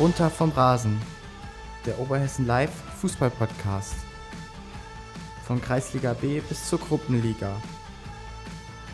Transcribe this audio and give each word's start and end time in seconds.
Runter 0.00 0.30
vom 0.30 0.48
Rasen, 0.52 0.98
der 1.84 1.98
Oberhessen 1.98 2.46
Live 2.46 2.72
Fußball 2.72 3.28
Podcast. 3.28 3.94
Von 5.44 5.60
Kreisliga 5.60 6.14
B 6.14 6.40
bis 6.40 6.70
zur 6.70 6.78
Gruppenliga. 6.78 7.54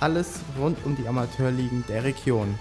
Alles 0.01 0.41
rund 0.59 0.85
um 0.85 0.97
die 0.97 1.07
Amateurligen 1.07 1.85
der 1.87 2.03
Region. 2.03 2.59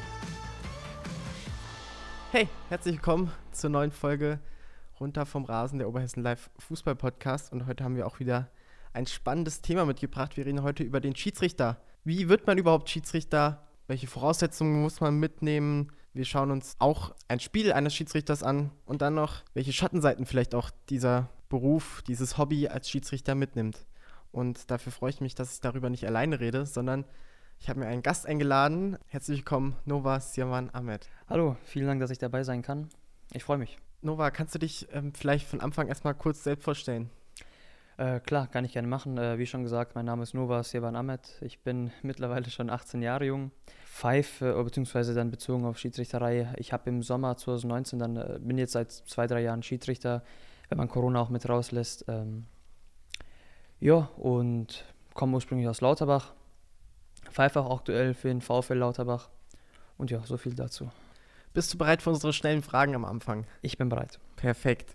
Hey, 2.32 2.48
herzlich 2.70 2.98
willkommen 2.98 3.32
zur 3.52 3.72
neuen 3.72 3.92
Folge 3.92 4.40
Runter 5.00 5.26
vom 5.26 5.46
Rasen, 5.46 5.80
der 5.80 5.90
Oberhessen 5.90 6.22
Live 6.22 6.52
Fußball 6.60 6.96
Podcast. 6.96 7.52
Und 7.52 7.66
heute 7.66 7.84
haben 7.84 7.96
wir 7.96 8.06
auch 8.06 8.20
wieder 8.20 8.52
ein 8.94 9.08
spannendes 9.08 9.64
Thema 9.64 9.88
mitgebracht. 9.88 10.38
Wir 10.38 10.46
reden 10.46 10.62
heute 10.62 10.84
über 10.84 11.02
den 11.02 11.16
Schiedsrichter. 11.16 11.82
Wie 12.04 12.30
wird 12.30 12.46
man 12.46 12.60
überhaupt 12.60 12.92
Schiedsrichter? 12.92 13.64
Welche 13.88 14.06
Voraussetzungen 14.06 14.84
muss 14.84 15.02
man 15.02 15.20
mitnehmen? 15.20 15.92
Wir 16.16 16.24
schauen 16.24 16.50
uns 16.50 16.78
auch 16.80 17.14
ein 17.28 17.42
Spiel 17.42 17.74
eines 17.74 17.94
Schiedsrichters 17.94 18.42
an 18.42 18.72
und 18.86 19.02
dann 19.02 19.16
noch, 19.16 19.44
welche 19.54 19.74
Schattenseiten 19.74 20.26
vielleicht 20.26 20.56
auch 20.56 20.70
dieser 20.88 21.28
Beruf, 21.50 22.04
dieses 22.08 22.38
Hobby 22.38 22.70
als 22.70 22.90
Schiedsrichter 22.90 23.36
mitnimmt. 23.36 23.86
Und 24.32 24.72
dafür 24.72 24.94
freue 24.94 25.10
ich 25.10 25.20
mich, 25.20 25.36
dass 25.36 25.56
ich 25.56 25.60
darüber 25.60 25.90
nicht 25.90 26.08
alleine 26.08 26.40
rede, 26.40 26.66
sondern 26.66 27.04
ich 27.60 27.68
habe 27.68 27.82
mir 27.82 27.88
einen 27.88 28.02
Gast 28.02 28.26
eingeladen. 28.28 28.98
Herzlich 29.08 29.40
willkommen, 29.40 29.76
Nova 29.84 30.22
Sirman 30.22 30.70
Ahmed. 30.70 31.10
Hallo, 31.28 31.58
vielen 31.66 31.88
Dank, 31.88 32.00
dass 32.00 32.12
ich 32.12 32.18
dabei 32.18 32.46
sein 32.46 32.62
kann. 32.62 32.88
Ich 33.34 33.44
freue 33.44 33.58
mich. 33.58 33.78
Nova, 34.02 34.32
kannst 34.32 34.56
du 34.56 34.60
dich 34.60 34.88
ähm, 34.94 35.14
vielleicht 35.14 35.46
von 35.46 35.60
Anfang 35.60 35.90
erstmal 35.90 36.16
kurz 36.16 36.46
selbst 36.46 36.64
vorstellen? 36.64 37.10
Äh, 37.98 38.22
klar, 38.22 38.48
kann 38.48 38.64
ich 38.64 38.72
gerne 38.72 38.88
machen. 38.88 39.18
Äh, 39.18 39.38
wie 39.38 39.48
schon 39.48 39.64
gesagt, 39.64 39.96
mein 39.96 40.06
Name 40.06 40.24
ist 40.24 40.34
Nova 40.34 40.64
Sirvan 40.64 40.96
Ahmed. 40.96 41.40
Ich 41.42 41.60
bin 41.60 41.92
mittlerweile 42.04 42.50
schon 42.50 42.70
18 42.70 43.02
Jahre 43.02 43.26
jung, 43.26 43.52
pfeife, 43.96 44.62
beziehungsweise 44.62 45.14
dann 45.14 45.32
bezogen 45.32 45.64
auf 45.64 45.78
Schiedsrichterei. 45.78 46.54
Ich 46.58 46.74
habe 46.74 46.90
im 46.90 47.02
Sommer 47.02 47.38
2019 47.38 47.98
dann, 47.98 48.18
äh, 48.18 48.40
bin 48.42 48.58
jetzt 48.58 48.74
seit 48.74 48.92
zwei, 48.92 49.26
drei 49.26 49.42
Jahren 49.42 49.64
Schiedsrichter, 49.64 50.22
wenn 50.68 50.78
man 50.78 50.90
Corona 50.90 51.22
auch 51.22 51.30
mit 51.30 51.48
rauslässt. 51.48 52.04
Ähm, 52.10 52.44
ja, 53.80 54.10
und 54.18 54.84
komme 55.14 55.36
ursprünglich 55.36 55.70
aus 55.70 55.80
Lauterbach, 55.80 56.34
pfeife 57.32 57.62
auch 57.62 57.80
aktuell 57.80 58.14
für 58.14 58.28
den 58.28 58.42
VfL 58.42 58.74
Lauterbach. 58.74 59.30
Und 59.98 60.12
ja, 60.12 60.20
so 60.26 60.36
viel 60.36 60.56
dazu. 60.56 60.92
Bist 61.54 61.74
du 61.74 61.78
bereit 61.78 62.02
für 62.02 62.10
unsere 62.10 62.34
schnellen 62.34 62.64
Fragen 62.64 62.96
am 62.96 63.06
Anfang? 63.06 63.46
Ich 63.62 63.78
bin 63.78 63.88
bereit. 63.88 64.20
Perfekt. 64.36 64.94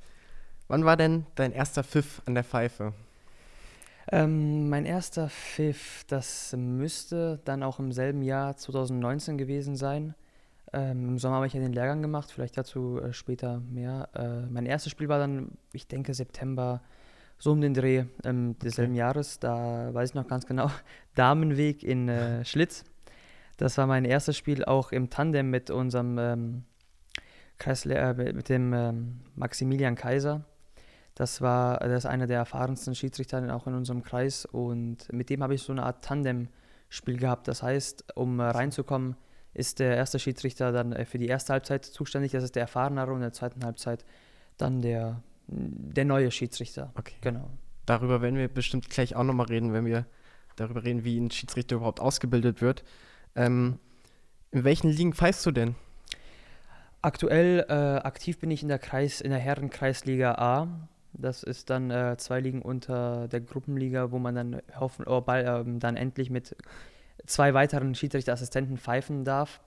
Wann 0.69 0.85
war 0.85 0.99
denn 0.99 1.25
dein 1.37 1.53
erster 1.53 1.85
Pfiff 1.85 2.21
an 2.27 2.35
der 2.35 2.45
Pfeife? 2.45 2.93
Ähm, 4.13 4.69
mein 4.69 4.87
erster 4.87 5.29
Pfiff, 5.29 6.05
das 6.09 6.55
müsste 6.57 7.41
dann 7.45 7.63
auch 7.63 7.79
im 7.79 7.93
selben 7.93 8.23
Jahr 8.23 8.57
2019 8.57 9.39
gewesen 9.39 9.77
sein. 9.77 10.15
Ähm, 10.73 11.11
Im 11.11 11.19
Sommer 11.19 11.37
habe 11.37 11.47
ich 11.47 11.53
ja 11.53 11.61
den 11.61 11.73
Lehrgang 11.73 12.03
gemacht, 12.03 12.31
vielleicht 12.33 12.57
dazu 12.57 13.01
äh, 13.01 13.13
später 13.13 13.61
mehr. 13.61 14.09
Äh, 14.15 14.51
mein 14.51 14.67
erstes 14.67 14.91
Spiel 14.91 15.09
war 15.09 15.19
dann, 15.19 15.53
ich 15.73 15.87
denke, 15.87 16.13
September, 16.15 16.81
so 17.39 17.53
um 17.53 17.61
den 17.61 17.75
Dreh 17.75 18.05
ähm, 18.25 18.57
desselben 18.59 18.93
okay. 18.93 18.99
Jahres. 18.99 19.39
Da 19.39 19.95
weiß 19.95 20.11
ich 20.11 20.15
noch 20.15 20.27
ganz 20.27 20.47
genau, 20.47 20.71
Damenweg 21.15 21.85
in 21.85 22.09
äh, 22.09 22.45
Schlitz. 22.45 22.85
Das 23.59 23.79
war 23.79 23.87
mein 23.87 24.05
erstes 24.05 24.37
Spiel 24.37 24.65
auch 24.65 24.91
im 24.91 25.11
Tandem 25.11 25.51
mit 25.51 25.71
unserem 25.71 26.19
ähm, 26.19 26.63
Kreisle 27.59 28.15
mit 28.15 28.49
dem 28.49 28.73
ähm, 28.73 29.21
Maximilian 29.37 29.95
Kaiser. 29.95 30.45
Das 31.15 31.41
war 31.41 31.79
das 31.81 32.05
ist 32.05 32.07
einer 32.07 32.27
der 32.27 32.39
erfahrensten 32.39 32.95
Schiedsrichter 32.95 33.55
auch 33.55 33.67
in 33.67 33.75
unserem 33.75 34.03
Kreis 34.03 34.47
und 34.47 35.13
mit 35.13 35.31
dem 35.31 35.43
habe 35.43 35.55
ich 35.55 35.63
so 35.63 35.73
eine 35.73 35.83
Art 35.83 36.05
Tandem-Spiel 36.05 37.19
gehabt. 37.19 37.49
Das 37.49 37.63
heißt, 37.63 38.17
um 38.17 38.41
reinzukommen, 38.41 39.17
ist 39.53 39.81
der 39.81 39.97
erste 39.97 40.19
Schiedsrichter 40.19 40.73
dann 40.73 40.93
äh, 40.93 41.05
für 41.05 41.19
die 41.19 41.27
erste 41.27 41.53
Halbzeit 41.53 41.85
zuständig, 41.85 42.33
das 42.33 42.45
ist 42.45 42.55
der 42.55 42.63
erfahrenere 42.63 43.11
und 43.11 43.17
in 43.17 43.23
der 43.23 43.33
zweiten 43.33 43.65
Halbzeit 43.65 44.05
dann 44.57 44.81
der, 44.83 45.23
der 45.49 46.05
neue 46.05 46.31
Schiedsrichter. 46.31 46.93
Okay. 46.97 47.15
Genau. 47.21 47.51
Darüber 47.87 48.23
werden 48.23 48.37
wir 48.37 48.49
bestimmt 48.49 48.89
gleich 48.89 49.17
auch 49.17 49.25
nochmal 49.25 49.47
reden, 49.47 49.73
wenn 49.73 49.85
wir 49.85 50.07
darüber 50.57 50.85
reden, 50.85 51.05
wie 51.05 51.19
ein 51.19 51.31
Schiedsrichter 51.31 51.77
überhaupt 51.77 52.01
ausgebildet 52.01 52.61
wird. 52.61 52.85
Ähm, 53.35 53.79
in 54.53 54.65
welchen 54.65 54.91
Ligen 54.91 55.13
pfeifst 55.13 55.45
du 55.47 55.51
denn? 55.51 55.75
Aktuell 57.03 57.65
äh, 57.69 57.73
aktiv 57.73 58.39
bin 58.39 58.51
ich 58.51 58.63
in 58.63 58.69
der 58.69 58.79
Kreis, 58.79 59.21
in 59.21 59.31
der 59.31 59.39
Herrenkreisliga 59.41 60.35
A. 60.35 60.89
Das 61.13 61.43
ist 61.43 61.71
dann 61.71 61.91
äh, 61.91 62.17
zwei 62.19 62.41
Ligen 62.41 62.63
unter 62.63 63.29
der 63.29 63.41
Gruppenliga, 63.41 64.11
wo 64.13 64.19
man 64.19 64.35
dann 64.35 64.63
hoffen, 64.79 65.07
oh, 65.07 65.21
bald, 65.21 65.47
äh, 65.47 65.79
dann 65.79 65.97
endlich 65.97 66.31
mit 66.31 66.57
zwei 67.27 67.55
weiteren 67.55 67.95
Schiedsrichterassistenten 67.95 68.79
pfeifen 68.79 69.25
darf. 69.25 69.61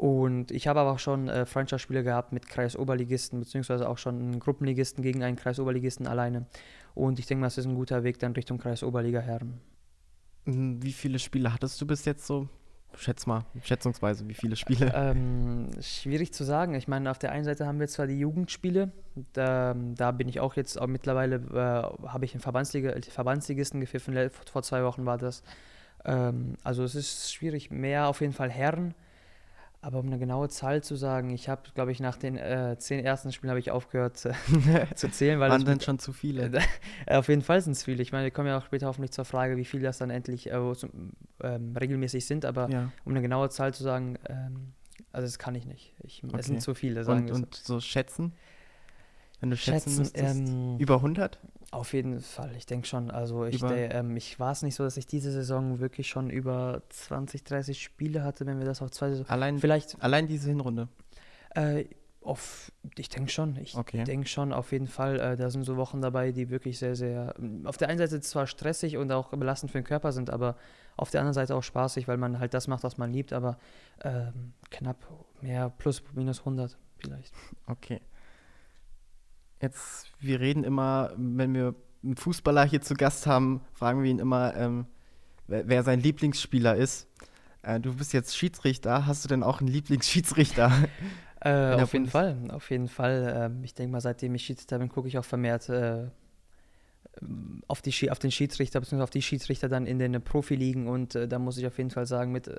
Und 0.00 0.50
ich 0.50 0.66
habe 0.66 0.80
aber 0.80 0.92
auch 0.92 0.98
schon 0.98 1.28
äh, 1.28 1.44
Freundschaftsspiele 1.44 2.02
gehabt 2.02 2.32
mit 2.32 2.48
Kreisoberligisten, 2.48 3.38
beziehungsweise 3.38 3.88
auch 3.88 3.98
schon 3.98 4.38
Gruppenligisten 4.38 5.02
gegen 5.02 5.22
einen 5.22 5.36
Kreisoberligisten 5.36 6.06
alleine. 6.06 6.46
Und 6.94 7.18
ich 7.18 7.26
denke, 7.26 7.44
das 7.44 7.58
ist 7.58 7.66
ein 7.66 7.74
guter 7.74 8.02
Weg 8.02 8.18
dann 8.18 8.32
Richtung 8.32 8.58
Kreisoberliga 8.58 9.20
Herren. 9.20 9.60
Wie 10.46 10.92
viele 10.92 11.18
Spiele 11.18 11.52
hattest 11.52 11.80
du 11.80 11.86
bis 11.86 12.04
jetzt 12.06 12.26
so? 12.26 12.48
Schätz 12.96 13.26
mal, 13.26 13.44
schätzungsweise, 13.62 14.28
wie 14.28 14.34
viele 14.34 14.56
Spiele? 14.56 14.92
Ähm, 14.94 15.70
schwierig 15.80 16.34
zu 16.34 16.44
sagen. 16.44 16.74
Ich 16.74 16.88
meine, 16.88 17.10
auf 17.10 17.18
der 17.18 17.32
einen 17.32 17.44
Seite 17.44 17.66
haben 17.66 17.80
wir 17.80 17.88
zwar 17.88 18.06
die 18.06 18.18
Jugendspiele, 18.18 18.92
da, 19.32 19.74
da 19.74 20.10
bin 20.10 20.28
ich 20.28 20.40
auch 20.40 20.56
jetzt 20.56 20.80
auch 20.80 20.86
mittlerweile, 20.86 21.36
äh, 21.36 22.08
habe 22.08 22.24
ich 22.24 22.34
einen 22.34 22.40
Verbandsliga, 22.40 22.94
Verbandsligisten 23.08 23.80
gepfiffen, 23.80 24.30
vor 24.30 24.62
zwei 24.62 24.84
Wochen 24.84 25.06
war 25.06 25.18
das. 25.18 25.42
Ähm, 26.04 26.56
also 26.62 26.82
es 26.82 26.94
ist 26.94 27.32
schwierig, 27.32 27.70
mehr 27.70 28.08
auf 28.08 28.20
jeden 28.20 28.32
Fall 28.32 28.50
Herren. 28.50 28.94
Aber 29.82 29.98
um 29.98 30.06
eine 30.06 30.18
genaue 30.18 30.50
Zahl 30.50 30.82
zu 30.82 30.94
sagen, 30.94 31.30
ich 31.30 31.48
habe, 31.48 31.62
glaube 31.74 31.90
ich, 31.90 32.00
nach 32.00 32.16
den 32.16 32.36
äh, 32.36 32.76
zehn 32.78 33.02
ersten 33.02 33.32
Spielen 33.32 33.48
habe 33.48 33.60
ich 33.60 33.70
aufgehört 33.70 34.26
äh, 34.26 34.34
zu 34.94 35.10
zählen. 35.10 35.40
Weil 35.40 35.50
Waren 35.50 35.64
denn 35.64 35.80
schon 35.80 35.98
zu 35.98 36.12
viele? 36.12 36.50
Äh, 37.06 37.16
auf 37.16 37.28
jeden 37.28 37.40
Fall 37.40 37.60
sind 37.62 37.72
es 37.72 37.84
viele. 37.84 38.02
Ich 38.02 38.12
meine, 38.12 38.24
wir 38.24 38.30
kommen 38.30 38.48
ja 38.48 38.58
auch 38.58 38.64
später 38.64 38.86
hoffentlich 38.86 39.10
zur 39.12 39.24
Frage, 39.24 39.56
wie 39.56 39.64
viele 39.64 39.84
das 39.84 39.98
dann 39.98 40.10
endlich 40.10 40.50
äh, 40.50 40.74
ähm, 41.42 41.76
regelmäßig 41.76 42.26
sind. 42.26 42.44
Aber 42.44 42.68
ja. 42.68 42.92
um 43.04 43.12
eine 43.12 43.22
genaue 43.22 43.48
Zahl 43.48 43.72
zu 43.72 43.82
sagen, 43.82 44.18
ähm, 44.28 44.74
also 45.12 45.26
das 45.26 45.38
kann 45.38 45.54
ich 45.54 45.64
nicht. 45.64 45.94
Ich, 46.02 46.22
okay. 46.22 46.36
Es 46.38 46.46
sind 46.46 46.60
zu 46.60 46.74
viele. 46.74 47.04
Sagen 47.04 47.30
und, 47.30 47.32
und 47.32 47.54
so 47.54 47.80
schätzen? 47.80 48.34
Wenn 49.40 49.50
du 49.50 49.56
schätzen, 49.56 49.90
schätzen 49.90 49.98
müsstest, 49.98 50.36
ähm, 50.36 50.78
über 50.78 50.96
100? 50.96 51.38
Auf 51.70 51.92
jeden 51.92 52.20
Fall, 52.20 52.54
ich 52.56 52.66
denke 52.66 52.86
schon. 52.86 53.10
Also 53.10 53.44
ich, 53.44 53.60
der, 53.60 53.94
ähm, 53.94 54.16
ich 54.16 54.40
war 54.40 54.52
es 54.52 54.62
nicht 54.62 54.74
so, 54.74 54.82
dass 54.82 54.96
ich 54.96 55.06
diese 55.06 55.30
Saison 55.30 55.78
wirklich 55.78 56.08
schon 56.08 56.28
über 56.28 56.82
20, 56.88 57.44
30 57.44 57.82
Spiele 57.82 58.24
hatte, 58.24 58.44
wenn 58.46 58.58
wir 58.58 58.66
das 58.66 58.82
auf 58.82 58.90
zwei 58.90 59.10
Saisons. 59.10 59.30
Allein, 59.30 59.58
vielleicht, 59.58 60.02
allein 60.02 60.26
diese 60.26 60.48
Hinrunde? 60.48 60.88
Äh, 61.54 61.84
auf, 62.22 62.70
ich 62.98 63.08
denke 63.08 63.30
schon. 63.30 63.56
Ich 63.56 63.76
okay. 63.76 64.04
denke 64.04 64.28
schon, 64.28 64.52
auf 64.52 64.72
jeden 64.72 64.88
Fall. 64.88 65.20
Äh, 65.20 65.36
da 65.36 65.48
sind 65.48 65.64
so 65.64 65.76
Wochen 65.76 66.02
dabei, 66.02 66.32
die 66.32 66.50
wirklich 66.50 66.78
sehr, 66.78 66.94
sehr. 66.94 67.34
Auf 67.64 67.76
der 67.76 67.88
einen 67.88 67.98
Seite 67.98 68.20
zwar 68.20 68.46
stressig 68.46 68.96
und 68.96 69.10
auch 69.12 69.30
belastend 69.30 69.70
für 69.72 69.78
den 69.78 69.84
Körper 69.84 70.12
sind, 70.12 70.28
aber 70.28 70.56
auf 70.96 71.10
der 71.10 71.20
anderen 71.20 71.34
Seite 71.34 71.54
auch 71.54 71.62
spaßig, 71.62 72.08
weil 72.08 72.18
man 72.18 72.38
halt 72.38 72.52
das 72.52 72.68
macht, 72.68 72.82
was 72.82 72.98
man 72.98 73.12
liebt, 73.12 73.32
aber 73.32 73.58
ähm, 74.04 74.52
knapp 74.70 74.96
mehr, 75.40 75.70
plus, 75.70 76.02
minus 76.14 76.40
100 76.40 76.76
vielleicht. 76.98 77.32
Okay. 77.66 78.00
Jetzt, 79.60 80.10
wir 80.20 80.40
reden 80.40 80.64
immer, 80.64 81.12
wenn 81.16 81.54
wir 81.54 81.74
einen 82.02 82.16
Fußballer 82.16 82.64
hier 82.64 82.80
zu 82.80 82.94
Gast 82.94 83.26
haben, 83.26 83.60
fragen 83.72 84.02
wir 84.02 84.10
ihn 84.10 84.18
immer, 84.18 84.56
ähm, 84.56 84.86
wer, 85.46 85.68
wer, 85.68 85.82
sein 85.82 86.00
Lieblingsspieler 86.00 86.76
ist. 86.76 87.06
Äh, 87.62 87.78
du 87.78 87.94
bist 87.94 88.12
jetzt 88.12 88.36
Schiedsrichter. 88.36 89.06
Hast 89.06 89.24
du 89.24 89.28
denn 89.28 89.42
auch 89.42 89.60
einen 89.60 89.68
Lieblingsschiedsrichter? 89.68 90.72
Äh, 91.42 91.80
auf 91.80 91.94
jeden 91.94 92.06
Fall, 92.06 92.36
auf 92.50 92.70
jeden 92.70 92.88
Fall. 92.88 93.50
Äh, 93.58 93.64
ich 93.64 93.72
denke 93.72 93.92
mal, 93.92 94.02
seitdem 94.02 94.34
ich 94.34 94.44
Schiedsrichter 94.44 94.78
bin, 94.78 94.90
gucke 94.90 95.08
ich 95.08 95.16
auch 95.16 95.24
vermehrt 95.24 95.70
äh, 95.70 96.08
auf, 97.66 97.82
die, 97.82 98.10
auf 98.10 98.18
den 98.18 98.30
Schiedsrichter 98.30 98.80
bzw. 98.80 99.02
auf 99.02 99.10
die 99.10 99.22
Schiedsrichter 99.22 99.68
dann 99.68 99.86
in 99.86 99.98
den 99.98 100.20
Profiligen 100.22 100.86
und 100.88 101.14
äh, 101.14 101.28
da 101.28 101.38
muss 101.38 101.58
ich 101.58 101.66
auf 101.66 101.76
jeden 101.78 101.90
Fall 101.90 102.06
sagen, 102.06 102.32
mit 102.32 102.48
äh, 102.48 102.56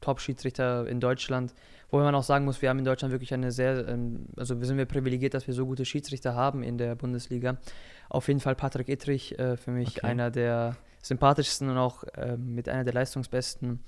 Top-Schiedsrichter 0.00 0.86
in 0.86 1.00
Deutschland, 1.00 1.54
wo 1.90 1.98
man 1.98 2.14
auch 2.14 2.22
sagen 2.22 2.44
muss, 2.44 2.60
wir 2.60 2.68
haben 2.68 2.78
in 2.78 2.84
Deutschland 2.84 3.12
wirklich 3.12 3.32
eine 3.32 3.52
sehr, 3.52 3.88
ähm, 3.88 4.26
also 4.36 4.60
wir 4.60 4.66
sind 4.66 4.76
wir 4.76 4.84
privilegiert, 4.84 5.32
dass 5.32 5.46
wir 5.46 5.54
so 5.54 5.64
gute 5.64 5.84
Schiedsrichter 5.84 6.34
haben 6.34 6.62
in 6.62 6.76
der 6.76 6.94
Bundesliga. 6.94 7.56
Auf 8.10 8.28
jeden 8.28 8.40
Fall 8.40 8.54
Patrick 8.54 8.88
Ittrich, 8.88 9.38
äh, 9.38 9.56
für 9.56 9.70
mich 9.70 9.98
okay. 9.98 10.06
einer 10.06 10.30
der 10.30 10.76
sympathischsten 11.02 11.70
und 11.70 11.78
auch 11.78 12.04
äh, 12.14 12.36
mit 12.36 12.68
einer 12.68 12.84
der 12.84 12.92
leistungsbesten 12.92 13.80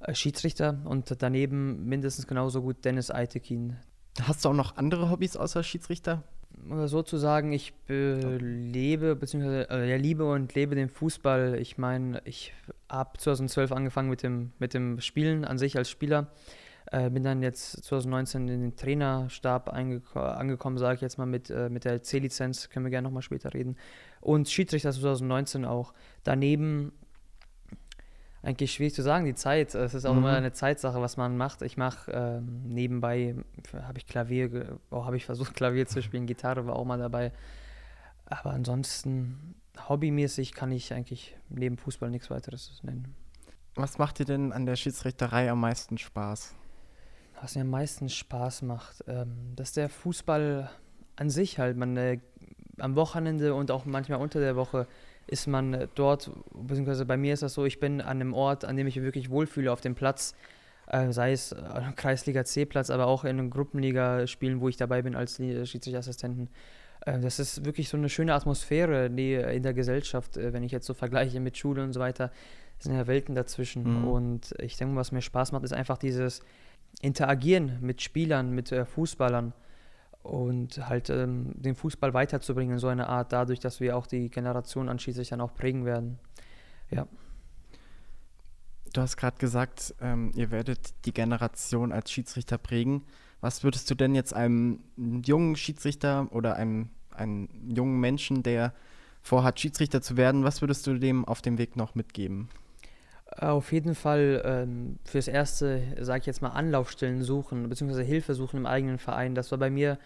äh, 0.00 0.14
Schiedsrichter 0.14 0.80
und 0.84 1.12
daneben 1.20 1.84
mindestens 1.86 2.26
genauso 2.26 2.62
gut 2.62 2.84
Dennis 2.84 3.10
Eitekin. 3.10 3.76
Hast 4.22 4.44
du 4.44 4.50
auch 4.50 4.54
noch 4.54 4.76
andere 4.76 5.10
Hobbys 5.10 5.36
außer 5.36 5.62
Schiedsrichter? 5.64 6.22
Oder 6.70 6.88
sozusagen, 6.88 7.52
ich 7.52 7.72
lebe, 7.88 9.16
beziehungsweise 9.16 9.68
äh, 9.70 9.96
liebe 9.96 10.30
und 10.30 10.54
lebe 10.54 10.74
den 10.74 10.88
Fußball. 10.88 11.58
Ich 11.60 11.78
meine, 11.78 12.22
ich 12.24 12.52
habe 12.88 13.18
2012 13.18 13.72
angefangen 13.72 14.08
mit 14.08 14.22
dem, 14.22 14.52
mit 14.58 14.74
dem 14.74 15.00
Spielen 15.00 15.44
an 15.44 15.58
sich 15.58 15.76
als 15.76 15.90
Spieler. 15.90 16.28
Äh, 16.90 17.10
bin 17.10 17.22
dann 17.22 17.42
jetzt 17.42 17.82
2019 17.84 18.48
in 18.48 18.60
den 18.60 18.76
Trainerstab 18.76 19.72
angekommen, 19.72 20.78
sage 20.78 20.96
ich 20.96 21.00
jetzt 21.00 21.18
mal, 21.18 21.26
mit, 21.26 21.50
äh, 21.50 21.68
mit 21.68 21.84
der 21.84 22.02
C-Lizenz, 22.02 22.68
können 22.68 22.84
wir 22.84 22.90
gerne 22.90 23.06
nochmal 23.06 23.22
später 23.22 23.54
reden. 23.54 23.76
Und 24.20 24.48
Schiedsrichter 24.48 24.92
2019 24.92 25.64
auch. 25.64 25.94
Daneben 26.24 26.92
Eigentlich 28.44 28.74
schwierig 28.74 28.92
zu 28.92 29.02
sagen, 29.02 29.24
die 29.24 29.34
Zeit. 29.34 29.74
Es 29.74 29.94
ist 29.94 30.04
auch 30.04 30.12
mhm. 30.12 30.18
immer 30.18 30.36
eine 30.36 30.52
Zeitsache, 30.52 31.00
was 31.00 31.16
man 31.16 31.36
macht. 31.38 31.62
Ich 31.62 31.78
mache 31.78 32.10
ähm, 32.12 32.62
nebenbei, 32.66 33.34
habe 33.72 33.98
ich 33.98 34.06
Klavier, 34.06 34.78
oh, 34.90 35.06
habe 35.06 35.16
ich 35.16 35.24
versucht, 35.26 35.54
Klavier 35.54 35.86
zu 35.86 36.02
spielen, 36.02 36.26
Gitarre 36.26 36.66
war 36.66 36.76
auch 36.76 36.84
mal 36.84 36.98
dabei. 36.98 37.32
Aber 38.26 38.50
ansonsten, 38.50 39.54
hobbymäßig 39.88 40.52
kann 40.52 40.72
ich 40.72 40.92
eigentlich 40.92 41.36
neben 41.48 41.78
Fußball 41.78 42.10
nichts 42.10 42.30
weiteres 42.30 42.80
nennen. 42.82 43.14
Was 43.76 43.96
macht 43.96 44.18
dir 44.18 44.26
denn 44.26 44.52
an 44.52 44.66
der 44.66 44.76
Schiedsrichterei 44.76 45.50
am 45.50 45.60
meisten 45.60 45.96
Spaß? 45.96 46.54
Was 47.40 47.54
mir 47.54 47.62
am 47.62 47.70
meisten 47.70 48.08
Spaß 48.08 48.62
macht, 48.62 49.04
ähm, 49.08 49.54
dass 49.56 49.72
der 49.72 49.88
Fußball 49.88 50.70
an 51.16 51.30
sich 51.30 51.58
halt, 51.58 51.76
man 51.76 51.96
äh, 51.96 52.20
am 52.78 52.94
Wochenende 52.94 53.54
und 53.54 53.70
auch 53.70 53.86
manchmal 53.86 54.20
unter 54.20 54.40
der 54.40 54.56
Woche 54.56 54.86
ist 55.26 55.46
man 55.46 55.74
äh, 55.74 55.88
dort, 55.94 56.30
beziehungsweise 56.52 57.06
bei 57.06 57.16
mir 57.16 57.34
ist 57.34 57.42
das 57.42 57.54
so, 57.54 57.64
ich 57.64 57.80
bin 57.80 58.00
an 58.00 58.20
einem 58.20 58.34
Ort, 58.34 58.64
an 58.64 58.76
dem 58.76 58.86
ich 58.86 58.96
mich 58.96 59.04
wirklich 59.04 59.30
wohlfühle 59.30 59.72
auf 59.72 59.80
dem 59.80 59.94
Platz, 59.94 60.34
äh, 60.86 61.12
sei 61.12 61.32
es 61.32 61.52
äh, 61.52 61.92
Kreisliga 61.96 62.44
C-Platz, 62.44 62.90
aber 62.90 63.06
auch 63.06 63.24
in 63.24 63.50
Gruppenliga-Spielen, 63.50 64.60
wo 64.60 64.68
ich 64.68 64.76
dabei 64.76 65.02
bin 65.02 65.14
als 65.14 65.36
Schiedsrichterassistenten. 65.36 66.48
Äh, 67.06 67.20
das 67.20 67.38
ist 67.38 67.64
wirklich 67.64 67.88
so 67.88 67.96
eine 67.96 68.08
schöne 68.08 68.34
Atmosphäre 68.34 69.06
in 69.06 69.62
der 69.62 69.74
Gesellschaft, 69.74 70.36
äh, 70.36 70.52
wenn 70.52 70.62
ich 70.62 70.72
jetzt 70.72 70.86
so 70.86 70.94
vergleiche 70.94 71.40
mit 71.40 71.56
Schule 71.56 71.82
und 71.82 71.92
so 71.92 72.00
weiter. 72.00 72.30
Es 72.78 72.84
sind 72.84 72.94
ja 72.94 73.06
Welten 73.06 73.34
dazwischen. 73.34 74.00
Mhm. 74.00 74.08
Und 74.08 74.54
ich 74.58 74.76
denke, 74.76 74.96
was 74.96 75.12
mir 75.12 75.22
Spaß 75.22 75.52
macht, 75.52 75.64
ist 75.64 75.72
einfach 75.72 75.98
dieses 75.98 76.42
Interagieren 77.00 77.78
mit 77.80 78.02
Spielern, 78.02 78.50
mit 78.50 78.72
äh, 78.72 78.84
Fußballern 78.84 79.52
und 80.24 80.88
halt 80.88 81.10
ähm, 81.10 81.52
den 81.54 81.74
Fußball 81.74 82.14
weiterzubringen 82.14 82.74
in 82.74 82.78
so 82.78 82.88
einer 82.88 83.08
Art, 83.08 83.32
dadurch, 83.32 83.60
dass 83.60 83.78
wir 83.78 83.96
auch 83.96 84.06
die 84.06 84.30
Generation 84.30 84.88
an 84.88 84.98
Schiedsrichtern 84.98 85.40
auch 85.40 85.54
prägen 85.54 85.84
werden. 85.84 86.18
Ja. 86.90 87.06
Du 88.94 89.00
hast 89.00 89.16
gerade 89.16 89.36
gesagt, 89.36 89.94
ähm, 90.00 90.32
ihr 90.34 90.50
werdet 90.50 90.94
die 91.04 91.12
Generation 91.12 91.92
als 91.92 92.10
Schiedsrichter 92.10 92.58
prägen. 92.58 93.02
Was 93.40 93.64
würdest 93.64 93.90
du 93.90 93.94
denn 93.94 94.14
jetzt 94.14 94.32
einem 94.32 94.80
jungen 94.96 95.56
Schiedsrichter 95.56 96.28
oder 96.30 96.56
einem, 96.56 96.88
einem 97.10 97.48
jungen 97.68 98.00
Menschen, 98.00 98.42
der 98.42 98.72
vorhat, 99.20 99.60
Schiedsrichter 99.60 100.00
zu 100.00 100.16
werden, 100.16 100.44
was 100.44 100.62
würdest 100.62 100.86
du 100.86 100.98
dem 100.98 101.26
auf 101.26 101.42
dem 101.42 101.58
Weg 101.58 101.76
noch 101.76 101.94
mitgeben? 101.94 102.48
Auf 103.36 103.72
jeden 103.72 103.94
Fall 103.94 104.42
ähm, 104.44 104.98
fürs 105.04 105.26
Erste, 105.26 105.82
sage 106.00 106.20
ich 106.20 106.26
jetzt 106.26 106.40
mal, 106.40 106.50
Anlaufstellen 106.50 107.22
suchen, 107.22 107.68
beziehungsweise 107.68 108.02
Hilfe 108.02 108.34
suchen 108.34 108.58
im 108.58 108.66
eigenen 108.66 108.98
Verein. 108.98 109.34
Das 109.34 109.50
war 109.50 109.58
bei 109.58 109.70
mir 109.70 109.98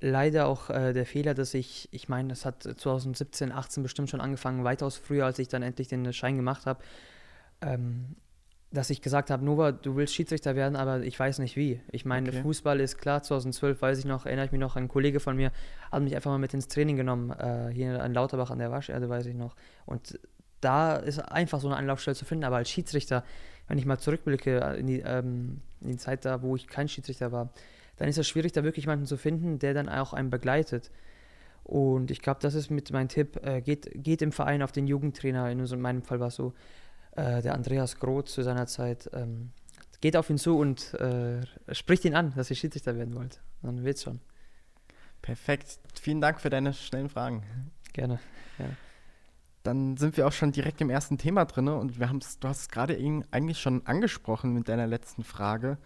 leider 0.00 0.46
auch 0.46 0.70
äh, 0.70 0.92
der 0.92 1.06
Fehler, 1.06 1.34
dass 1.34 1.54
ich, 1.54 1.88
ich 1.90 2.08
meine, 2.08 2.28
das 2.28 2.44
hat 2.44 2.62
2017, 2.62 3.52
18 3.52 3.82
bestimmt 3.82 4.10
schon 4.10 4.20
angefangen, 4.20 4.64
weitaus 4.64 4.96
früher, 4.96 5.26
als 5.26 5.38
ich 5.38 5.48
dann 5.48 5.62
endlich 5.62 5.88
den 5.88 6.12
Schein 6.12 6.36
gemacht 6.36 6.66
habe, 6.66 6.80
ähm, 7.62 8.16
dass 8.70 8.90
ich 8.90 9.00
gesagt 9.00 9.30
habe, 9.30 9.44
Nova, 9.44 9.72
du 9.72 9.96
willst 9.96 10.14
Schiedsrichter 10.14 10.54
werden, 10.54 10.76
aber 10.76 11.00
ich 11.00 11.18
weiß 11.18 11.38
nicht 11.38 11.56
wie. 11.56 11.80
Ich 11.90 12.04
meine, 12.04 12.28
okay. 12.28 12.42
Fußball 12.42 12.80
ist 12.80 12.98
klar, 12.98 13.22
2012 13.22 13.80
weiß 13.80 13.98
ich 13.98 14.04
noch, 14.04 14.26
erinnere 14.26 14.46
ich 14.46 14.52
mich 14.52 14.60
noch, 14.60 14.76
ein 14.76 14.88
Kollege 14.88 15.20
von 15.20 15.36
mir 15.36 15.52
hat 15.90 16.02
mich 16.02 16.14
einfach 16.14 16.30
mal 16.30 16.38
mit 16.38 16.52
ins 16.54 16.68
Training 16.68 16.96
genommen, 16.96 17.30
äh, 17.30 17.70
hier 17.72 18.02
in 18.04 18.12
Lauterbach 18.12 18.50
an 18.50 18.58
der 18.58 18.70
Wascherde, 18.70 19.08
weiß 19.08 19.26
ich 19.26 19.34
noch. 19.34 19.56
Und 19.86 20.20
da 20.60 20.96
ist 20.96 21.18
einfach 21.18 21.60
so 21.60 21.68
eine 21.68 21.76
Anlaufstelle 21.76 22.14
zu 22.14 22.24
finden. 22.24 22.44
Aber 22.44 22.56
als 22.56 22.70
Schiedsrichter, 22.70 23.24
wenn 23.68 23.78
ich 23.78 23.86
mal 23.86 23.98
zurückblicke 23.98 24.58
in 24.78 24.86
die, 24.86 25.00
ähm, 25.00 25.60
in 25.80 25.88
die 25.88 25.96
Zeit 25.96 26.24
da, 26.24 26.42
wo 26.42 26.56
ich 26.56 26.66
kein 26.66 26.88
Schiedsrichter 26.88 27.32
war, 27.32 27.50
dann 27.96 28.08
ist 28.08 28.18
es 28.18 28.28
schwierig, 28.28 28.52
da 28.52 28.64
wirklich 28.64 28.84
jemanden 28.84 29.06
zu 29.06 29.16
finden, 29.16 29.58
der 29.58 29.74
dann 29.74 29.88
auch 29.88 30.12
einen 30.12 30.30
begleitet. 30.30 30.90
Und 31.64 32.10
ich 32.10 32.22
glaube, 32.22 32.40
das 32.40 32.54
ist 32.54 32.70
mit 32.70 32.90
meinem 32.92 33.08
Tipp, 33.08 33.44
äh, 33.44 33.60
geht, 33.60 33.90
geht 33.94 34.22
im 34.22 34.32
Verein 34.32 34.62
auf 34.62 34.72
den 34.72 34.86
Jugendtrainer, 34.86 35.50
in, 35.50 35.64
in 35.64 35.80
meinem 35.80 36.02
Fall 36.02 36.20
war 36.20 36.28
es 36.28 36.36
so, 36.36 36.54
äh, 37.16 37.42
der 37.42 37.54
Andreas 37.54 37.98
Groth 37.98 38.28
zu 38.28 38.42
seiner 38.42 38.66
Zeit, 38.66 39.10
ähm, 39.12 39.50
geht 40.00 40.16
auf 40.16 40.30
ihn 40.30 40.38
zu 40.38 40.56
und 40.56 40.94
äh, 40.94 41.40
spricht 41.72 42.04
ihn 42.04 42.14
an, 42.14 42.32
dass 42.36 42.50
ihr 42.50 42.56
Schiedsrichter 42.56 42.96
werden 42.96 43.14
wollt. 43.14 43.40
Dann 43.62 43.84
wird's 43.84 44.04
schon. 44.04 44.20
Perfekt. 45.20 45.78
Vielen 46.00 46.20
Dank 46.20 46.40
für 46.40 46.48
deine 46.48 46.72
schnellen 46.72 47.08
Fragen. 47.08 47.42
Gerne. 47.92 48.20
Ja 48.58 48.66
dann 49.62 49.96
sind 49.96 50.16
wir 50.16 50.26
auch 50.26 50.32
schon 50.32 50.52
direkt 50.52 50.80
im 50.80 50.90
ersten 50.90 51.18
Thema 51.18 51.44
drin 51.44 51.68
und 51.68 51.98
wir 51.98 52.08
haben's, 52.08 52.38
du 52.38 52.48
hast 52.48 52.60
es 52.60 52.68
gerade 52.68 52.96
eigentlich 53.30 53.58
schon 53.58 53.86
angesprochen 53.86 54.54
mit 54.54 54.68
deiner 54.68 54.86
letzten 54.86 55.24
Frage. 55.24 55.78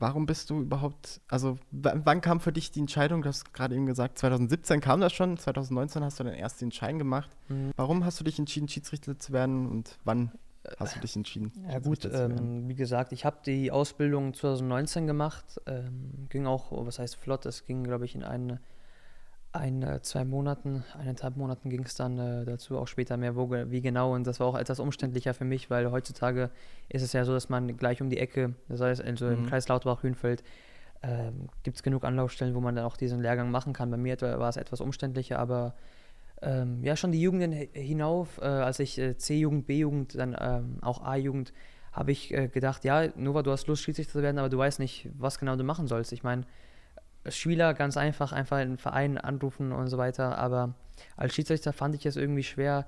Warum 0.00 0.26
bist 0.26 0.50
du 0.50 0.60
überhaupt, 0.60 1.20
also 1.26 1.56
wann 1.72 2.20
kam 2.20 2.38
für 2.38 2.52
dich 2.52 2.70
die 2.70 2.78
Entscheidung, 2.78 3.22
du 3.22 3.28
hast 3.28 3.52
gerade 3.52 3.74
eben 3.74 3.86
gesagt, 3.86 4.18
2017 4.18 4.80
kam 4.80 5.00
das 5.00 5.12
schon, 5.12 5.36
2019 5.36 6.04
hast 6.04 6.20
du 6.20 6.24
dann 6.24 6.34
erst 6.34 6.60
den 6.60 6.70
Schein 6.70 6.98
gemacht. 6.98 7.30
Mhm. 7.48 7.72
Warum 7.76 8.04
hast 8.04 8.20
du 8.20 8.24
dich 8.24 8.38
entschieden, 8.38 8.68
Schiedsrichter 8.68 9.18
zu 9.18 9.32
werden 9.32 9.66
und 9.66 9.98
wann 10.04 10.30
hast 10.78 10.94
du 10.94 11.00
dich 11.00 11.16
entschieden? 11.16 11.52
Ja 11.68 11.80
gut, 11.80 12.04
ähm, 12.04 12.68
wie 12.68 12.76
gesagt, 12.76 13.12
ich 13.12 13.24
habe 13.24 13.38
die 13.44 13.72
Ausbildung 13.72 14.34
2019 14.34 15.08
gemacht, 15.08 15.60
ähm, 15.66 16.28
ging 16.28 16.46
auch, 16.46 16.70
was 16.86 17.00
heißt 17.00 17.16
flott, 17.16 17.46
es 17.46 17.66
ging 17.66 17.82
glaube 17.82 18.04
ich 18.04 18.14
in 18.14 18.22
eine 18.22 18.60
ein, 19.58 19.82
äh, 19.82 20.00
zwei 20.02 20.24
Monaten, 20.24 20.84
eineinhalb 20.98 21.36
Monaten 21.36 21.68
ging 21.68 21.82
es 21.82 21.94
dann 21.94 22.18
äh, 22.18 22.44
dazu, 22.44 22.78
auch 22.78 22.88
später 22.88 23.16
mehr, 23.16 23.36
wo, 23.36 23.50
wie 23.50 23.80
genau. 23.80 24.14
Und 24.14 24.26
das 24.26 24.40
war 24.40 24.46
auch 24.46 24.56
etwas 24.56 24.80
umständlicher 24.80 25.34
für 25.34 25.44
mich, 25.44 25.68
weil 25.70 25.90
heutzutage 25.90 26.50
ist 26.88 27.02
es 27.02 27.12
ja 27.12 27.24
so, 27.24 27.32
dass 27.32 27.48
man 27.48 27.76
gleich 27.76 28.00
um 28.00 28.08
die 28.08 28.18
Ecke, 28.18 28.54
das 28.68 28.80
heißt 28.80 29.02
also 29.02 29.26
mhm. 29.26 29.32
im 29.32 29.46
Kreis 29.46 29.68
Lauterbach-Hünfeld, 29.68 30.42
äh, 31.02 31.30
gibt 31.62 31.76
es 31.76 31.82
genug 31.82 32.04
Anlaufstellen, 32.04 32.54
wo 32.54 32.60
man 32.60 32.76
dann 32.76 32.84
auch 32.84 32.96
diesen 32.96 33.20
Lehrgang 33.20 33.50
machen 33.50 33.72
kann. 33.72 33.90
Bei 33.90 33.96
mir 33.96 34.20
war 34.20 34.48
es 34.48 34.56
etwas 34.56 34.80
umständlicher, 34.80 35.38
aber 35.38 35.74
ähm, 36.40 36.82
ja, 36.82 36.96
schon 36.96 37.12
die 37.12 37.20
Jugenden 37.20 37.52
hinauf, 37.52 38.38
äh, 38.40 38.44
als 38.44 38.78
ich 38.78 38.98
äh, 38.98 39.16
C-Jugend, 39.16 39.66
B-Jugend, 39.66 40.16
dann 40.16 40.36
ähm, 40.38 40.78
auch 40.82 41.02
A-Jugend, 41.04 41.52
habe 41.92 42.12
ich 42.12 42.32
äh, 42.32 42.48
gedacht, 42.48 42.84
ja, 42.84 43.08
Nova, 43.16 43.42
du 43.42 43.50
hast 43.50 43.66
Lust, 43.66 43.82
Schiedsrichter 43.82 44.12
zu 44.12 44.22
werden, 44.22 44.38
aber 44.38 44.48
du 44.48 44.58
weißt 44.58 44.78
nicht, 44.78 45.08
was 45.18 45.38
genau 45.38 45.56
du 45.56 45.64
machen 45.64 45.88
sollst. 45.88 46.12
Ich 46.12 46.22
meine, 46.22 46.44
Spieler 47.30 47.74
ganz 47.74 47.96
einfach, 47.96 48.32
einfach 48.32 48.58
einen 48.58 48.78
Verein 48.78 49.18
anrufen 49.18 49.72
und 49.72 49.88
so 49.88 49.98
weiter. 49.98 50.38
Aber 50.38 50.74
als 51.16 51.34
Schiedsrichter 51.34 51.72
fand 51.72 51.94
ich 51.94 52.06
es 52.06 52.16
irgendwie 52.16 52.42
schwer, 52.42 52.86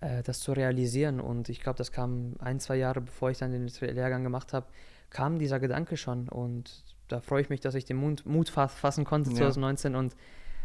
äh, 0.00 0.22
das 0.22 0.40
zu 0.40 0.52
realisieren. 0.52 1.20
Und 1.20 1.48
ich 1.48 1.60
glaube, 1.60 1.78
das 1.78 1.92
kam 1.92 2.34
ein, 2.38 2.60
zwei 2.60 2.76
Jahre, 2.76 3.00
bevor 3.00 3.30
ich 3.30 3.38
dann 3.38 3.52
den 3.52 3.66
Lehrgang 3.66 4.22
gemacht 4.22 4.52
habe, 4.52 4.66
kam 5.10 5.38
dieser 5.38 5.60
Gedanke 5.60 5.96
schon. 5.96 6.28
Und 6.28 6.84
da 7.08 7.20
freue 7.20 7.42
ich 7.42 7.50
mich, 7.50 7.60
dass 7.60 7.74
ich 7.74 7.84
den 7.84 7.96
Mut, 7.96 8.24
Mut 8.26 8.48
fassen 8.48 9.04
konnte 9.04 9.30
ja. 9.30 9.36
2019 9.36 9.94
und 9.94 10.16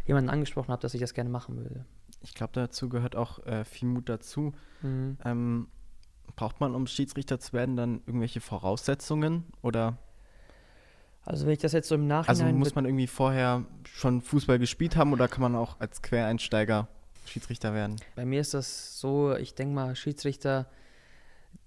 jemanden 0.06 0.30
angesprochen 0.30 0.70
habe, 0.70 0.82
dass 0.82 0.94
ich 0.94 1.00
das 1.00 1.14
gerne 1.14 1.30
machen 1.30 1.56
würde. 1.56 1.84
Ich 2.22 2.34
glaube, 2.34 2.52
dazu 2.54 2.88
gehört 2.88 3.16
auch 3.16 3.44
äh, 3.46 3.64
viel 3.64 3.88
Mut 3.88 4.08
dazu. 4.08 4.52
Mhm. 4.82 5.18
Ähm, 5.24 5.68
braucht 6.34 6.60
man, 6.60 6.74
um 6.74 6.86
Schiedsrichter 6.86 7.38
zu 7.38 7.52
werden, 7.52 7.76
dann 7.76 8.00
irgendwelche 8.06 8.40
Voraussetzungen 8.40 9.44
oder 9.62 9.98
also 11.26 11.44
wenn 11.44 11.52
ich 11.52 11.58
das 11.58 11.72
jetzt 11.72 11.88
so 11.88 11.96
im 11.96 12.06
Nachhinein... 12.06 12.46
Also 12.46 12.56
muss 12.56 12.74
man 12.74 12.84
irgendwie 12.86 13.08
vorher 13.08 13.64
schon 13.84 14.22
Fußball 14.22 14.58
gespielt 14.58 14.96
haben 14.96 15.12
oder 15.12 15.28
kann 15.28 15.42
man 15.42 15.56
auch 15.56 15.78
als 15.80 16.00
Quereinsteiger 16.00 16.88
Schiedsrichter 17.26 17.74
werden? 17.74 17.96
Bei 18.14 18.24
mir 18.24 18.40
ist 18.40 18.54
das 18.54 19.00
so, 19.00 19.34
ich 19.34 19.54
denke 19.54 19.74
mal, 19.74 19.96
Schiedsrichter, 19.96 20.66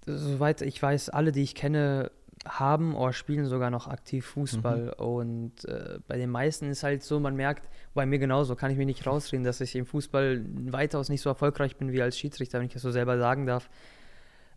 soweit 0.06 0.62
ich 0.62 0.82
weiß, 0.82 1.10
alle, 1.10 1.30
die 1.30 1.42
ich 1.42 1.54
kenne, 1.54 2.10
haben 2.46 2.94
oder 2.94 3.12
spielen 3.12 3.44
sogar 3.44 3.70
noch 3.70 3.86
aktiv 3.86 4.24
Fußball. 4.24 4.94
Mhm. 4.98 5.04
Und 5.04 5.64
äh, 5.66 5.98
bei 6.08 6.16
den 6.16 6.30
meisten 6.30 6.70
ist 6.70 6.82
halt 6.82 7.02
so, 7.02 7.20
man 7.20 7.36
merkt, 7.36 7.68
bei 7.92 8.06
mir 8.06 8.18
genauso, 8.18 8.56
kann 8.56 8.70
ich 8.70 8.78
mich 8.78 8.86
nicht 8.86 9.06
rausreden, 9.06 9.44
dass 9.44 9.60
ich 9.60 9.76
im 9.76 9.84
Fußball 9.84 10.42
weitaus 10.70 11.10
nicht 11.10 11.20
so 11.20 11.28
erfolgreich 11.28 11.76
bin 11.76 11.92
wie 11.92 12.00
als 12.00 12.18
Schiedsrichter, 12.18 12.58
wenn 12.58 12.66
ich 12.66 12.72
das 12.72 12.82
so 12.82 12.90
selber 12.90 13.18
sagen 13.18 13.44
darf. 13.44 13.68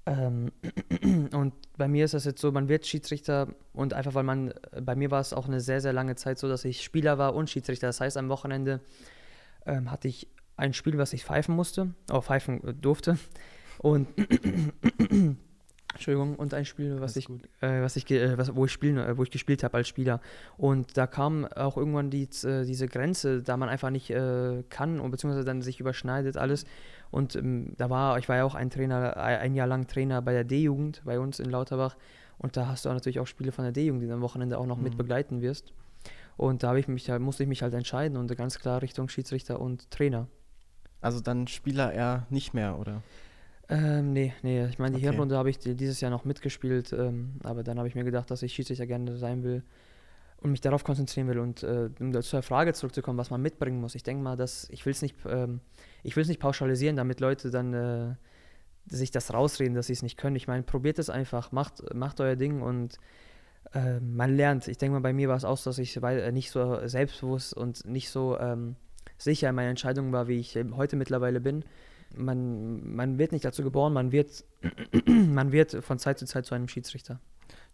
Ähm, 0.05 0.51
und 1.33 1.53
bei 1.77 1.87
mir 1.87 2.05
ist 2.05 2.13
das 2.13 2.25
jetzt 2.25 2.41
so, 2.41 2.51
man 2.51 2.67
wird 2.67 2.85
Schiedsrichter 2.85 3.47
und 3.73 3.93
einfach 3.93 4.13
weil 4.13 4.23
man, 4.23 4.53
bei 4.81 4.95
mir 4.95 5.11
war 5.11 5.21
es 5.21 5.33
auch 5.33 5.47
eine 5.47 5.61
sehr, 5.61 5.81
sehr 5.81 5.93
lange 5.93 6.15
Zeit 6.15 6.37
so, 6.37 6.47
dass 6.47 6.65
ich 6.65 6.83
Spieler 6.83 7.17
war 7.17 7.35
und 7.35 7.49
Schiedsrichter. 7.49 7.87
Das 7.87 8.01
heißt, 8.01 8.17
am 8.17 8.29
Wochenende 8.29 8.81
ähm, 9.65 9.91
hatte 9.91 10.07
ich 10.07 10.27
ein 10.57 10.73
Spiel, 10.73 10.97
was 10.97 11.13
ich 11.13 11.23
pfeifen 11.23 11.55
musste, 11.55 11.93
auch 12.09 12.25
pfeifen 12.25 12.63
äh, 12.63 12.73
durfte. 12.73 13.17
Und 13.79 14.07
Entschuldigung, 15.93 16.35
und 16.35 16.53
ein 16.53 16.65
Spiel, 16.65 16.99
was 16.99 17.15
ich, 17.15 17.29
äh, 17.61 17.81
was 17.81 17.95
ich, 17.95 18.09
äh, 18.11 18.37
was, 18.37 18.55
wo 18.55 18.65
ich 18.65 18.71
spielen, 18.71 18.97
äh, 18.97 19.17
wo 19.17 19.23
ich 19.23 19.31
gespielt 19.31 19.63
habe 19.63 19.77
als 19.77 19.87
Spieler. 19.87 20.21
Und 20.57 20.97
da 20.97 21.07
kam 21.07 21.45
auch 21.45 21.77
irgendwann 21.77 22.09
die, 22.09 22.27
äh, 22.43 22.65
diese 22.65 22.87
Grenze, 22.87 23.41
da 23.41 23.57
man 23.57 23.69
einfach 23.69 23.89
nicht 23.89 24.09
äh, 24.09 24.63
kann 24.69 24.99
und 24.99 25.11
beziehungsweise 25.11 25.45
dann 25.45 25.61
sich 25.61 25.79
überschneidet 25.79 26.37
alles. 26.37 26.65
Und 27.13 27.35
ähm, 27.35 27.73
da 27.77 27.91
war, 27.91 28.17
ich 28.17 28.27
war 28.27 28.37
ja 28.37 28.43
auch 28.43 28.55
ein 28.55 28.71
Trainer, 28.71 29.15
ein 29.17 29.53
Jahr 29.53 29.67
lang 29.67 29.85
Trainer 29.85 30.23
bei 30.23 30.33
der 30.33 30.43
D-Jugend 30.43 31.03
bei 31.05 31.19
uns 31.19 31.39
in 31.39 31.47
Lauterbach. 31.47 31.95
Und 32.39 32.57
da 32.57 32.67
hast 32.67 32.85
du 32.85 32.89
natürlich 32.89 33.19
auch 33.19 33.27
Spiele 33.27 33.51
von 33.51 33.65
der 33.65 33.71
D-Jugend, 33.71 34.01
die 34.01 34.07
du 34.07 34.13
am 34.15 34.21
Wochenende 34.21 34.57
auch 34.57 34.65
noch 34.65 34.77
mhm. 34.77 34.83
mit 34.85 34.97
begleiten 34.97 35.43
wirst. 35.43 35.73
Und 36.37 36.63
da 36.63 36.69
habe 36.69 36.79
ich 36.79 36.87
mich, 36.87 37.05
da 37.05 37.19
musste 37.19 37.43
ich 37.43 37.49
mich 37.49 37.61
halt 37.61 37.75
entscheiden 37.75 38.17
und 38.17 38.35
ganz 38.35 38.57
klar 38.57 38.81
Richtung 38.81 39.09
Schiedsrichter 39.09 39.61
und 39.61 39.91
Trainer. 39.91 40.27
Also 41.01 41.19
dann 41.19 41.45
Spieler 41.45 41.93
eher 41.93 42.25
nicht 42.31 42.55
mehr, 42.55 42.79
oder? 42.79 43.03
Ähm, 43.69 44.11
nee, 44.11 44.33
nee. 44.41 44.65
Ich 44.65 44.79
meine, 44.79 44.97
die 44.97 45.03
okay. 45.03 45.11
Hinrunde 45.11 45.37
habe 45.37 45.51
ich 45.51 45.59
dieses 45.59 46.01
Jahr 46.01 46.09
noch 46.09 46.25
mitgespielt, 46.25 46.93
ähm, 46.93 47.35
aber 47.43 47.61
dann 47.61 47.77
habe 47.77 47.87
ich 47.87 47.93
mir 47.93 48.03
gedacht, 48.03 48.31
dass 48.31 48.41
ich 48.41 48.53
Schiedsrichter 48.53 48.87
gerne 48.87 49.17
sein 49.17 49.43
will 49.43 49.61
und 50.43 50.51
mich 50.51 50.61
darauf 50.61 50.83
konzentrieren 50.83 51.27
will. 51.27 51.39
Und 51.39 51.63
äh, 51.63 51.89
um 51.99 52.21
zur 52.21 52.41
Frage 52.41 52.73
zurückzukommen, 52.73 53.17
was 53.17 53.29
man 53.29 53.41
mitbringen 53.41 53.79
muss. 53.79 53.95
Ich 53.95 54.03
denke 54.03 54.23
mal, 54.23 54.35
dass 54.35 54.69
ich 54.69 54.85
will 54.85 54.91
es 54.91 55.01
nicht, 55.01 55.15
ähm, 55.25 55.61
ich 56.03 56.15
will 56.15 56.21
es 56.21 56.27
nicht 56.27 56.39
pauschalisieren, 56.39 56.97
damit 56.97 57.19
Leute 57.19 57.49
dann 57.49 57.73
äh, 57.73 58.15
sich 58.85 59.11
das 59.11 59.33
rausreden, 59.33 59.73
dass 59.73 59.87
sie 59.87 59.93
es 59.93 60.03
nicht 60.03 60.17
können. 60.17 60.35
Ich 60.35 60.47
meine, 60.47 60.63
probiert 60.63 60.99
es 60.99 61.09
einfach, 61.09 61.51
macht, 61.51 61.95
macht 61.95 62.19
euer 62.19 62.35
Ding 62.35 62.61
und 62.61 62.97
äh, 63.73 63.99
man 64.01 64.35
lernt. 64.35 64.67
Ich 64.67 64.77
denke 64.77 64.93
mal, 64.93 65.01
bei 65.01 65.13
mir 65.13 65.29
war 65.29 65.37
es 65.37 65.45
auch 65.45 65.57
so, 65.57 65.69
dass 65.69 65.77
ich 65.77 65.99
nicht 66.31 66.51
so 66.51 66.85
selbstbewusst 66.87 67.53
und 67.53 67.85
nicht 67.85 68.09
so 68.09 68.37
ähm, 68.37 68.75
sicher 69.17 69.49
in 69.49 69.55
meinen 69.55 69.71
Entscheidungen 69.71 70.11
war, 70.11 70.27
wie 70.27 70.39
ich 70.39 70.57
heute 70.73 70.97
mittlerweile 70.97 71.39
bin. 71.39 71.63
Man, 72.15 72.95
man 72.95 73.17
wird 73.17 73.31
nicht 73.31 73.45
dazu 73.45 73.63
geboren, 73.63 73.93
man 73.93 74.11
wird, 74.11 74.43
man 75.07 75.53
wird 75.53 75.83
von 75.83 75.97
Zeit 75.97 76.19
zu 76.19 76.25
Zeit 76.25 76.45
zu 76.45 76.53
einem 76.53 76.67
Schiedsrichter. 76.67 77.19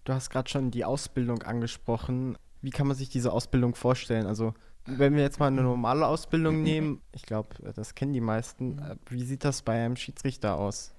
Du 0.06 0.14
hast 0.14 0.30
gerade 0.30 0.50
schon 0.50 0.72
die 0.72 0.86
Ausbildung 0.86 1.44
angesprochen. 1.44 2.38
Wie 2.62 2.72
kann 2.72 2.88
man 2.88 2.96
sich 2.96 3.10
diese 3.10 3.32
Ausbildung 3.32 3.76
vorstellen? 3.76 4.26
Also, 4.26 4.54
wenn 4.86 5.16
wir 5.16 5.22
jetzt 5.22 5.40
mal 5.40 5.48
eine 5.48 5.62
normale 5.62 6.06
Ausbildung 6.06 6.62
nehmen, 6.64 7.02
ich 7.14 7.24
glaube, 7.24 7.50
das 7.74 7.96
kennen 7.96 8.14
die 8.14 8.22
meisten, 8.22 8.80
äh, 8.80 8.96
wie 9.10 9.24
sieht 9.24 9.44
das 9.44 9.62
bei 9.62 9.74
einem 9.74 9.96
Schiedsrichter 9.96 10.58
aus? 10.58 10.94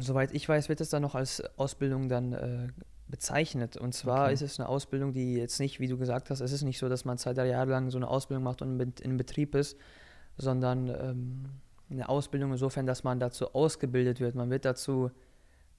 Soweit 0.00 0.34
ich 0.34 0.48
weiß, 0.48 0.68
wird 0.68 0.80
es 0.80 0.90
dann 0.90 1.02
noch 1.02 1.14
als 1.14 1.42
Ausbildung 1.56 2.08
dann 2.08 2.32
äh, 2.32 2.68
bezeichnet. 3.08 3.76
Und 3.76 3.94
zwar 3.94 4.24
okay. 4.24 4.34
ist 4.34 4.42
es 4.42 4.60
eine 4.60 4.68
Ausbildung, 4.68 5.12
die 5.12 5.34
jetzt 5.34 5.60
nicht, 5.60 5.80
wie 5.80 5.88
du 5.88 5.98
gesagt 5.98 6.30
hast, 6.30 6.40
es 6.40 6.52
ist 6.52 6.62
nicht 6.62 6.78
so, 6.78 6.88
dass 6.88 7.04
man 7.04 7.18
zwei, 7.18 7.32
drei 7.32 7.46
Jahre 7.46 7.70
lang 7.70 7.90
so 7.90 7.98
eine 7.98 8.08
Ausbildung 8.08 8.44
macht 8.44 8.62
und 8.62 9.00
in 9.00 9.16
Betrieb 9.16 9.54
ist, 9.54 9.76
sondern 10.36 10.88
ähm, 10.88 11.44
eine 11.90 12.08
Ausbildung 12.08 12.52
insofern, 12.52 12.86
dass 12.86 13.02
man 13.02 13.18
dazu 13.18 13.54
ausgebildet 13.54 14.20
wird. 14.20 14.34
Man 14.34 14.50
wird 14.50 14.64
dazu, 14.64 15.10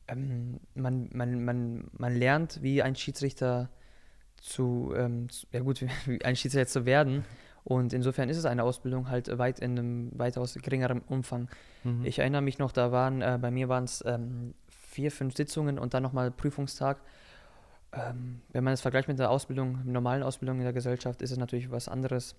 ähm, 0.07 0.59
man, 0.73 1.09
man, 1.13 1.43
man, 1.43 1.89
man 1.93 2.15
lernt, 2.15 2.61
wie 2.61 2.81
ein 2.81 2.95
Schiedsrichter 2.95 3.69
zu, 4.41 4.93
ähm, 4.95 5.29
zu 5.29 5.47
ja 5.51 5.61
gut, 5.61 5.81
wie 6.05 6.23
ein 6.23 6.35
Schiedsrichter 6.35 6.67
zu 6.67 6.85
werden. 6.85 7.25
Und 7.63 7.93
insofern 7.93 8.29
ist 8.29 8.37
es 8.37 8.45
eine 8.45 8.63
Ausbildung 8.63 9.09
halt 9.09 9.37
weit 9.37 9.59
in 9.59 9.77
einem 9.77 10.11
weitaus 10.17 10.55
geringeren 10.55 11.01
Umfang. 11.01 11.49
Mhm. 11.83 12.05
Ich 12.05 12.19
erinnere 12.19 12.41
mich 12.41 12.57
noch, 12.57 12.71
da 12.71 12.91
waren, 12.91 13.21
äh, 13.21 13.37
bei 13.39 13.51
mir 13.51 13.69
waren 13.69 13.83
es 13.83 14.03
ähm, 14.05 14.53
vier, 14.69 15.11
fünf 15.11 15.35
Sitzungen 15.35 15.77
und 15.77 15.93
dann 15.93 16.03
nochmal 16.03 16.31
Prüfungstag. 16.31 16.99
Ähm, 17.91 18.41
wenn 18.51 18.63
man 18.63 18.73
es 18.73 18.81
vergleicht 18.81 19.07
mit 19.07 19.19
der 19.19 19.29
Ausbildung, 19.29 19.79
normalen 19.85 20.23
Ausbildung 20.23 20.57
in 20.57 20.63
der 20.63 20.73
Gesellschaft, 20.73 21.21
ist 21.21 21.31
es 21.31 21.37
natürlich 21.37 21.71
was 21.71 21.87
anderes. 21.87 22.35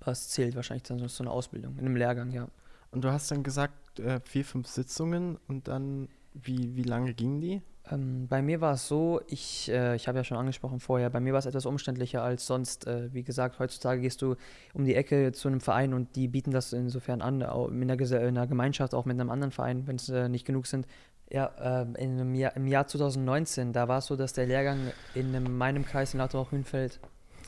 Aber 0.00 0.12
es 0.12 0.28
zählt 0.28 0.56
wahrscheinlich 0.56 0.84
dann 0.84 1.06
so 1.08 1.22
eine 1.22 1.30
Ausbildung, 1.30 1.74
in 1.74 1.86
einem 1.86 1.96
Lehrgang, 1.96 2.30
ja. 2.30 2.48
Und 2.90 3.04
du 3.04 3.10
hast 3.10 3.30
dann 3.30 3.42
gesagt, 3.42 3.98
äh, 3.98 4.20
vier, 4.20 4.44
fünf 4.44 4.68
Sitzungen 4.68 5.38
und 5.48 5.68
dann, 5.68 6.08
wie, 6.32 6.76
wie 6.76 6.84
lange 6.84 7.14
gingen 7.14 7.40
die? 7.40 7.62
Ähm, 7.90 8.28
bei 8.28 8.40
mir 8.40 8.60
war 8.60 8.74
es 8.74 8.88
so, 8.88 9.20
ich, 9.26 9.70
äh, 9.70 9.94
ich 9.94 10.08
habe 10.08 10.18
ja 10.18 10.24
schon 10.24 10.38
angesprochen 10.38 10.80
vorher, 10.80 11.10
bei 11.10 11.20
mir 11.20 11.32
war 11.32 11.38
es 11.38 11.46
etwas 11.46 11.66
umständlicher 11.66 12.22
als 12.22 12.46
sonst. 12.46 12.86
Äh, 12.86 13.12
wie 13.12 13.22
gesagt, 13.22 13.58
heutzutage 13.58 14.00
gehst 14.00 14.22
du 14.22 14.36
um 14.72 14.84
die 14.84 14.94
Ecke 14.94 15.32
zu 15.32 15.48
einem 15.48 15.60
Verein 15.60 15.92
und 15.92 16.16
die 16.16 16.28
bieten 16.28 16.50
das 16.50 16.72
insofern 16.72 17.20
an, 17.20 17.42
in 17.42 17.88
der, 17.88 18.26
in 18.26 18.34
der 18.34 18.46
Gemeinschaft, 18.46 18.94
auch 18.94 19.04
mit 19.04 19.20
einem 19.20 19.30
anderen 19.30 19.50
Verein, 19.50 19.86
wenn 19.86 19.96
es 19.96 20.08
äh, 20.08 20.28
nicht 20.28 20.46
genug 20.46 20.66
sind. 20.66 20.86
Ja, 21.30 21.50
ähm, 21.60 21.94
in 21.96 22.34
Jahr, 22.34 22.56
im 22.56 22.66
Jahr 22.66 22.86
2019, 22.86 23.72
da 23.72 23.88
war 23.88 23.98
es 23.98 24.06
so, 24.06 24.16
dass 24.16 24.32
der 24.32 24.46
Lehrgang 24.46 24.92
in 25.14 25.34
einem, 25.34 25.56
meinem 25.56 25.84
Kreis 25.84 26.14
in 26.14 26.20
Lauterbach-Hünfeld 26.20 27.00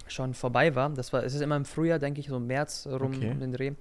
schon 0.08 0.34
vorbei 0.34 0.74
war. 0.74 0.90
Das 0.90 1.12
war, 1.12 1.24
es 1.24 1.34
ist 1.34 1.40
immer 1.40 1.56
im 1.56 1.64
Frühjahr, 1.64 1.98
denke 1.98 2.20
ich, 2.20 2.28
so 2.28 2.36
im 2.36 2.46
März 2.46 2.86
rum 2.90 3.14
okay. 3.14 3.30
um 3.30 3.40
den 3.40 3.52
Dreh. 3.52 3.72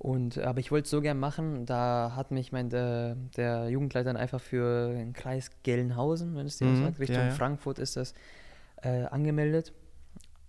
Und, 0.00 0.38
aber 0.38 0.60
ich 0.60 0.70
wollte 0.70 0.84
es 0.84 0.90
so 0.90 1.02
gern 1.02 1.18
machen, 1.18 1.66
da 1.66 2.14
hat 2.16 2.30
mich 2.30 2.52
mein, 2.52 2.70
der, 2.70 3.16
der 3.36 3.68
Jugendleiter 3.68 4.06
dann 4.06 4.16
einfach 4.16 4.40
für 4.40 4.94
den 4.94 5.12
Kreis 5.12 5.50
Gelnhausen, 5.62 6.34
wenn 6.36 6.46
es 6.46 6.56
dir 6.56 6.64
mhm, 6.64 6.84
sagt, 6.84 7.00
Richtung 7.00 7.18
ja, 7.18 7.26
ja. 7.26 7.30
Frankfurt 7.32 7.78
ist 7.78 7.98
das, 7.98 8.14
äh, 8.82 9.04
angemeldet. 9.04 9.74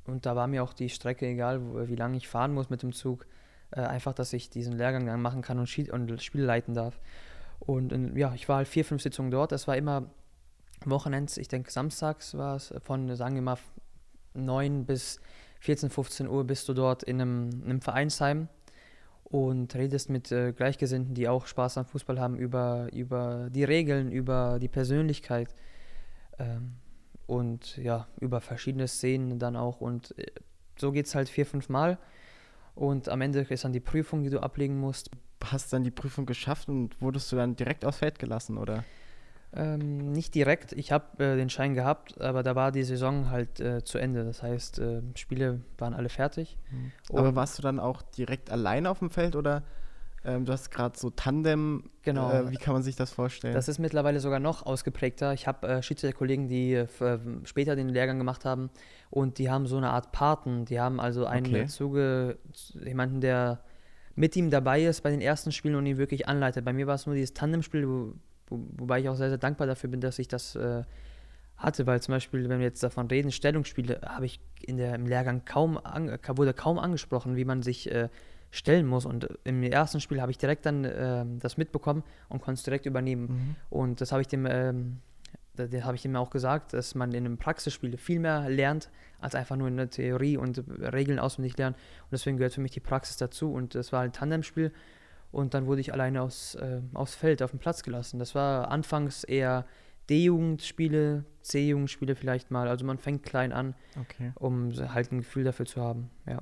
Und 0.05 0.25
da 0.25 0.37
war 0.37 0.47
mir 0.47 0.63
auch 0.63 0.71
die 0.71 0.87
Strecke 0.87 1.27
egal, 1.27 1.61
wo, 1.61 1.85
wie 1.89 1.97
lange 1.97 2.15
ich 2.15 2.29
fahren 2.29 2.53
muss 2.53 2.69
mit 2.69 2.81
dem 2.81 2.93
Zug, 2.93 3.25
äh, 3.71 3.81
einfach, 3.81 4.13
dass 4.13 4.31
ich 4.31 4.49
diesen 4.49 4.77
Lehrgang 4.77 5.05
dann 5.05 5.21
machen 5.21 5.41
kann 5.41 5.59
und, 5.59 5.67
Schied 5.67 5.89
und 5.89 6.21
Spiel 6.23 6.43
leiten 6.43 6.73
darf. 6.73 6.97
Und 7.59 7.91
in, 7.91 8.15
ja, 8.15 8.33
ich 8.33 8.47
war 8.47 8.55
halt 8.55 8.69
vier, 8.69 8.85
fünf 8.85 9.01
Sitzungen 9.01 9.31
dort. 9.31 9.51
Das 9.51 9.67
war 9.67 9.75
immer 9.75 10.05
Wochenends, 10.85 11.35
ich 11.35 11.49
denke 11.49 11.69
samstags 11.71 12.37
war 12.37 12.55
es, 12.55 12.73
von, 12.81 13.13
sagen 13.17 13.35
wir 13.35 13.41
mal, 13.41 13.57
9 14.33 14.85
bis 14.85 15.19
14, 15.59 15.89
15 15.89 16.29
Uhr 16.29 16.45
bist 16.45 16.69
du 16.69 16.73
dort 16.73 17.03
in 17.03 17.19
einem, 17.19 17.49
in 17.49 17.63
einem 17.65 17.81
Vereinsheim 17.81 18.47
und 19.31 19.73
redest 19.75 20.09
mit 20.09 20.29
äh, 20.31 20.51
Gleichgesinnten, 20.51 21.15
die 21.15 21.29
auch 21.29 21.47
Spaß 21.47 21.77
am 21.77 21.85
Fußball 21.85 22.19
haben, 22.19 22.35
über, 22.35 22.89
über 22.91 23.49
die 23.49 23.63
Regeln, 23.63 24.11
über 24.11 24.59
die 24.59 24.67
Persönlichkeit 24.67 25.55
ähm, 26.37 26.73
und 27.27 27.77
ja, 27.77 28.07
über 28.19 28.41
verschiedene 28.41 28.89
Szenen 28.89 29.39
dann 29.39 29.55
auch. 29.55 29.79
Und 29.79 30.17
äh, 30.19 30.25
so 30.77 30.91
geht 30.91 31.05
es 31.05 31.15
halt 31.15 31.29
vier, 31.29 31.45
fünf 31.45 31.69
Mal. 31.69 31.97
Und 32.75 33.07
am 33.07 33.21
Ende 33.21 33.39
ist 33.39 33.63
dann 33.63 33.71
die 33.71 33.79
Prüfung, 33.79 34.23
die 34.23 34.29
du 34.29 34.41
ablegen 34.41 34.77
musst. 34.77 35.09
Hast 35.45 35.71
du 35.71 35.77
dann 35.77 35.85
die 35.85 35.91
Prüfung 35.91 36.25
geschafft 36.25 36.67
und 36.67 37.01
wurdest 37.01 37.31
du 37.31 37.37
dann 37.37 37.55
direkt 37.55 37.85
aufs 37.85 37.99
Feld 37.99 38.19
gelassen, 38.19 38.57
oder? 38.57 38.83
Ähm, 39.53 40.11
nicht 40.13 40.33
direkt. 40.33 40.71
Ich 40.73 40.91
habe 40.91 41.23
äh, 41.23 41.35
den 41.35 41.49
Schein 41.49 41.73
gehabt, 41.73 42.19
aber 42.21 42.41
da 42.41 42.55
war 42.55 42.71
die 42.71 42.83
Saison 42.83 43.29
halt 43.29 43.59
äh, 43.59 43.83
zu 43.83 43.97
Ende. 43.97 44.23
Das 44.23 44.41
heißt, 44.41 44.79
äh, 44.79 45.01
Spiele 45.15 45.61
waren 45.77 45.93
alle 45.93 46.09
fertig. 46.09 46.57
Mhm. 46.71 46.91
Aber 47.17 47.35
warst 47.35 47.57
du 47.57 47.61
dann 47.61 47.79
auch 47.79 48.01
direkt 48.01 48.49
alleine 48.49 48.89
auf 48.89 48.99
dem 48.99 49.09
Feld 49.09 49.35
oder 49.35 49.63
ähm, 50.23 50.45
du 50.45 50.53
hast 50.53 50.71
gerade 50.71 50.97
so 50.97 51.09
Tandem? 51.09 51.89
Genau. 52.03 52.31
Äh, 52.31 52.51
wie 52.51 52.55
kann 52.55 52.73
man 52.73 52.83
sich 52.83 52.95
das 52.95 53.11
vorstellen? 53.11 53.53
Das 53.53 53.67
ist 53.67 53.79
mittlerweile 53.79 54.21
sogar 54.21 54.39
noch 54.39 54.65
ausgeprägter. 54.65 55.33
Ich 55.33 55.47
habe 55.47 55.67
äh, 55.67 55.83
Schiedsrichterkollegen, 55.83 56.47
die 56.47 56.73
äh, 56.75 56.87
später 57.43 57.75
den 57.75 57.89
Lehrgang 57.89 58.17
gemacht 58.17 58.45
haben 58.45 58.69
und 59.09 59.37
die 59.37 59.49
haben 59.49 59.65
so 59.65 59.77
eine 59.77 59.89
Art 59.89 60.13
Paten. 60.13 60.63
Die 60.63 60.79
haben 60.79 61.01
also 61.01 61.25
einen 61.25 61.47
okay. 61.47 61.65
Zuge, 61.65 62.37
jemanden, 62.73 63.19
der 63.19 63.61
mit 64.15 64.35
ihm 64.35 64.49
dabei 64.49 64.83
ist 64.83 65.01
bei 65.01 65.09
den 65.09 65.21
ersten 65.21 65.51
Spielen 65.51 65.75
und 65.75 65.85
ihn 65.85 65.97
wirklich 65.97 66.27
anleitet. 66.27 66.63
Bei 66.63 66.73
mir 66.73 66.87
war 66.87 66.95
es 66.95 67.05
nur 67.05 67.15
dieses 67.15 67.33
Tandemspiel, 67.33 68.13
wo 68.51 68.57
wo, 68.57 68.65
wobei 68.77 68.99
ich 68.99 69.09
auch 69.09 69.15
sehr, 69.15 69.29
sehr 69.29 69.37
dankbar 69.37 69.67
dafür 69.67 69.89
bin, 69.89 70.01
dass 70.01 70.19
ich 70.19 70.27
das 70.27 70.55
äh, 70.55 70.83
hatte, 71.57 71.85
weil 71.87 72.01
zum 72.01 72.13
Beispiel, 72.13 72.49
wenn 72.49 72.59
wir 72.59 72.65
jetzt 72.65 72.83
davon 72.83 73.07
reden, 73.07 73.31
Stellungsspiele, 73.31 74.01
habe 74.05 74.25
ich 74.25 74.39
in 74.61 74.77
der, 74.77 74.95
im 74.95 75.05
Lehrgang 75.05 75.45
kaum, 75.45 75.77
an, 75.77 76.17
wurde 76.35 76.53
kaum 76.53 76.79
angesprochen, 76.79 77.35
wie 77.35 77.45
man 77.45 77.61
sich 77.61 77.91
äh, 77.91 78.09
stellen 78.51 78.85
muss. 78.85 79.05
Und 79.05 79.27
im 79.43 79.63
ersten 79.63 80.01
Spiel 80.01 80.21
habe 80.21 80.31
ich 80.31 80.37
direkt 80.37 80.65
dann 80.65 80.83
äh, 80.83 81.25
das 81.39 81.57
mitbekommen 81.57 82.03
und 82.29 82.41
konnte 82.41 82.59
es 82.59 82.63
direkt 82.63 82.85
übernehmen. 82.85 83.27
Mhm. 83.27 83.55
Und 83.69 84.01
das 84.01 84.11
habe 84.11 84.21
ich 84.21 84.27
dem, 84.27 84.45
ähm, 84.45 84.97
habe 85.57 85.95
ich 85.95 86.05
ihm 86.05 86.15
auch 86.15 86.29
gesagt, 86.29 86.73
dass 86.73 86.95
man 86.95 87.11
in 87.11 87.25
einem 87.25 87.37
Praxisspiel 87.37 87.97
viel 87.97 88.19
mehr 88.19 88.49
lernt, 88.49 88.89
als 89.19 89.35
einfach 89.35 89.55
nur 89.55 89.67
in 89.67 89.77
der 89.77 89.89
Theorie 89.89 90.37
und 90.37 90.63
Regeln 90.79 91.19
auswendig 91.19 91.57
lernen. 91.57 91.75
Und 91.75 92.11
deswegen 92.11 92.37
gehört 92.37 92.53
für 92.53 92.61
mich 92.61 92.71
die 92.71 92.79
Praxis 92.79 93.17
dazu. 93.17 93.53
Und 93.53 93.75
das 93.75 93.91
war 93.91 94.01
ein 94.01 94.11
Tandemspiel. 94.11 94.71
Und 95.31 95.53
dann 95.53 95.65
wurde 95.65 95.81
ich 95.81 95.93
alleine 95.93 96.21
aus, 96.21 96.55
äh, 96.55 96.81
aufs 96.93 97.15
Feld, 97.15 97.41
auf 97.41 97.51
den 97.51 97.59
Platz 97.59 97.83
gelassen. 97.83 98.19
Das 98.19 98.35
war 98.35 98.69
anfangs 98.69 99.23
eher 99.23 99.65
D-Jugendspiele, 100.09 101.25
C-Jugendspiele 101.41 102.15
vielleicht 102.15 102.51
mal. 102.51 102.67
Also 102.67 102.85
man 102.85 102.97
fängt 102.97 103.23
klein 103.23 103.53
an, 103.53 103.75
okay. 103.99 104.33
um 104.35 104.71
halt 104.73 105.11
ein 105.11 105.19
Gefühl 105.19 105.43
dafür 105.43 105.65
zu 105.65 105.81
haben. 105.81 106.09
Ja. 106.27 106.39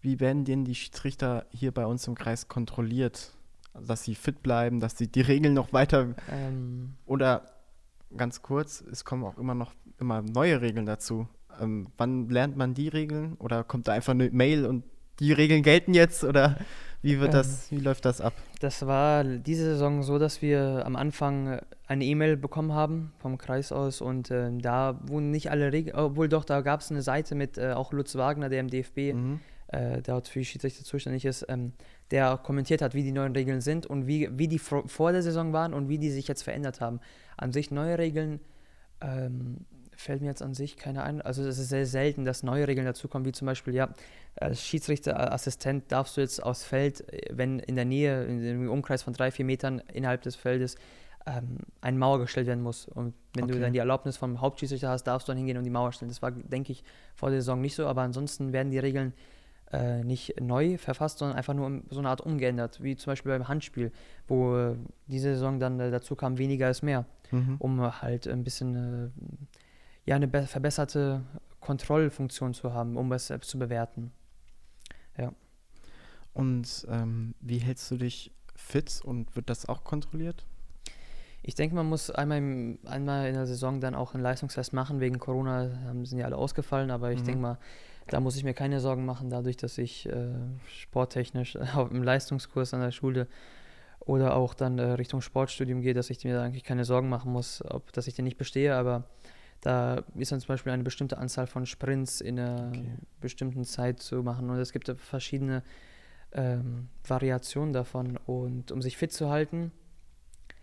Wie 0.00 0.20
werden 0.20 0.44
denn 0.44 0.64
die 0.64 0.74
Schiedsrichter 0.74 1.46
hier 1.50 1.72
bei 1.72 1.86
uns 1.86 2.06
im 2.08 2.14
Kreis 2.14 2.48
kontrolliert? 2.48 3.32
Dass 3.74 4.04
sie 4.04 4.14
fit 4.14 4.42
bleiben, 4.42 4.80
dass 4.80 4.96
sie 4.96 5.08
die 5.08 5.20
Regeln 5.20 5.54
noch 5.54 5.72
weiter. 5.72 6.14
Ähm, 6.30 6.94
oder 7.04 7.42
ganz 8.16 8.42
kurz, 8.42 8.82
es 8.90 9.04
kommen 9.04 9.24
auch 9.24 9.38
immer 9.38 9.54
noch 9.54 9.74
immer 9.98 10.22
neue 10.22 10.60
Regeln 10.60 10.86
dazu. 10.86 11.28
Ähm, 11.60 11.88
wann 11.96 12.28
lernt 12.28 12.56
man 12.56 12.74
die 12.74 12.88
Regeln? 12.88 13.34
Oder 13.38 13.64
kommt 13.64 13.88
da 13.88 13.92
einfach 13.92 14.12
eine 14.12 14.30
Mail 14.30 14.66
und 14.66 14.84
die 15.20 15.32
Regeln 15.32 15.62
gelten 15.62 15.94
jetzt? 15.94 16.24
Oder 16.24 16.58
wie 17.06 17.20
wird 17.20 17.34
das, 17.34 17.70
ähm, 17.70 17.78
wie 17.78 17.82
läuft 17.82 18.04
das 18.04 18.20
ab? 18.20 18.32
Das 18.60 18.86
war 18.86 19.24
diese 19.24 19.64
Saison 19.64 20.02
so, 20.02 20.18
dass 20.18 20.42
wir 20.42 20.82
am 20.84 20.96
Anfang 20.96 21.60
eine 21.86 22.04
E-Mail 22.04 22.36
bekommen 22.36 22.72
haben 22.72 23.12
vom 23.18 23.38
Kreis 23.38 23.72
aus 23.72 24.00
und 24.00 24.30
äh, 24.30 24.50
da 24.58 24.98
wurden 25.06 25.30
nicht 25.30 25.50
alle 25.50 25.72
Regeln, 25.72 25.96
obwohl 25.96 26.28
doch, 26.28 26.44
da 26.44 26.60
gab 26.60 26.80
es 26.80 26.90
eine 26.90 27.02
Seite 27.02 27.34
mit 27.34 27.58
äh, 27.58 27.72
auch 27.72 27.92
Lutz 27.92 28.16
Wagner, 28.16 28.48
der 28.48 28.60
im 28.60 28.68
DFB, 28.68 29.14
mhm. 29.14 29.40
äh, 29.68 30.02
der 30.02 30.22
für 30.22 30.40
die 30.40 30.44
Schiedsrichter 30.44 30.84
zuständig 30.84 31.24
ist, 31.24 31.46
ähm, 31.48 31.72
der 32.10 32.38
kommentiert 32.38 32.82
hat, 32.82 32.94
wie 32.94 33.02
die 33.02 33.12
neuen 33.12 33.32
Regeln 33.32 33.60
sind 33.60 33.86
und 33.86 34.06
wie, 34.06 34.28
wie 34.36 34.48
die 34.48 34.58
vor 34.58 35.12
der 35.12 35.22
Saison 35.22 35.52
waren 35.52 35.74
und 35.74 35.88
wie 35.88 35.98
die 35.98 36.10
sich 36.10 36.28
jetzt 36.28 36.42
verändert 36.42 36.80
haben. 36.80 37.00
An 37.36 37.52
sich 37.52 37.70
neue 37.70 37.98
Regeln 37.98 38.40
ähm, 39.00 39.66
fällt 39.96 40.20
mir 40.20 40.28
jetzt 40.28 40.42
an 40.42 40.54
sich 40.54 40.76
keine 40.76 41.02
ein. 41.02 41.20
Also 41.22 41.42
es 41.42 41.58
ist 41.58 41.68
sehr 41.68 41.86
selten, 41.86 42.24
dass 42.24 42.42
neue 42.42 42.68
Regeln 42.68 42.86
dazukommen, 42.86 43.26
wie 43.26 43.32
zum 43.32 43.46
Beispiel, 43.46 43.74
ja, 43.74 43.88
als 44.36 44.62
Schiedsrichterassistent 44.62 45.90
darfst 45.90 46.16
du 46.16 46.20
jetzt 46.20 46.42
aufs 46.42 46.64
Feld, 46.64 47.04
wenn 47.30 47.58
in 47.58 47.74
der 47.74 47.84
Nähe, 47.84 48.24
in 48.24 48.42
dem 48.42 48.70
Umkreis 48.70 49.02
von 49.02 49.14
drei, 49.14 49.30
vier 49.30 49.44
Metern 49.44 49.82
innerhalb 49.92 50.22
des 50.22 50.36
Feldes 50.36 50.76
ähm, 51.26 51.58
eine 51.80 51.98
Mauer 51.98 52.20
gestellt 52.20 52.46
werden 52.46 52.62
muss. 52.62 52.86
Und 52.86 53.14
wenn 53.34 53.44
okay. 53.44 53.54
du 53.54 53.60
dann 53.60 53.72
die 53.72 53.78
Erlaubnis 53.78 54.16
vom 54.16 54.40
Hauptschiedsrichter 54.40 54.90
hast, 54.90 55.04
darfst 55.04 55.26
du 55.28 55.32
dann 55.32 55.38
hingehen 55.38 55.56
und 55.56 55.64
die 55.64 55.70
Mauer 55.70 55.92
stellen. 55.92 56.10
Das 56.10 56.22
war, 56.22 56.30
denke 56.30 56.72
ich, 56.72 56.84
vor 57.14 57.30
der 57.30 57.40
Saison 57.40 57.60
nicht 57.60 57.74
so, 57.74 57.86
aber 57.86 58.02
ansonsten 58.02 58.52
werden 58.52 58.70
die 58.70 58.78
Regeln 58.78 59.12
äh, 59.72 60.04
nicht 60.04 60.40
neu 60.40 60.78
verfasst, 60.78 61.18
sondern 61.18 61.36
einfach 61.36 61.54
nur 61.54 61.82
so 61.90 61.98
eine 61.98 62.08
Art 62.08 62.20
umgeändert, 62.20 62.82
wie 62.82 62.96
zum 62.96 63.10
Beispiel 63.10 63.32
beim 63.32 63.48
Handspiel, 63.48 63.90
wo 64.28 64.56
äh, 64.56 64.76
diese 65.08 65.34
Saison 65.34 65.58
dann 65.58 65.80
äh, 65.80 65.90
dazu 65.90 66.14
kam, 66.14 66.38
weniger 66.38 66.70
ist 66.70 66.82
mehr, 66.82 67.04
mhm. 67.32 67.56
um 67.58 68.02
halt 68.02 68.28
ein 68.28 68.44
bisschen 68.44 69.12
ja, 70.06 70.16
eine 70.16 70.28
verbesserte 70.46 71.22
Kontrollfunktion 71.60 72.54
zu 72.54 72.72
haben, 72.72 72.96
um 72.96 73.12
es 73.12 73.26
selbst 73.26 73.50
zu 73.50 73.58
bewerten. 73.58 74.12
Ja. 75.18 75.32
Und 76.32 76.86
ähm, 76.88 77.34
wie 77.40 77.58
hältst 77.58 77.90
du 77.90 77.96
dich 77.96 78.32
fit 78.54 79.00
und 79.04 79.34
wird 79.36 79.50
das 79.50 79.68
auch 79.68 79.84
kontrolliert? 79.84 80.46
Ich 81.42 81.54
denke, 81.54 81.74
man 81.74 81.86
muss 81.86 82.10
einmal, 82.10 82.38
im, 82.38 82.78
einmal 82.84 83.28
in 83.28 83.34
der 83.34 83.46
Saison 83.46 83.80
dann 83.80 83.94
auch 83.94 84.14
einen 84.14 84.22
Leistungstest 84.22 84.72
machen. 84.72 85.00
Wegen 85.00 85.18
Corona 85.18 85.70
sind 86.04 86.18
ja 86.18 86.26
alle 86.26 86.36
ausgefallen, 86.36 86.90
aber 86.90 87.12
ich 87.12 87.20
mhm. 87.20 87.24
denke 87.24 87.40
mal, 87.40 87.58
da 88.08 88.20
muss 88.20 88.36
ich 88.36 88.44
mir 88.44 88.54
keine 88.54 88.80
Sorgen 88.80 89.04
machen, 89.04 89.30
dadurch, 89.30 89.56
dass 89.56 89.78
ich 89.78 90.08
äh, 90.08 90.34
sporttechnisch 90.66 91.54
äh, 91.56 91.80
im 91.90 92.02
Leistungskurs 92.02 92.74
an 92.74 92.80
der 92.80 92.92
Schule 92.92 93.26
oder 94.00 94.36
auch 94.36 94.54
dann 94.54 94.78
äh, 94.78 94.92
Richtung 94.92 95.20
Sportstudium 95.20 95.80
gehe, 95.82 95.94
dass 95.94 96.10
ich 96.10 96.24
mir 96.24 96.40
eigentlich 96.40 96.64
keine 96.64 96.84
Sorgen 96.84 97.08
machen 97.08 97.32
muss, 97.32 97.62
ob, 97.64 97.92
dass 97.92 98.06
ich 98.06 98.14
den 98.14 98.24
nicht 98.24 98.38
bestehe, 98.38 98.76
aber 98.76 99.04
da 99.60 100.02
ist 100.14 100.32
dann 100.32 100.40
zum 100.40 100.48
Beispiel 100.48 100.72
eine 100.72 100.84
bestimmte 100.84 101.18
Anzahl 101.18 101.46
von 101.46 101.66
Sprints 101.66 102.20
in 102.20 102.38
einer 102.38 102.68
okay. 102.68 102.92
bestimmten 103.20 103.64
Zeit 103.64 104.00
zu 104.00 104.22
machen 104.22 104.50
und 104.50 104.58
es 104.58 104.72
gibt 104.72 104.90
verschiedene 105.00 105.62
ähm, 106.32 106.88
Variationen 107.06 107.72
davon 107.72 108.18
und 108.26 108.70
um 108.70 108.82
sich 108.82 108.96
fit 108.96 109.12
zu 109.12 109.30
halten, 109.30 109.72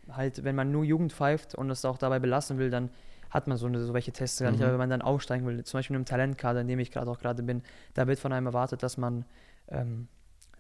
halt 0.10 0.44
wenn 0.44 0.56
man 0.56 0.72
nur 0.72 0.84
Jugend 0.84 1.14
pfeift 1.14 1.56
und 1.56 1.70
es 1.70 1.86
auch 1.86 1.98
dabei 1.98 2.20
belassen 2.20 2.58
will, 2.58 2.70
dann 2.70 2.90
hat 3.30 3.48
man 3.48 3.58
so, 3.58 3.66
eine, 3.66 3.84
so 3.84 3.94
welche 3.94 4.12
Tests 4.12 4.40
gar 4.40 4.52
nicht. 4.52 4.60
Mhm. 4.60 4.66
Aber 4.66 4.74
wenn 4.74 4.80
man 4.80 4.90
dann 4.92 5.02
aufsteigen 5.02 5.46
will, 5.48 5.64
zum 5.64 5.80
Beispiel 5.80 5.96
in 5.96 5.98
einem 5.98 6.06
Talentkader, 6.06 6.62
in 6.62 6.68
dem 6.68 6.80
ich 6.80 6.92
gerade 6.92 7.10
auch 7.10 7.18
gerade 7.18 7.42
bin, 7.42 7.64
da 7.96 8.08
wird 8.08 8.20
von 8.20 8.32
einem 8.32 8.46
erwartet, 8.46 8.84
dass 8.84 8.98
man 8.98 9.26
ähm, 9.70 10.08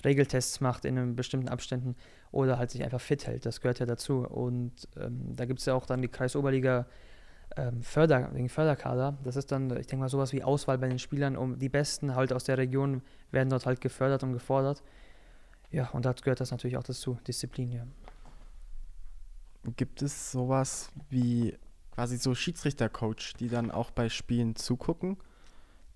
Regeltests 0.03 0.59
macht 0.59 0.85
in 0.85 0.97
einem 0.97 1.15
bestimmten 1.15 1.49
Abständen 1.49 1.95
oder 2.31 2.57
halt 2.57 2.71
sich 2.71 2.83
einfach 2.83 2.99
fit 2.99 3.27
hält. 3.27 3.45
Das 3.45 3.61
gehört 3.61 3.79
ja 3.79 3.85
dazu. 3.85 4.27
Und 4.27 4.87
ähm, 4.97 5.35
da 5.35 5.45
gibt 5.45 5.59
es 5.59 5.65
ja 5.65 5.75
auch 5.75 5.85
dann 5.85 6.01
die 6.01 6.07
Kreisoberliga 6.07 6.87
ähm, 7.57 7.81
Förder, 7.83 8.29
den 8.29 8.49
Förderkader. 8.49 9.17
Das 9.23 9.35
ist 9.35 9.51
dann, 9.51 9.69
ich 9.77 9.87
denke 9.87 9.97
mal, 9.97 10.09
sowas 10.09 10.33
wie 10.33 10.43
Auswahl 10.43 10.77
bei 10.77 10.87
den 10.87 10.99
Spielern. 10.99 11.37
Um 11.37 11.59
die 11.59 11.69
Besten 11.69 12.15
halt 12.15 12.33
aus 12.33 12.43
der 12.43 12.57
Region 12.57 13.01
werden 13.31 13.49
dort 13.49 13.65
halt 13.65 13.81
gefördert 13.81 14.23
und 14.23 14.33
gefordert. 14.33 14.83
Ja, 15.71 15.89
und 15.89 16.05
da 16.05 16.13
gehört 16.13 16.39
das 16.39 16.51
natürlich 16.51 16.77
auch 16.77 16.83
dazu, 16.83 17.17
Disziplin, 17.27 17.71
ja. 17.71 17.87
Gibt 19.75 20.01
es 20.01 20.31
sowas 20.31 20.91
wie 21.09 21.57
quasi 21.91 22.17
so 22.17 22.35
Schiedsrichter-Coach, 22.35 23.33
die 23.35 23.47
dann 23.47 23.71
auch 23.71 23.91
bei 23.91 24.09
Spielen 24.09 24.55
zugucken? 24.55 25.17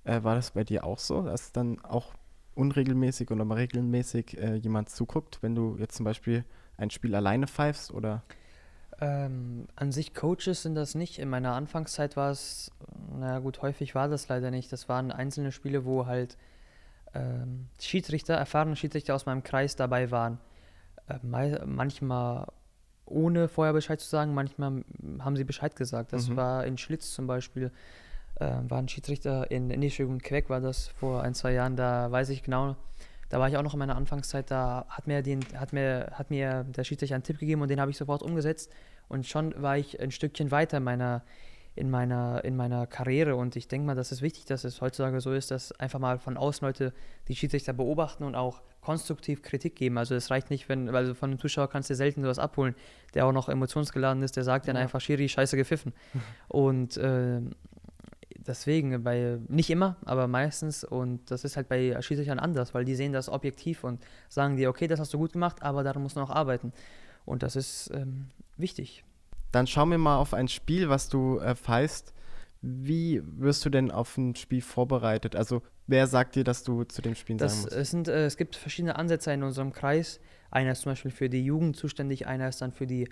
Äh, 0.04 0.24
war 0.24 0.36
das 0.36 0.52
bei 0.52 0.64
dir 0.64 0.84
auch 0.84 1.00
so, 1.00 1.24
dass 1.24 1.52
dann 1.52 1.80
auch 1.84 2.14
unregelmäßig 2.56 3.30
oder 3.30 3.46
mal 3.46 3.56
regelmäßig 3.56 4.38
äh, 4.38 4.56
jemand 4.56 4.90
zuguckt, 4.90 5.40
wenn 5.42 5.54
du 5.54 5.76
jetzt 5.78 5.96
zum 5.96 6.06
Beispiel 6.06 6.44
ein 6.78 6.90
Spiel 6.90 7.14
alleine 7.14 7.48
pfeifst 7.48 7.92
oder? 7.92 8.24
Ähm, 9.00 9.68
an 9.76 9.92
sich 9.92 10.14
Coaches 10.14 10.64
sind 10.64 10.76
das 10.76 10.96
nicht. 10.96 11.20
In 11.20 11.30
meiner 11.30 11.54
Anfangszeit 11.54 12.18
war 12.18 12.32
es, 12.32 12.72
naja 13.18 13.40
gut, 13.40 13.62
häufig 13.62 13.94
war 13.96 14.08
das 14.08 14.28
leider 14.28 14.52
nicht. 14.52 14.72
Das 14.72 14.90
waren 14.90 15.12
einzelne 15.12 15.52
Spiele, 15.52 15.86
wo 15.86 16.08
halt 16.08 16.38
ähm, 17.14 17.68
Schiedsrichter, 17.80 18.34
erfahrene 18.34 18.76
Schiedsrichter 18.76 19.14
aus 19.16 19.26
meinem 19.26 19.44
Kreis 19.44 19.76
dabei 19.76 20.10
waren. 20.12 20.40
Äh, 21.08 21.66
manchmal 21.66 22.48
ohne 23.06 23.48
vorher 23.48 23.74
Bescheid 23.74 24.02
zu 24.02 24.10
sagen, 24.10 24.34
manchmal 24.34 24.84
haben 25.20 25.38
sie 25.38 25.44
Bescheid 25.44 25.76
gesagt. 25.76 26.12
Das 26.12 26.30
mhm. 26.30 26.36
war 26.36 26.66
in 26.66 26.78
Schlitz 26.78 27.14
zum 27.14 27.28
Beispiel 27.28 27.72
äh, 28.40 28.52
war 28.68 28.80
ein 28.80 28.88
Schiedsrichter 28.88 29.50
in, 29.50 29.72
Entschuldigung, 29.72 30.20
Quebec 30.20 30.50
war 30.50 30.62
das 30.62 30.88
vor 30.90 31.24
ein, 31.24 31.34
zwei 31.34 31.54
Jahren, 31.54 31.76
da 31.76 32.12
weiß 32.12 32.30
ich 32.30 32.44
genau, 32.44 32.76
da 33.30 33.40
war 33.40 33.50
ich 33.50 33.58
auch 33.58 33.64
noch 33.64 33.74
in 33.74 33.80
meiner 33.80 33.96
Anfangszeit, 33.96 34.50
da 34.52 34.86
hat 34.90 35.08
mir, 35.08 35.22
den, 35.22 35.42
hat 35.56 35.74
mir, 35.74 36.12
hat 36.14 36.30
mir 36.30 36.64
der 36.64 36.84
Schiedsrichter 36.84 37.16
einen 37.16 37.24
Tipp 37.24 37.40
gegeben 37.40 37.62
und 37.62 37.70
den 37.70 37.80
habe 37.80 37.92
ich 37.92 37.98
sofort 37.98 38.22
umgesetzt 38.22 38.72
und 39.08 39.28
schon 39.28 39.62
war 39.62 39.78
ich 39.78 40.00
ein 40.00 40.12
Stückchen 40.12 40.52
weiter 40.52 40.78
in 40.78 40.84
meiner, 40.84 41.24
in 41.76 41.90
meiner, 41.90 42.44
in 42.44 42.56
meiner 42.56 42.88
Karriere 42.88 43.36
und 43.36 43.56
ich 43.56 43.68
denke 43.68 43.86
mal, 43.86 43.96
das 43.96 44.12
ist 44.12 44.22
wichtig, 44.22 44.46
dass 44.46 44.64
es 44.64 44.82
heutzutage 44.82 45.22
so 45.22 45.32
ist, 45.32 45.52
dass 45.52 45.72
einfach 45.74 46.00
mal 46.00 46.20
von 46.20 46.38
außen 46.38 46.66
Leute 46.66 46.94
die 47.28 47.36
Schiedsrichter 47.36 47.74
beobachten 47.74 48.24
und 48.24 48.36
auch 48.36 48.62
konstruktiv 48.82 49.42
Kritik 49.42 49.76
geben. 49.76 49.98
Also 49.98 50.16
es 50.16 50.32
reicht 50.32 50.50
nicht, 50.50 50.70
wenn, 50.70 50.92
weil 50.94 51.14
von 51.14 51.30
einem 51.30 51.40
Zuschauer 51.40 51.70
kannst 51.70 51.90
du 51.90 51.96
selten 51.96 52.22
sowas 52.22 52.40
abholen, 52.40 52.74
der 53.14 53.26
auch 53.26 53.34
noch 53.34 53.50
emotionsgeladen 53.50 54.24
ist, 54.24 54.38
der 54.38 54.44
sagt 54.44 54.66
ja. 54.66 54.74
dann 54.74 54.82
einfach, 54.82 55.02
Schiri, 55.02 55.28
scheiße 55.28 55.58
gepfiffen. 55.58 55.94
und 56.48 56.96
äh, 56.98 57.42
deswegen, 58.48 59.04
bei, 59.04 59.40
nicht 59.48 59.70
immer, 59.70 59.98
aber 60.06 60.28
meistens. 60.28 60.84
Und 60.84 61.30
das 61.30 61.44
ist 61.44 61.58
halt 61.58 61.68
bei 61.68 62.02
Schiedsrichtern 62.02 62.40
anders, 62.40 62.74
weil 62.74 62.86
die 62.86 62.96
sehen 62.96 63.14
das 63.14 63.30
objektiv 63.30 63.84
und 63.84 64.04
sagen 64.30 64.58
dir, 64.58 64.70
okay, 64.70 64.88
das 64.88 65.00
hast 65.00 65.14
du 65.14 65.18
gut 65.18 65.34
gemacht, 65.34 65.62
aber 65.62 65.84
daran 65.84 66.02
musst 66.02 66.16
du 66.16 66.20
noch 66.20 66.30
arbeiten. 66.30 66.74
Und 67.26 67.44
das 67.44 67.56
ist 67.56 67.92
ähm, 67.94 68.28
wichtig. 68.56 69.04
Dann 69.52 69.68
schauen 69.68 69.92
wir 69.92 69.98
mal 69.98 70.18
auf 70.18 70.34
ein 70.34 70.48
Spiel, 70.48 70.90
was 70.90 71.10
du 71.10 71.40
äh, 71.40 71.56
pfeifst. 71.56 72.14
Wie 72.62 73.22
wirst 73.24 73.64
du 73.66 73.70
denn 73.70 73.92
auf 73.92 74.18
ein 74.18 74.36
Spiel 74.36 74.62
vorbereitet? 74.62 75.36
Also, 75.36 75.62
wer 75.86 76.08
sagt 76.08 76.36
dir, 76.36 76.44
dass 76.44 76.64
du 76.64 76.84
zu 76.84 77.02
dem 77.02 77.16
Spiel 77.16 77.38
das, 77.38 77.54
sein 77.54 77.62
musst? 77.64 77.76
Es, 77.76 77.92
sind, 77.92 78.08
äh, 78.08 78.26
es 78.26 78.38
gibt 78.38 78.56
verschiedene 78.56 78.96
Ansätze 78.96 79.32
in 79.32 79.44
unserem 79.44 79.74
Kreis. 79.74 80.20
Einer 80.50 80.72
ist 80.72 80.82
zum 80.82 80.94
Beispiel 80.94 81.12
für 81.12 81.30
die 81.30 81.44
Jugend 81.44 81.76
zuständig, 81.76 82.26
einer 82.28 82.48
ist 82.48 82.62
dann 82.62 82.72
für 82.72 82.88
die 82.88 83.10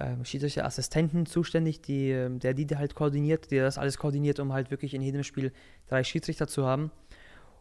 ähm, 0.00 0.24
Schiedsrichterassistenten 0.24 1.26
zuständig, 1.26 1.80
die, 1.80 2.10
ähm, 2.10 2.38
der 2.40 2.54
die 2.54 2.66
halt 2.76 2.94
koordiniert, 2.94 3.50
der 3.50 3.64
das 3.64 3.78
alles 3.78 3.98
koordiniert, 3.98 4.40
um 4.40 4.52
halt 4.52 4.70
wirklich 4.70 4.94
in 4.94 5.02
jedem 5.02 5.22
Spiel 5.22 5.52
drei 5.88 6.02
Schiedsrichter 6.04 6.46
zu 6.46 6.66
haben. 6.66 6.90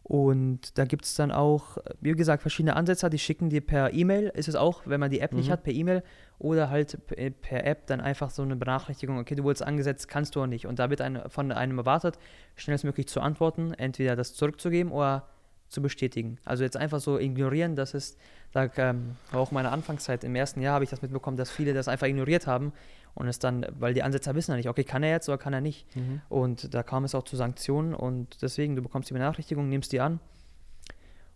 Und 0.04 0.78
da 0.78 0.84
gibt 0.84 1.06
es 1.06 1.15
dann 1.15 1.32
auch, 1.32 1.78
wie 2.02 2.12
gesagt, 2.12 2.41
verschiedene 2.41 2.76
Ansätze, 2.76 3.10
die 3.10 3.19
schicken 3.19 3.50
dir 3.50 3.62
per 3.62 3.93
E-Mail, 3.93 4.32
ist 4.36 4.50
es 4.50 4.56
auch, 4.56 4.82
wenn 4.86 5.00
man 5.00 5.10
die 5.10 5.22
App 5.22 5.32
mhm. 5.32 5.38
nicht 5.39 5.50
hat, 5.50 5.63
per 5.63 5.72
E-Mail 5.72 6.04
oder 6.39 6.69
halt 6.69 7.00
per 7.41 7.65
App 7.65 7.88
dann 7.88 8.02
einfach 8.02 8.30
so 8.30 8.41
eine 8.41 8.58
Benachrichtigung, 8.58 9.17
okay, 9.17 9.36
du 9.36 9.43
wurdest 9.43 9.63
angesetzt, 9.63 10.10
kannst 10.10 10.36
du 10.36 10.41
auch 10.41 10.48
nicht. 10.48 10.67
Und 10.67 10.80
da 10.80 10.89
wird 10.89 11.00
ein, 11.00 11.22
von 11.30 11.54
einem 11.54 11.78
erwartet, 11.78 12.19
schnellstmöglich 12.58 13.08
zu 13.08 13.22
antworten, 13.22 13.74
entweder 13.74 14.17
das 14.17 14.34
zurückzugeben 14.34 14.91
oder 14.91 15.30
zu 15.73 15.81
bestätigen. 15.81 16.38
Also 16.45 16.63
jetzt 16.63 16.77
einfach 16.77 16.99
so 16.99 17.19
ignorieren, 17.19 17.75
das 17.75 17.93
ist, 17.93 18.17
da 18.51 18.69
ähm, 18.77 19.15
auch 19.31 19.51
meine 19.51 19.71
Anfangszeit, 19.71 20.23
im 20.23 20.36
ersten 20.36 20.62
Jahr 20.62 20.75
habe 20.75 20.83
ich 20.83 20.89
das 20.89 21.01
mitbekommen, 21.01 21.38
dass 21.38 21.49
viele 21.49 21.73
das 21.73 21.88
einfach 21.88 22.07
ignoriert 22.07 22.47
haben 22.47 22.73
und 23.15 23.27
es 23.27 23.39
dann, 23.39 23.65
weil 23.79 23.93
die 23.93 24.03
Ansätze 24.03 24.33
wissen 24.36 24.51
ja 24.51 24.57
nicht, 24.57 24.69
okay, 24.69 24.83
kann 24.83 25.03
er 25.03 25.12
jetzt 25.12 25.27
oder 25.27 25.38
kann 25.38 25.53
er 25.53 25.62
nicht. 25.62 25.93
Mhm. 25.95 26.21
Und 26.29 26.73
da 26.73 26.83
kam 26.83 27.03
es 27.03 27.15
auch 27.15 27.23
zu 27.23 27.36
Sanktionen 27.36 27.93
und 27.93 28.41
deswegen, 28.41 28.75
du 28.75 28.81
bekommst 28.81 29.09
die 29.09 29.13
Benachrichtigung, 29.13 29.67
nimmst 29.67 29.91
die 29.91 29.99
an 29.99 30.19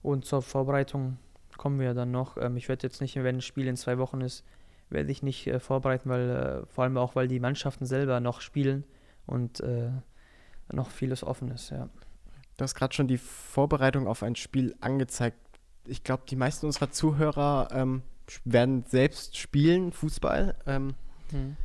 und 0.01 0.25
zur 0.25 0.41
Vorbereitung 0.41 1.17
kommen 1.57 1.79
wir 1.79 1.93
dann 1.93 2.11
noch. 2.11 2.37
Ähm, 2.37 2.55
ich 2.57 2.69
werde 2.69 2.83
jetzt 2.87 3.01
nicht, 3.01 3.15
wenn 3.15 3.37
ein 3.37 3.41
Spiel 3.41 3.67
in 3.67 3.75
zwei 3.75 3.97
Wochen 3.97 4.21
ist, 4.21 4.43
werde 4.89 5.11
ich 5.11 5.23
nicht 5.23 5.47
äh, 5.47 5.59
vorbereiten, 5.59 6.09
weil 6.09 6.29
äh, 6.29 6.65
vor 6.67 6.83
allem 6.83 6.97
auch, 6.97 7.15
weil 7.15 7.27
die 7.27 7.39
Mannschaften 7.39 7.85
selber 7.85 8.19
noch 8.19 8.41
spielen 8.41 8.83
und 9.25 9.59
äh, 9.61 9.89
noch 10.71 10.91
vieles 10.91 11.23
offen 11.23 11.51
ist, 11.51 11.71
ja. 11.71 11.89
Du 12.57 12.63
hast 12.63 12.75
gerade 12.75 12.93
schon 12.93 13.07
die 13.07 13.19
Vorbereitung 13.19 14.07
auf 14.07 14.23
ein 14.23 14.35
Spiel 14.35 14.75
angezeigt. 14.81 15.37
Ich 15.85 16.03
glaube, 16.03 16.23
die 16.27 16.35
meisten 16.35 16.65
unserer 16.65 16.91
Zuhörer 16.91 17.69
ähm, 17.71 18.01
werden 18.43 18.83
selbst 18.87 19.37
spielen, 19.37 19.91
Fußball. 19.91 20.55
Ähm, 20.65 20.95
hm. 21.31 21.55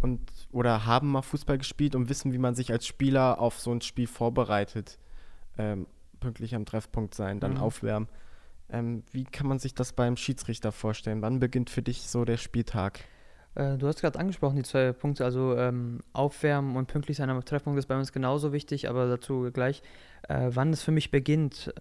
und, 0.00 0.20
oder 0.50 0.86
haben 0.86 1.12
mal 1.12 1.22
Fußball 1.22 1.58
gespielt 1.58 1.94
und 1.94 2.08
wissen, 2.08 2.32
wie 2.32 2.38
man 2.38 2.54
sich 2.54 2.72
als 2.72 2.86
Spieler 2.86 3.38
auf 3.38 3.60
so 3.60 3.70
ein 3.70 3.82
Spiel 3.82 4.06
vorbereitet. 4.06 4.98
Ähm, 5.58 5.86
pünktlich 6.20 6.54
am 6.54 6.64
Treffpunkt 6.64 7.14
sein, 7.14 7.40
dann 7.40 7.54
mhm. 7.54 7.60
aufwärmen. 7.60 8.08
Ähm, 8.70 9.02
wie 9.12 9.24
kann 9.24 9.46
man 9.46 9.58
sich 9.58 9.74
das 9.74 9.92
beim 9.92 10.16
Schiedsrichter 10.16 10.72
vorstellen? 10.72 11.22
Wann 11.22 11.40
beginnt 11.40 11.70
für 11.70 11.82
dich 11.82 12.02
so 12.02 12.24
der 12.24 12.36
Spieltag? 12.36 13.00
Äh, 13.54 13.76
du 13.76 13.86
hast 13.86 14.00
gerade 14.00 14.18
angesprochen, 14.18 14.56
die 14.56 14.62
zwei 14.62 14.92
Punkte, 14.92 15.24
also 15.24 15.56
ähm, 15.56 16.00
Aufwärmen 16.12 16.76
und 16.76 16.86
pünktlich 16.86 17.16
sein 17.16 17.30
am 17.30 17.44
Treffpunkt 17.44 17.78
ist 17.78 17.86
bei 17.86 17.96
uns 17.96 18.12
genauso 18.12 18.52
wichtig, 18.52 18.88
aber 18.88 19.08
dazu 19.08 19.50
gleich. 19.52 19.82
Äh, 20.28 20.50
wann 20.50 20.72
es 20.72 20.82
für 20.82 20.92
mich 20.92 21.10
beginnt, 21.10 21.72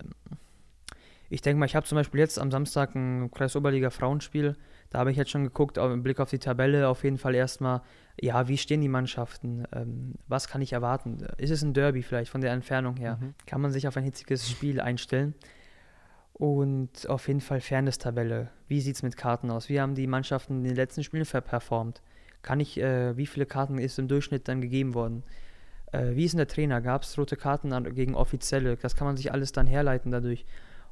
ich 1.30 1.42
denke 1.42 1.60
mal, 1.60 1.68
ich 1.68 1.76
habe 1.76 1.86
zum 1.86 1.96
Beispiel 1.96 2.20
jetzt 2.20 2.40
am 2.40 2.50
Samstag 2.50 2.96
ein 2.96 3.30
Kreisoberliga 3.32 3.92
Frauenspiel. 3.92 4.56
Da 4.90 5.00
habe 5.00 5.12
ich 5.12 5.18
jetzt 5.18 5.30
schon 5.30 5.44
geguckt, 5.44 5.78
auf, 5.78 5.92
im 5.92 6.02
Blick 6.02 6.20
auf 6.20 6.32
die 6.32 6.40
Tabelle, 6.40 6.88
auf 6.88 7.04
jeden 7.04 7.20
Fall 7.20 7.36
erstmal, 7.36 7.82
ja, 8.20 8.48
wie 8.48 8.58
stehen 8.58 8.82
die 8.82 8.88
Mannschaften? 8.88 9.66
Ähm, 9.72 10.16
was 10.28 10.48
kann 10.48 10.62
ich 10.62 10.74
erwarten? 10.74 11.28
Ist 11.38 11.52
es 11.52 11.62
ein 11.62 11.76
Derby 11.76 12.02
vielleicht 12.02 12.32
von 12.32 12.42
der 12.42 12.52
Entfernung 12.52 12.98
her? 12.98 13.20
Mhm. 13.22 13.36
Kann 13.46 13.62
man 13.62 13.72
sich 13.72 13.88
auf 13.88 13.96
ein 13.96 14.04
hitziges 14.04 14.50
Spiel 14.50 14.82
einstellen? 14.82 15.36
Und 16.40 17.10
auf 17.10 17.28
jeden 17.28 17.42
Fall 17.42 17.60
Fairness-Tabelle. 17.60 18.50
Wie 18.70 18.80
sieht 18.80 18.96
es 18.96 19.04
mit 19.04 19.18
Karten 19.18 19.52
aus? 19.52 19.68
Wie 19.68 19.82
haben 19.82 19.94
die 19.94 20.08
Mannschaften 20.08 20.60
in 20.60 20.64
den 20.64 20.76
letzten 20.76 21.04
Spielen 21.04 21.26
performt? 21.26 22.02
Kann 22.42 22.62
ich, 22.62 22.80
äh, 22.80 23.18
wie 23.18 23.26
viele 23.26 23.46
Karten 23.46 23.78
ist 23.78 24.00
im 24.00 24.08
Durchschnitt 24.08 24.48
dann 24.48 24.62
gegeben 24.62 24.94
worden? 24.94 25.24
Äh, 25.92 26.16
wie 26.16 26.24
ist 26.24 26.32
denn 26.32 26.38
der 26.38 26.48
Trainer? 26.48 26.80
Gab 26.80 27.04
es 27.04 27.18
rote 27.18 27.36
Karten 27.36 27.74
an, 27.74 27.94
gegen 27.94 28.16
Offizielle? 28.16 28.78
Das 28.78 28.96
kann 28.96 29.06
man 29.06 29.18
sich 29.18 29.34
alles 29.34 29.52
dann 29.52 29.68
herleiten 29.68 30.12
dadurch. 30.12 30.46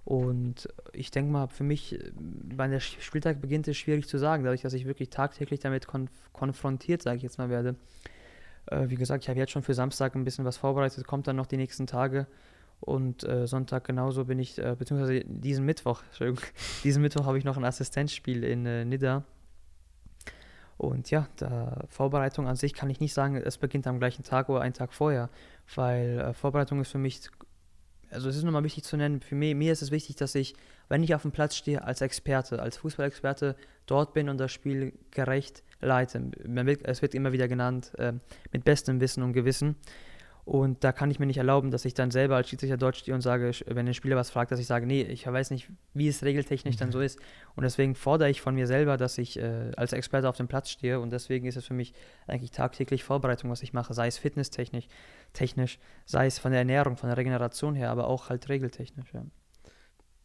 Und 0.03 0.67
ich 0.91 1.11
denke 1.11 1.31
mal, 1.31 1.47
für 1.47 1.63
mich, 1.63 1.97
wenn 2.17 2.71
der 2.71 2.81
Spieltag 2.81 3.39
beginnt, 3.39 3.69
ist 3.69 3.77
schwierig 3.77 4.05
zu 4.09 4.17
sagen, 4.17 4.43
dadurch, 4.43 4.63
dass 4.63 4.73
ich 4.73 4.85
wirklich 4.85 5.09
tagtäglich 5.09 5.61
damit 5.61 5.87
konf 5.87 6.11
konfrontiert, 6.33 7.01
sage 7.01 7.17
ich 7.17 7.23
jetzt 7.23 7.37
mal, 7.37 7.49
werde. 7.49 7.75
Äh, 8.65 8.89
wie 8.89 8.95
gesagt, 8.95 9.23
ich 9.23 9.29
habe 9.29 9.39
jetzt 9.39 9.51
schon 9.53 9.63
für 9.63 9.73
Samstag 9.73 10.13
ein 10.15 10.25
bisschen 10.25 10.43
was 10.43 10.57
vorbereitet, 10.57 11.07
kommt 11.07 11.27
dann 11.27 11.37
noch 11.37 11.47
die 11.47 11.57
nächsten 11.57 11.87
Tage. 11.87 12.27
Und 12.79 13.23
äh, 13.23 13.47
Sonntag 13.47 13.85
genauso 13.85 14.25
bin 14.25 14.39
ich, 14.39 14.59
äh, 14.59 14.75
beziehungsweise 14.77 15.21
diesen 15.25 15.65
Mittwoch, 15.65 16.03
diesen 16.83 17.01
Mittwoch 17.01 17.25
habe 17.25 17.37
ich 17.37 17.43
noch 17.43 17.57
ein 17.57 17.65
Assistenzspiel 17.65 18.43
in 18.43 18.65
äh, 18.65 18.85
Nidda. 18.85 19.23
Und 20.77 21.09
ja, 21.09 21.27
der 21.39 21.85
Vorbereitung 21.89 22.47
an 22.47 22.55
sich 22.55 22.73
kann 22.73 22.89
ich 22.91 22.99
nicht 22.99 23.13
sagen, 23.13 23.35
es 23.35 23.57
beginnt 23.57 23.87
am 23.87 23.97
gleichen 23.97 24.23
Tag 24.23 24.47
oder 24.47 24.61
einen 24.61 24.75
Tag 24.75 24.93
vorher, 24.93 25.29
weil 25.73 26.19
äh, 26.19 26.33
Vorbereitung 26.33 26.79
ist 26.81 26.91
für 26.91 26.99
mich, 26.99 27.21
also 28.11 28.29
es 28.29 28.35
ist 28.35 28.43
nochmal 28.43 28.63
wichtig 28.63 28.83
zu 28.83 28.95
nennen, 28.95 29.21
für 29.21 29.33
mich, 29.33 29.55
mir 29.55 29.73
ist 29.73 29.81
es 29.81 29.89
wichtig, 29.89 30.17
dass 30.17 30.35
ich 30.35 30.55
wenn 30.89 31.03
ich 31.03 31.13
auf 31.15 31.21
dem 31.23 31.31
Platz 31.31 31.55
stehe 31.55 31.83
als 31.83 32.01
Experte, 32.01 32.61
als 32.61 32.77
Fußballexperte 32.77 33.55
dort 33.85 34.13
bin 34.13 34.29
und 34.29 34.37
das 34.37 34.51
Spiel 34.51 34.93
gerecht 35.11 35.63
leite. 35.79 36.31
Wird, 36.43 36.85
es 36.85 37.01
wird 37.01 37.13
immer 37.13 37.31
wieder 37.31 37.47
genannt, 37.47 37.91
äh, 37.97 38.13
mit 38.51 38.63
bestem 38.63 38.99
Wissen 38.99 39.23
und 39.23 39.33
Gewissen. 39.33 39.75
Und 40.47 40.85
da 40.85 40.93
kann 40.93 41.11
ich 41.11 41.19
mir 41.19 41.25
nicht 41.25 41.39
erlauben, 41.39 41.71
dass 41.71 41.83
ich 41.83 41.93
dann 41.93 42.09
selber 42.09 42.37
als 42.37 42.47
Schiedsrichter 42.47 42.77
dort 42.77 42.95
stehe 42.95 43.13
und 43.13 43.19
sage, 43.19 43.51
wenn 43.65 43.85
ein 43.85 43.93
Spieler 43.93 44.15
was 44.15 44.29
fragt, 44.29 44.49
dass 44.49 44.61
ich 44.61 44.65
sage, 44.65 44.85
nee, 44.85 45.01
ich 45.01 45.27
weiß 45.27 45.51
nicht, 45.51 45.69
wie 45.93 46.07
es 46.07 46.23
regeltechnisch 46.23 46.77
dann 46.77 46.93
so 46.93 47.01
ist. 47.01 47.19
Und 47.57 47.63
deswegen 47.63 47.95
fordere 47.95 48.29
ich 48.29 48.39
von 48.39 48.55
mir 48.55 48.65
selber, 48.65 48.95
dass 48.95 49.17
ich 49.17 49.37
äh, 49.37 49.71
als 49.75 49.91
Experte 49.91 50.29
auf 50.29 50.37
dem 50.37 50.47
Platz 50.47 50.69
stehe. 50.69 51.01
Und 51.01 51.09
deswegen 51.09 51.47
ist 51.47 51.57
es 51.57 51.65
für 51.65 51.73
mich 51.73 51.93
eigentlich 52.27 52.51
tagtäglich 52.51 53.03
Vorbereitung, 53.03 53.51
was 53.51 53.61
ich 53.61 53.73
mache, 53.73 53.93
sei 53.93 54.07
es 54.07 54.17
fitnesstechnisch, 54.19 54.87
technisch, 55.33 55.79
sei 56.05 56.27
es 56.27 56.39
von 56.39 56.51
der 56.51 56.59
Ernährung, 56.59 56.95
von 56.95 57.09
der 57.09 57.17
Regeneration 57.17 57.75
her, 57.75 57.91
aber 57.91 58.07
auch 58.07 58.29
halt 58.29 58.47
regeltechnisch. 58.47 59.13
Ja. 59.13 59.25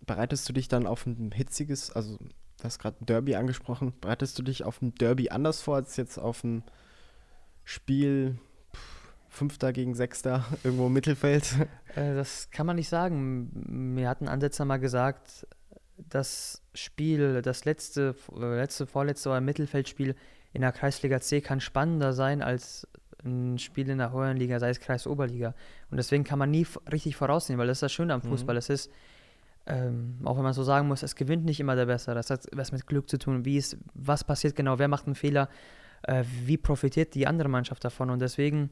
Bereitest 0.07 0.49
du 0.49 0.53
dich 0.53 0.69
dann 0.69 0.87
auf 0.87 1.05
ein 1.05 1.33
hitziges, 1.33 1.91
also 1.91 2.19
du 2.19 2.63
hast 2.63 2.79
gerade 2.79 2.97
ein 3.01 3.07
Derby 3.07 3.35
angesprochen, 3.35 3.93
bereitest 4.01 4.39
du 4.39 4.45
dich 4.45 4.63
auf 4.63 4.83
ein 4.83 4.95
Derby 4.95 5.31
anders 5.31 5.63
vor 5.63 5.75
als 5.75 5.97
jetzt 5.97 6.19
auf 6.19 6.45
ein 6.45 6.63
Spiel 7.65 8.39
Fünfter 9.33 9.73
gegen 9.73 9.95
Sechster, 9.95 10.45
irgendwo 10.63 10.87
im 10.87 10.93
Mittelfeld? 10.93 11.55
Äh, 11.95 12.15
das 12.15 12.51
kann 12.51 12.67
man 12.67 12.77
nicht 12.77 12.89
sagen. 12.89 13.95
Mir 13.95 14.09
hat 14.09 14.21
ein 14.21 14.29
Ansetzer 14.29 14.65
mal 14.67 14.77
gesagt, 14.77 15.47
das 15.97 16.63
Spiel, 16.75 17.41
das 17.41 17.65
letzte, 17.65 18.15
äh, 18.39 18.57
letzte, 18.57 18.87
vorletzte 18.87 19.31
oder 19.31 19.41
Mittelfeldspiel 19.41 20.15
in 20.53 20.61
der 20.61 20.73
Kreisliga 20.73 21.21
C 21.21 21.41
kann 21.41 21.61
spannender 21.61 22.13
sein 22.13 22.43
als 22.43 22.87
ein 23.25 23.59
Spiel 23.59 23.89
in 23.89 23.99
der 23.99 24.13
höheren 24.13 24.37
Liga, 24.37 24.59
sei 24.59 24.69
es 24.69 24.81
Kreis 24.81 25.07
Oberliga. 25.07 25.55
Und 25.91 25.97
deswegen 25.97 26.25
kann 26.25 26.39
man 26.39 26.51
nie 26.51 26.67
richtig 26.91 27.17
vorausnehmen, 27.17 27.59
weil 27.59 27.69
das 27.69 27.79
ist 27.79 27.83
das 27.83 27.93
Schöne 27.93 28.13
am 28.13 28.21
mhm. 28.23 28.29
Fußball. 28.29 28.55
Mhm. 28.55 28.59
Es 28.59 28.69
ist, 28.69 28.91
ähm, 29.67 30.19
auch 30.25 30.37
wenn 30.37 30.43
man 30.43 30.53
so 30.53 30.63
sagen 30.63 30.89
muss, 30.89 31.03
es 31.03 31.15
gewinnt 31.15 31.47
nicht 31.47 31.61
immer 31.61 31.75
der 31.75 31.87
Bessere. 31.87 32.15
Das 32.15 32.29
hat 32.29 32.47
was 32.53 32.73
mit 32.73 32.87
Glück 32.87 33.09
zu 33.09 33.17
tun. 33.17 33.47
Wie 33.47 33.57
ist, 33.57 33.79
was 33.95 34.25
passiert 34.25 34.57
genau? 34.57 34.79
Wer 34.79 34.89
macht 34.89 35.07
einen 35.07 35.15
Fehler? 35.15 35.49
Äh, 36.03 36.25
wie 36.45 36.59
profitiert 36.59 37.15
die 37.15 37.27
andere 37.27 37.49
Mannschaft 37.49 37.83
davon? 37.85 38.11
Und 38.11 38.21
deswegen 38.21 38.71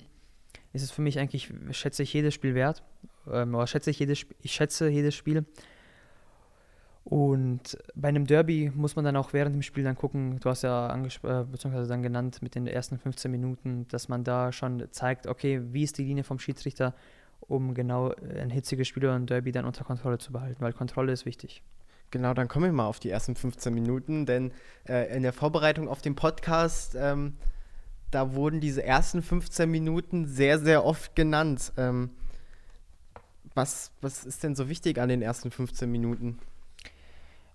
ist 0.72 0.82
es 0.82 0.90
für 0.90 1.02
mich 1.02 1.18
eigentlich, 1.18 1.52
schätze 1.72 2.02
ich 2.02 2.12
jedes 2.12 2.34
Spiel 2.34 2.54
wert. 2.54 2.82
Ähm, 3.30 3.54
oder 3.54 3.66
schätze 3.66 3.90
ich 3.90 3.98
jedes 3.98 4.26
ich 4.42 4.52
schätze 4.52 4.88
jedes 4.88 5.14
Spiel. 5.14 5.44
Und 7.04 7.78
bei 7.94 8.08
einem 8.08 8.26
Derby 8.26 8.70
muss 8.74 8.94
man 8.94 9.04
dann 9.04 9.16
auch 9.16 9.32
während 9.32 9.54
dem 9.54 9.62
Spiel 9.62 9.84
dann 9.84 9.96
gucken, 9.96 10.38
du 10.38 10.50
hast 10.50 10.62
ja 10.62 10.94
äh, 10.94 11.44
beziehungsweise 11.44 11.88
dann 11.88 12.02
genannt 12.02 12.42
mit 12.42 12.54
den 12.54 12.66
ersten 12.66 12.98
15 12.98 13.30
Minuten, 13.30 13.88
dass 13.88 14.08
man 14.08 14.22
da 14.22 14.52
schon 14.52 14.86
zeigt, 14.92 15.26
okay, 15.26 15.60
wie 15.72 15.82
ist 15.82 15.98
die 15.98 16.04
Linie 16.04 16.24
vom 16.24 16.38
Schiedsrichter, 16.38 16.94
um 17.40 17.74
genau 17.74 18.14
ein 18.38 18.50
hitziges 18.50 18.86
Spiel 18.86 19.04
oder 19.04 19.14
ein 19.14 19.26
Derby 19.26 19.50
dann 19.50 19.64
unter 19.64 19.82
Kontrolle 19.82 20.18
zu 20.18 20.30
behalten, 20.30 20.60
weil 20.60 20.72
Kontrolle 20.72 21.12
ist 21.12 21.26
wichtig. 21.26 21.62
Genau, 22.10 22.34
dann 22.34 22.48
kommen 22.48 22.66
wir 22.66 22.72
mal 22.72 22.86
auf 22.86 23.00
die 23.00 23.10
ersten 23.10 23.34
15 23.34 23.72
Minuten, 23.72 24.26
denn 24.26 24.52
äh, 24.88 25.16
in 25.16 25.22
der 25.22 25.32
Vorbereitung 25.32 25.88
auf 25.88 26.02
den 26.02 26.16
Podcast 26.16 26.96
ähm, 26.98 27.34
da 28.10 28.34
wurden 28.34 28.60
diese 28.60 28.82
ersten 28.82 29.22
15 29.22 29.70
Minuten 29.70 30.26
sehr, 30.26 30.58
sehr 30.58 30.84
oft 30.84 31.14
genannt. 31.14 31.72
Ähm, 31.76 32.10
was, 33.54 33.92
was 34.00 34.24
ist 34.24 34.42
denn 34.42 34.54
so 34.54 34.68
wichtig 34.68 34.98
an 34.98 35.08
den 35.08 35.22
ersten 35.22 35.50
15 35.50 35.90
Minuten? 35.90 36.38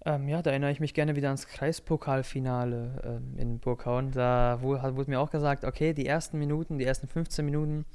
Ähm, 0.06 0.28
ja, 0.28 0.42
da 0.42 0.52
erinnere 0.52 0.72
ich 0.72 0.80
mich 0.80 0.94
gerne 0.94 1.16
wieder 1.16 1.30
ans 1.30 1.48
Kreispokalfinale 1.48 3.02
ähm, 3.04 3.40
in 3.40 3.60
Burghauen. 3.60 4.12
Da 4.12 4.60
wurde 4.62 5.10
mir 5.10 5.20
auch 5.20 5.32
gesagt, 5.32 5.66
okay, 5.66 5.94
die 5.94 6.06
ersten 6.06 6.38
Minuten, 6.38 6.78
die 6.78 6.86
ersten 6.86 7.08
15 7.08 7.44
Minuten 7.44 7.86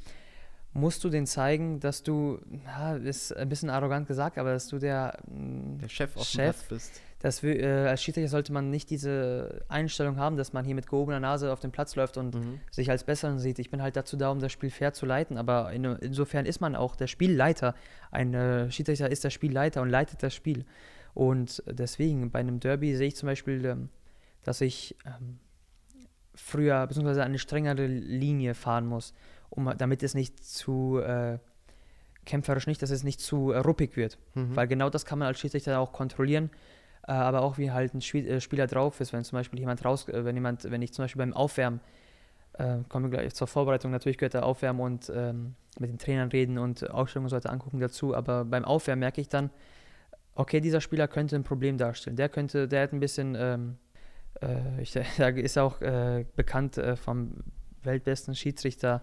musst 0.73 1.05
du 1.05 1.09
denen 1.09 1.27
zeigen, 1.27 1.79
dass 1.79 2.03
du, 2.03 2.41
na, 2.65 2.97
ist 2.97 3.37
ein 3.37 3.49
bisschen 3.49 3.71
arrogant 3.71 4.09
gesagt, 4.09 4.39
aber 4.39 4.53
dass 4.53 4.69
du 4.69 4.79
der, 4.79 5.19
mm, 5.29 5.79
der 5.79 5.89
Chef 5.89 6.19
Chef, 6.25 6.69
bist. 6.69 7.01
Dass 7.21 7.43
wir, 7.43 7.61
äh, 7.61 7.89
als 7.89 8.03
Schiedsrichter 8.03 8.31
sollte 8.31 8.53
man 8.53 8.71
nicht 8.71 8.91
diese 8.91 9.63
Einstellung 9.69 10.17
haben, 10.17 10.37
dass 10.37 10.53
man 10.53 10.65
hier 10.65 10.75
mit 10.75 10.89
gehobener 10.89 11.21
Nase 11.21 11.53
auf 11.53 11.61
den 11.61 11.71
Platz 11.71 11.95
läuft 11.95 12.17
und 12.17 12.35
mhm. 12.35 12.61
sich 12.71 12.91
als 12.91 13.05
Besseren 13.05 13.39
sieht. 13.39 13.59
Ich 13.59 13.71
bin 13.71 13.83
halt 13.83 13.95
dazu 13.97 14.17
da, 14.17 14.31
um 14.31 14.41
das 14.41 14.53
Spiel 14.53 14.71
fair 14.71 14.93
zu 14.93 15.07
leiten, 15.07 15.37
aber 15.37 15.73
in, 15.73 15.85
insofern 15.85 16.47
ist 16.47 16.61
man 16.61 16.75
auch 16.75 16.97
der 16.97 17.07
Spielleiter. 17.07 17.75
Ein 18.11 18.35
äh, 18.35 18.71
Schiedsrichter 18.71 19.11
ist 19.11 19.23
der 19.23 19.31
Spielleiter 19.31 19.83
und 19.83 19.91
leitet 19.91 20.23
das 20.23 20.35
Spiel. 20.35 20.65
Und 21.13 21.63
deswegen, 21.67 22.31
bei 22.31 22.41
einem 22.41 22.59
Derby 22.59 22.97
sehe 22.97 23.09
ich 23.09 23.17
zum 23.17 23.27
Beispiel, 23.27 23.65
ähm, 23.65 23.89
dass 24.43 24.61
ich 24.63 24.97
ähm, 25.05 25.39
früher, 26.35 26.87
beziehungsweise 26.87 27.23
eine 27.23 27.39
strengere 27.39 27.87
Linie 27.87 28.55
fahren 28.55 28.87
muss 28.87 29.13
um, 29.51 29.73
damit 29.77 30.03
es 30.03 30.15
nicht 30.15 30.43
zu 30.45 30.99
äh, 30.99 31.39
kämpferisch 32.25 32.67
nicht, 32.67 32.81
dass 32.81 32.91
es 32.91 33.03
nicht 33.03 33.21
zu 33.21 33.51
äh, 33.51 33.59
ruppig 33.59 33.97
wird. 33.97 34.19
Mhm. 34.35 34.57
Weil 34.57 34.69
genau 34.69 34.89
das 34.89 35.05
kann 35.05 35.19
man 35.19 35.29
als 35.29 35.41
Schiedsrichter 35.41 35.79
auch 35.79 35.93
kontrollieren. 35.93 36.51
Äh, 37.07 37.13
aber 37.13 37.43
auch 37.43 37.59
wie 37.59 37.71
halt 37.71 37.95
ein 37.95 38.01
äh, 38.01 38.41
Spieler 38.41 38.67
drauf 38.67 39.01
ist, 39.01 39.13
wenn 39.13 39.25
zum 39.25 39.39
Beispiel 39.39 39.59
jemand 39.59 39.85
raus, 39.85 40.09
äh, 40.09 40.25
wenn 40.25 40.35
jemand, 40.35 40.71
wenn 40.71 40.83
ich 40.83 40.93
zum 40.93 41.05
Beispiel 41.05 41.21
beim 41.21 41.33
Aufwärmen, 41.33 41.81
äh, 42.55 42.79
kommen 42.89 43.11
gleich 43.11 43.35
zur 43.35 43.47
Vorbereitung, 43.47 43.91
natürlich 43.91 44.19
gehört 44.19 44.35
der 44.35 44.45
Aufwärmen 44.45 44.81
und 44.81 45.13
ähm, 45.15 45.55
mit 45.79 45.91
den 45.91 45.99
Trainern 45.99 46.29
reden 46.29 46.59
und 46.59 46.91
Ausstellungen 46.91 47.27
und 47.27 47.31
so 47.31 47.37
weiter 47.37 47.53
angucken 47.53 47.81
dazu, 47.81 48.15
aber 48.15 48.45
beim 48.45 48.65
Aufwärmen 48.65 49.01
merke 49.01 49.21
ich 49.21 49.29
dann, 49.29 49.51
okay, 50.35 50.61
dieser 50.61 50.81
Spieler 50.81 51.09
könnte 51.09 51.37
ein 51.37 51.45
Problem 51.45 51.79
darstellen. 51.79 52.17
Der 52.17 52.29
könnte, 52.29 52.69
der 52.69 52.83
hat 52.83 52.93
ein 52.93 53.01
bisschen, 53.01 53.37
ähm, 53.39 53.77
äh, 54.43 54.83
ich, 54.83 54.93
der 55.19 55.37
ist 55.37 55.59
auch 55.59 55.81
äh, 55.81 56.25
bekannt 56.37 56.77
äh, 56.79 56.97
vom 56.97 57.35
weltbesten 57.83 58.35
Schiedsrichter 58.35 59.03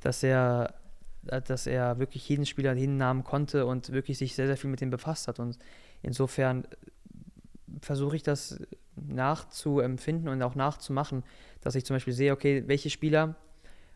dass 0.00 0.22
er, 0.22 0.74
dass 1.22 1.66
er 1.66 1.98
wirklich 1.98 2.28
jeden 2.28 2.46
Spieler 2.46 2.74
hinnahmen 2.74 3.24
konnte 3.24 3.66
und 3.66 3.92
wirklich 3.92 4.18
sich 4.18 4.34
sehr, 4.34 4.46
sehr 4.46 4.56
viel 4.56 4.70
mit 4.70 4.80
ihm 4.80 4.90
befasst 4.90 5.28
hat. 5.28 5.38
Und 5.40 5.58
insofern 6.02 6.66
versuche 7.80 8.16
ich 8.16 8.22
das 8.22 8.60
nachzuempfinden 8.96 10.28
und 10.28 10.42
auch 10.42 10.54
nachzumachen, 10.54 11.24
dass 11.60 11.74
ich 11.74 11.84
zum 11.84 11.96
Beispiel 11.96 12.14
sehe, 12.14 12.32
okay, 12.32 12.64
welche 12.66 12.90
Spieler 12.90 13.36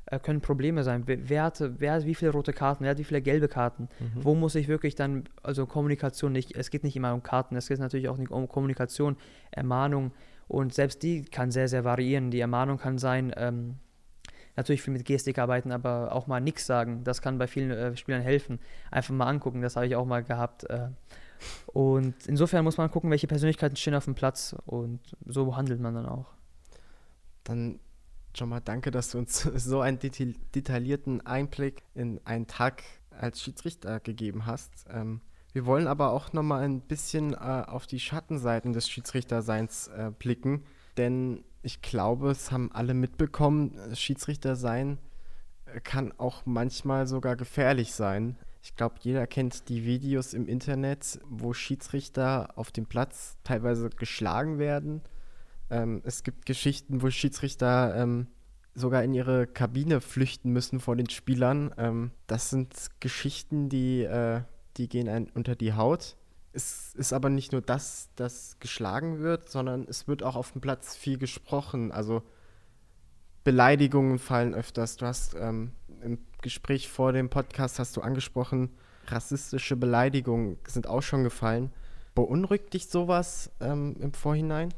äh, 0.06 0.18
können 0.18 0.40
Probleme 0.40 0.85
sein. 0.85 1.04
Wer 1.06 1.44
hat, 1.44 1.62
wer 1.78 1.94
hat 1.94 2.06
wie 2.06 2.14
viele 2.14 2.32
rote 2.32 2.52
Karten, 2.52 2.85
wer 2.85 2.90
hat 2.90 2.98
wie 2.98 3.04
viele 3.04 3.22
gelbe 3.22 3.48
Karten? 3.48 3.88
Mhm. 3.98 4.24
Wo 4.24 4.35
muss 4.35 4.54
ich 4.54 4.68
wirklich 4.68 4.94
dann, 4.94 5.24
also 5.42 5.66
Kommunikation 5.66 6.32
nicht, 6.32 6.56
es 6.56 6.70
geht 6.70 6.85
nicht 6.85 6.96
immer 6.96 7.14
um 7.14 7.22
Karten, 7.22 7.56
es 7.56 7.68
geht 7.68 7.78
natürlich 7.78 8.08
auch 8.08 8.16
nicht 8.16 8.30
um 8.30 8.48
Kommunikation, 8.48 9.16
Ermahnung 9.50 10.12
und 10.48 10.74
selbst 10.74 11.02
die 11.02 11.24
kann 11.24 11.50
sehr, 11.50 11.68
sehr 11.68 11.85
variieren. 11.85 12.30
Die 12.30 12.40
Ermahnung 12.40 12.78
kann 12.78 12.98
sein, 12.98 13.32
ähm, 13.37 13.76
natürlich 14.56 14.82
viel 14.82 14.92
mit 14.92 15.04
Gestik 15.04 15.38
arbeiten, 15.38 15.72
aber 15.72 16.12
auch 16.12 16.26
mal 16.26 16.40
nichts 16.40 16.66
sagen. 16.66 17.04
Das 17.04 17.22
kann 17.22 17.38
bei 17.38 17.46
vielen 17.46 17.70
äh, 17.70 17.96
Spielern 17.96 18.22
helfen. 18.22 18.58
Einfach 18.90 19.14
mal 19.14 19.26
angucken, 19.28 19.62
das 19.62 19.76
habe 19.76 19.87
ich 19.87 19.96
auch 19.96 20.04
mal 20.04 20.22
gehabt. 20.22 20.68
Äh. 20.68 20.88
Und 21.66 22.14
insofern 22.26 22.64
muss 22.64 22.76
man 22.76 22.90
gucken, 22.90 23.11
welche 23.11 23.26
Persönlichkeiten 23.26 23.76
stehen 23.76 23.94
auf 23.94 24.05
dem 24.05 24.14
Platz 24.14 24.55
und 24.66 25.00
so 25.26 25.57
handelt 25.57 25.81
man 25.81 25.94
dann 25.94 26.07
auch. 26.07 26.26
Dann 27.44 27.81
schon 28.37 28.48
mal 28.48 28.61
danke, 28.61 28.90
dass 28.90 29.11
du 29.11 29.18
uns 29.18 29.42
so 29.57 29.81
einen 29.81 29.98
detaillierten 29.98 31.26
Einblick 31.26 31.83
in 31.94 32.20
einen 32.24 32.46
Tag 32.46 32.83
als 33.11 33.42
Schiedsrichter 33.42 34.00
gegeben 34.00 34.46
hast. 34.46 34.70
Ähm, 34.88 35.20
wir 35.52 35.66
wollen 35.66 35.87
aber 35.87 36.12
auch 36.12 36.33
noch 36.33 36.42
mal 36.42 36.62
ein 36.62 36.81
bisschen 36.81 37.35
äh, 37.35 37.37
auf 37.37 37.87
die 37.87 38.00
Schattenseiten 38.00 38.72
des 38.72 38.88
Schiedsrichterseins 38.88 39.88
äh, 39.88 40.11
blicken, 40.18 40.64
denn 40.96 41.44
ich 41.62 41.83
glaube, 41.83 42.31
es 42.31 42.50
haben 42.50 42.72
alle 42.72 42.94
mitbekommen, 42.94 43.78
Schiedsrichter 43.94 44.57
sein 44.57 44.98
äh, 45.66 45.81
kann 45.81 46.12
auch 46.18 46.42
manchmal 46.44 47.07
sogar 47.07 47.37
gefährlich 47.37 47.92
sein. 47.92 48.37
Ich 48.62 48.77
glaube, 48.77 48.96
jeder 49.01 49.27
kennt 49.27 49.68
die 49.68 49.85
Videos 49.85 50.35
im 50.35 50.46
Internet, 50.46 51.20
wo 51.29 51.53
Schiedsrichter 51.53 52.57
auf 52.57 52.70
dem 52.70 52.87
Platz 52.87 53.37
teilweise 53.44 53.90
geschlagen 53.90 54.59
werden. 54.59 55.03
Ähm, 55.70 56.01
es 56.05 56.22
gibt 56.22 56.46
Geschichten, 56.46 57.03
wo 57.03 57.11
Schiedsrichter 57.11 57.94
ähm, 57.96 58.29
sogar 58.75 59.03
in 59.03 59.14
ihre 59.14 59.46
Kabine 59.46 60.01
flüchten 60.01 60.53
müssen 60.53 60.81
vor 60.81 60.96
den 60.96 61.11
Spielern. 61.11 61.75
Ähm, 61.77 62.12
das 62.27 62.51
sind 62.51 62.72
Geschichten, 63.01 63.68
die, 63.68 64.05
äh, 64.05 64.42
die 64.77 64.88
gehen 64.88 65.09
einen 65.09 65.29
unter 65.35 65.57
die 65.57 65.75
Haut 65.75 66.16
es 66.53 66.94
ist 66.94 67.12
aber 67.12 67.31
nicht 67.31 67.53
nur 67.53 67.62
das, 67.62 68.11
das 68.16 68.59
geschlagen 68.61 69.20
wird, 69.20 69.48
sondern 69.48 69.87
es 69.88 70.07
wird 70.07 70.22
auch 70.22 70.37
auf 70.37 70.53
dem 70.53 70.61
Platz 70.61 70.94
viel 70.94 71.18
gesprochen. 71.18 71.92
Also 71.92 72.22
Beleidigungen 73.42 74.18
fallen 74.18 74.55
öfters. 74.55 74.96
Du 74.96 75.07
hast 75.07 75.35
ähm, 75.35 75.72
im 76.03 76.18
Gespräch 76.42 76.88
vor 76.88 77.12
dem 77.12 77.31
Podcast 77.31 77.78
hast 77.78 77.96
du 77.96 78.00
angesprochen, 78.00 78.70
rassistische 79.07 79.76
Beleidigungen 79.76 80.59
sind 80.66 80.87
auch 80.87 81.02
schon 81.02 81.24
gefallen. 81.24 81.72
Beunruhigt 82.14 82.74
dich 82.74 82.88
sowas 82.88 83.50
ähm, 83.61 83.96
im 84.00 84.12
Vorhinein? 84.12 84.74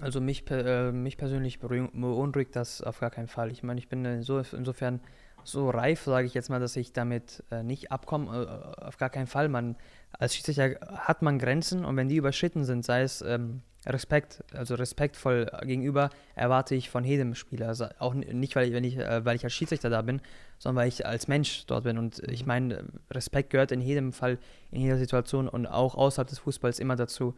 Also 0.00 0.20
mich, 0.20 0.48
äh, 0.50 0.92
mich 0.92 1.16
persönlich 1.16 1.58
beunruhigt 1.58 2.54
das 2.54 2.80
auf 2.80 3.00
gar 3.00 3.10
keinen 3.10 3.28
Fall. 3.28 3.50
Ich 3.50 3.62
meine, 3.62 3.80
ich 3.80 3.88
bin 3.88 4.22
so, 4.22 4.38
insofern 4.52 5.00
so 5.44 5.70
reif, 5.70 6.02
sage 6.02 6.26
ich 6.26 6.34
jetzt 6.34 6.50
mal, 6.50 6.60
dass 6.60 6.76
ich 6.76 6.92
damit 6.92 7.42
äh, 7.50 7.62
nicht 7.62 7.92
abkomme. 7.92 8.74
Äh, 8.78 8.84
auf 8.84 8.96
gar 8.96 9.10
keinen 9.10 9.26
Fall. 9.26 9.48
Man, 9.48 9.76
als 10.12 10.34
Schiedsrichter 10.34 10.78
hat 11.06 11.22
man 11.22 11.38
Grenzen 11.38 11.84
und 11.84 11.96
wenn 11.96 12.08
die 12.08 12.16
überschritten 12.16 12.64
sind, 12.64 12.84
sei 12.84 13.02
es 13.02 13.22
ähm, 13.22 13.62
Respekt, 13.86 14.44
also 14.52 14.74
respektvoll 14.74 15.50
gegenüber, 15.62 16.10
erwarte 16.34 16.74
ich 16.74 16.90
von 16.90 17.04
jedem 17.04 17.34
Spieler. 17.34 17.68
Also 17.68 17.86
auch 17.98 18.14
nicht, 18.14 18.54
weil 18.54 18.68
ich, 18.68 18.74
wenn 18.74 18.84
ich, 18.84 18.98
äh, 18.98 19.24
weil 19.24 19.36
ich 19.36 19.44
als 19.44 19.54
Schiedsrichter 19.54 19.88
da 19.88 20.02
bin, 20.02 20.20
sondern 20.58 20.82
weil 20.82 20.88
ich 20.88 21.06
als 21.06 21.28
Mensch 21.28 21.64
dort 21.66 21.84
bin. 21.84 21.96
Und 21.96 22.18
ich 22.28 22.44
meine, 22.44 22.84
Respekt 23.10 23.50
gehört 23.50 23.72
in 23.72 23.80
jedem 23.80 24.12
Fall, 24.12 24.38
in 24.70 24.82
jeder 24.82 24.98
Situation 24.98 25.48
und 25.48 25.66
auch 25.66 25.94
außerhalb 25.94 26.28
des 26.28 26.40
Fußballs 26.40 26.78
immer 26.78 26.96
dazu. 26.96 27.34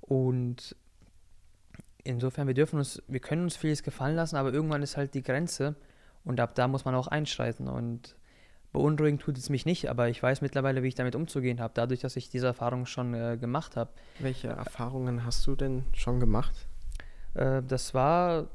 Und 0.00 0.74
insofern, 2.02 2.46
wir 2.46 2.54
dürfen 2.54 2.78
uns, 2.78 3.02
wir 3.06 3.20
können 3.20 3.42
uns 3.42 3.56
vieles 3.56 3.82
gefallen 3.82 4.16
lassen, 4.16 4.36
aber 4.36 4.52
irgendwann 4.52 4.82
ist 4.82 4.96
halt 4.96 5.14
die 5.14 5.22
Grenze 5.22 5.74
und 6.24 6.40
ab 6.40 6.54
da 6.54 6.68
muss 6.68 6.84
man 6.84 6.94
auch 6.94 7.06
einschreiten. 7.06 7.68
Und 7.68 8.16
beunruhigend 8.72 9.22
tut 9.22 9.38
es 9.38 9.50
mich 9.50 9.66
nicht, 9.66 9.88
aber 9.88 10.08
ich 10.08 10.22
weiß 10.22 10.40
mittlerweile, 10.40 10.82
wie 10.82 10.88
ich 10.88 10.94
damit 10.94 11.14
umzugehen 11.14 11.60
habe, 11.60 11.72
dadurch, 11.74 12.00
dass 12.00 12.16
ich 12.16 12.28
diese 12.28 12.46
Erfahrung 12.46 12.86
schon 12.86 13.14
äh, 13.14 13.36
gemacht 13.40 13.76
habe. 13.76 13.90
Welche 14.18 14.48
Erfahrungen 14.48 15.24
hast 15.24 15.46
du 15.46 15.54
denn 15.54 15.84
schon 15.92 16.20
gemacht? 16.20 16.66
Äh, 17.34 17.62
das 17.62 17.94
war 17.94 18.48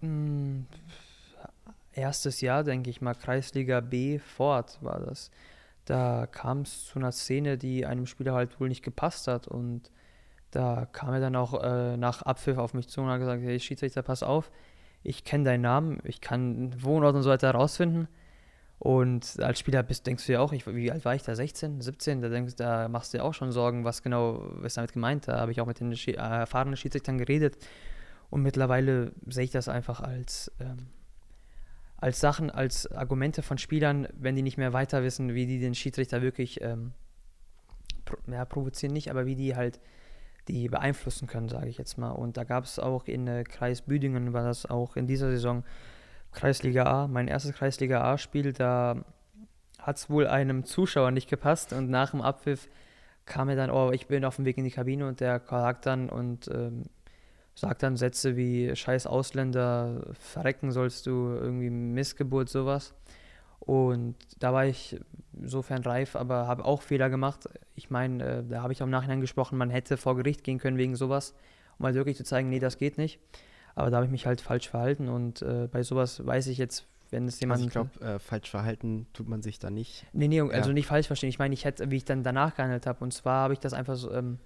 mh, 0.00 0.06
hm, 0.06 0.66
erstes 1.92 2.40
Jahr, 2.40 2.64
denke 2.64 2.90
ich 2.90 3.00
mal, 3.00 3.14
Kreisliga 3.14 3.80
B 3.80 4.18
Fort 4.18 4.78
war 4.80 5.00
das. 5.00 5.30
Da 5.84 6.26
kam 6.26 6.60
es 6.60 6.86
zu 6.86 6.98
einer 6.98 7.12
Szene, 7.12 7.58
die 7.58 7.84
einem 7.86 8.06
Spieler 8.06 8.34
halt 8.34 8.60
wohl 8.60 8.68
nicht 8.68 8.84
gepasst 8.84 9.26
hat 9.26 9.48
und 9.48 9.90
da 10.52 10.86
kam 10.92 11.14
er 11.14 11.20
dann 11.20 11.34
auch 11.34 11.62
äh, 11.62 11.96
nach 11.96 12.22
Abpfiff 12.22 12.58
auf 12.58 12.74
mich 12.74 12.88
zu 12.88 13.00
und 13.00 13.08
hat 13.08 13.18
gesagt, 13.18 13.42
hey 13.42 13.58
Schiedsrichter, 13.58 14.02
pass 14.02 14.22
auf, 14.22 14.50
ich 15.02 15.24
kenne 15.24 15.44
deinen 15.44 15.62
Namen, 15.62 16.00
ich 16.04 16.20
kann 16.20 16.74
Wohnort 16.82 17.14
und 17.16 17.22
so 17.22 17.30
weiter 17.30 17.48
herausfinden. 17.48 18.08
Und 18.78 19.40
als 19.40 19.60
Spieler 19.60 19.84
bist, 19.84 20.08
denkst 20.08 20.26
du 20.26 20.32
ja 20.32 20.40
auch, 20.40 20.52
ich, 20.52 20.66
wie 20.66 20.90
alt 20.90 21.04
war 21.04 21.14
ich 21.14 21.22
da? 21.22 21.36
16, 21.36 21.80
17? 21.80 22.20
Da, 22.20 22.28
denkst, 22.28 22.56
da 22.56 22.88
machst 22.88 23.14
du 23.14 23.18
dir 23.18 23.24
auch 23.24 23.32
schon 23.32 23.52
Sorgen, 23.52 23.84
was 23.84 24.02
genau 24.02 24.42
ist 24.64 24.76
damit 24.76 24.92
gemeint. 24.92 25.28
Da 25.28 25.38
habe 25.38 25.52
ich 25.52 25.60
auch 25.60 25.66
mit 25.66 25.78
den 25.78 25.94
Schi 25.94 26.12
äh, 26.12 26.16
erfahrenen 26.16 26.76
Schiedsrichtern 26.76 27.16
geredet. 27.16 27.56
Und 28.28 28.42
mittlerweile 28.42 29.12
sehe 29.28 29.44
ich 29.44 29.50
das 29.52 29.68
einfach 29.68 30.00
als, 30.00 30.50
ähm, 30.58 30.88
als 31.96 32.18
Sachen, 32.18 32.50
als 32.50 32.90
Argumente 32.90 33.42
von 33.42 33.56
Spielern, 33.56 34.08
wenn 34.18 34.34
die 34.34 34.42
nicht 34.42 34.56
mehr 34.56 34.72
weiter 34.72 35.04
wissen, 35.04 35.32
wie 35.32 35.46
die 35.46 35.60
den 35.60 35.76
Schiedsrichter 35.76 36.20
wirklich 36.20 36.60
ähm, 36.60 36.92
pro, 38.04 38.16
ja, 38.28 38.44
provozieren, 38.44 38.94
nicht, 38.94 39.10
aber 39.10 39.26
wie 39.26 39.36
die 39.36 39.54
halt 39.54 39.78
die 40.48 40.68
beeinflussen 40.68 41.28
können, 41.28 41.48
sage 41.48 41.68
ich 41.68 41.78
jetzt 41.78 41.98
mal. 41.98 42.10
Und 42.10 42.36
da 42.36 42.44
gab 42.44 42.64
es 42.64 42.78
auch 42.78 43.06
in 43.06 43.26
äh, 43.26 43.44
Kreis 43.44 43.82
Büdingen, 43.82 44.32
war 44.32 44.44
das 44.44 44.66
auch 44.66 44.96
in 44.96 45.06
dieser 45.06 45.30
Saison 45.30 45.64
Kreisliga 46.32 46.84
A, 46.84 47.08
mein 47.08 47.28
erstes 47.28 47.54
Kreisliga 47.54 48.02
A-Spiel, 48.02 48.52
da 48.52 49.04
hat 49.78 49.96
es 49.96 50.08
wohl 50.08 50.26
einem 50.26 50.64
Zuschauer 50.64 51.10
nicht 51.10 51.28
gepasst 51.28 51.72
und 51.72 51.90
nach 51.90 52.12
dem 52.12 52.22
Abpfiff 52.22 52.68
kam 53.26 53.48
er 53.48 53.56
dann, 53.56 53.70
oh, 53.70 53.90
ich 53.92 54.06
bin 54.06 54.24
auf 54.24 54.36
dem 54.36 54.44
Weg 54.44 54.58
in 54.58 54.64
die 54.64 54.70
Kabine 54.70 55.06
und 55.06 55.20
der 55.20 55.42
sagt 55.48 55.86
dann 55.86 56.08
und 56.08 56.48
ähm, 56.48 56.84
sagt 57.54 57.82
dann 57.82 57.96
Sätze 57.96 58.36
wie 58.36 58.74
Scheiß 58.74 59.06
Ausländer, 59.06 60.02
verrecken 60.18 60.72
sollst 60.72 61.06
du, 61.06 61.28
irgendwie 61.28 61.70
Missgeburt, 61.70 62.48
sowas. 62.48 62.94
Und 63.64 64.16
da 64.40 64.52
war 64.52 64.66
ich 64.66 64.98
insofern 65.40 65.82
reif, 65.82 66.16
aber 66.16 66.48
habe 66.48 66.64
auch 66.64 66.82
Fehler 66.82 67.10
gemacht. 67.10 67.48
Ich 67.76 67.90
meine, 67.90 68.24
äh, 68.24 68.42
da 68.44 68.62
habe 68.62 68.72
ich 68.72 68.82
am 68.82 68.90
Nachhinein 68.90 69.20
gesprochen, 69.20 69.56
man 69.56 69.70
hätte 69.70 69.96
vor 69.96 70.16
Gericht 70.16 70.42
gehen 70.42 70.58
können 70.58 70.78
wegen 70.78 70.96
sowas, 70.96 71.34
um 71.78 71.86
halt 71.86 71.94
wirklich 71.94 72.16
zu 72.16 72.24
zeigen, 72.24 72.48
nee, 72.48 72.58
das 72.58 72.76
geht 72.76 72.98
nicht. 72.98 73.20
Aber 73.76 73.90
da 73.90 73.98
habe 73.98 74.06
ich 74.06 74.10
mich 74.10 74.26
halt 74.26 74.40
falsch 74.40 74.68
verhalten 74.68 75.08
und 75.08 75.42
äh, 75.42 75.68
bei 75.70 75.84
sowas 75.84 76.26
weiß 76.26 76.48
ich 76.48 76.58
jetzt, 76.58 76.86
wenn 77.10 77.28
es 77.28 77.38
jemand. 77.40 77.62
Also 77.62 77.66
ich 77.66 77.72
glaube, 77.72 78.14
äh, 78.14 78.18
falsch 78.18 78.50
verhalten 78.50 79.06
tut 79.12 79.28
man 79.28 79.42
sich 79.42 79.60
da 79.60 79.70
nicht. 79.70 80.06
Nee, 80.12 80.28
nee, 80.28 80.40
also 80.40 80.70
ja. 80.70 80.74
nicht 80.74 80.88
falsch 80.88 81.06
verstehen. 81.06 81.30
Ich 81.30 81.38
meine, 81.38 81.54
ich 81.54 81.64
hätte, 81.64 81.90
wie 81.90 81.96
ich 81.96 82.04
dann 82.04 82.24
danach 82.24 82.56
gehandelt 82.56 82.86
habe. 82.86 83.04
Und 83.04 83.14
zwar 83.14 83.44
habe 83.44 83.54
ich 83.54 83.60
das 83.60 83.74
einfach 83.74 83.94
so, 83.94 84.12
ähm, 84.12 84.38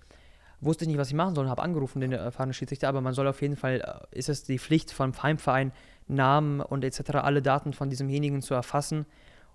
wusste 0.60 0.84
ich 0.84 0.88
nicht, 0.88 0.98
was 0.98 1.08
ich 1.08 1.14
machen 1.14 1.34
soll 1.34 1.44
und 1.44 1.50
habe 1.50 1.62
angerufen, 1.62 2.00
den 2.00 2.12
erfahrenen 2.12 2.52
Schiedsrichter, 2.52 2.88
aber 2.88 3.00
man 3.00 3.14
soll 3.14 3.26
auf 3.28 3.40
jeden 3.40 3.56
Fall, 3.56 3.80
äh, 4.12 4.18
ist 4.18 4.28
es 4.28 4.44
die 4.44 4.58
Pflicht 4.58 4.90
vom 4.92 5.20
Heimverein, 5.22 5.72
Namen 6.08 6.60
und 6.60 6.84
etc., 6.84 7.16
alle 7.16 7.42
Daten 7.42 7.72
von 7.72 7.90
diesemjenigen 7.90 8.42
zu 8.42 8.54
erfassen, 8.54 9.06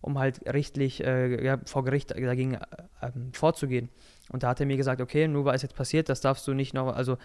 um 0.01 0.19
halt 0.19 0.41
rechtlich 0.45 1.03
äh, 1.03 1.43
ja, 1.43 1.59
vor 1.65 1.83
Gericht 1.83 2.11
dagegen 2.11 2.55
äh, 2.55 2.59
ähm, 3.01 3.31
vorzugehen. 3.33 3.89
Und 4.29 4.43
da 4.43 4.49
hat 4.49 4.59
er 4.59 4.65
mir 4.65 4.77
gesagt, 4.77 5.01
okay, 5.01 5.27
nur 5.27 5.45
weil 5.45 5.55
es 5.55 5.61
jetzt 5.61 5.75
passiert, 5.75 6.09
das 6.09 6.21
darfst 6.21 6.47
du 6.47 6.53
nicht 6.53 6.73
noch, 6.73 6.95
also 6.95 7.17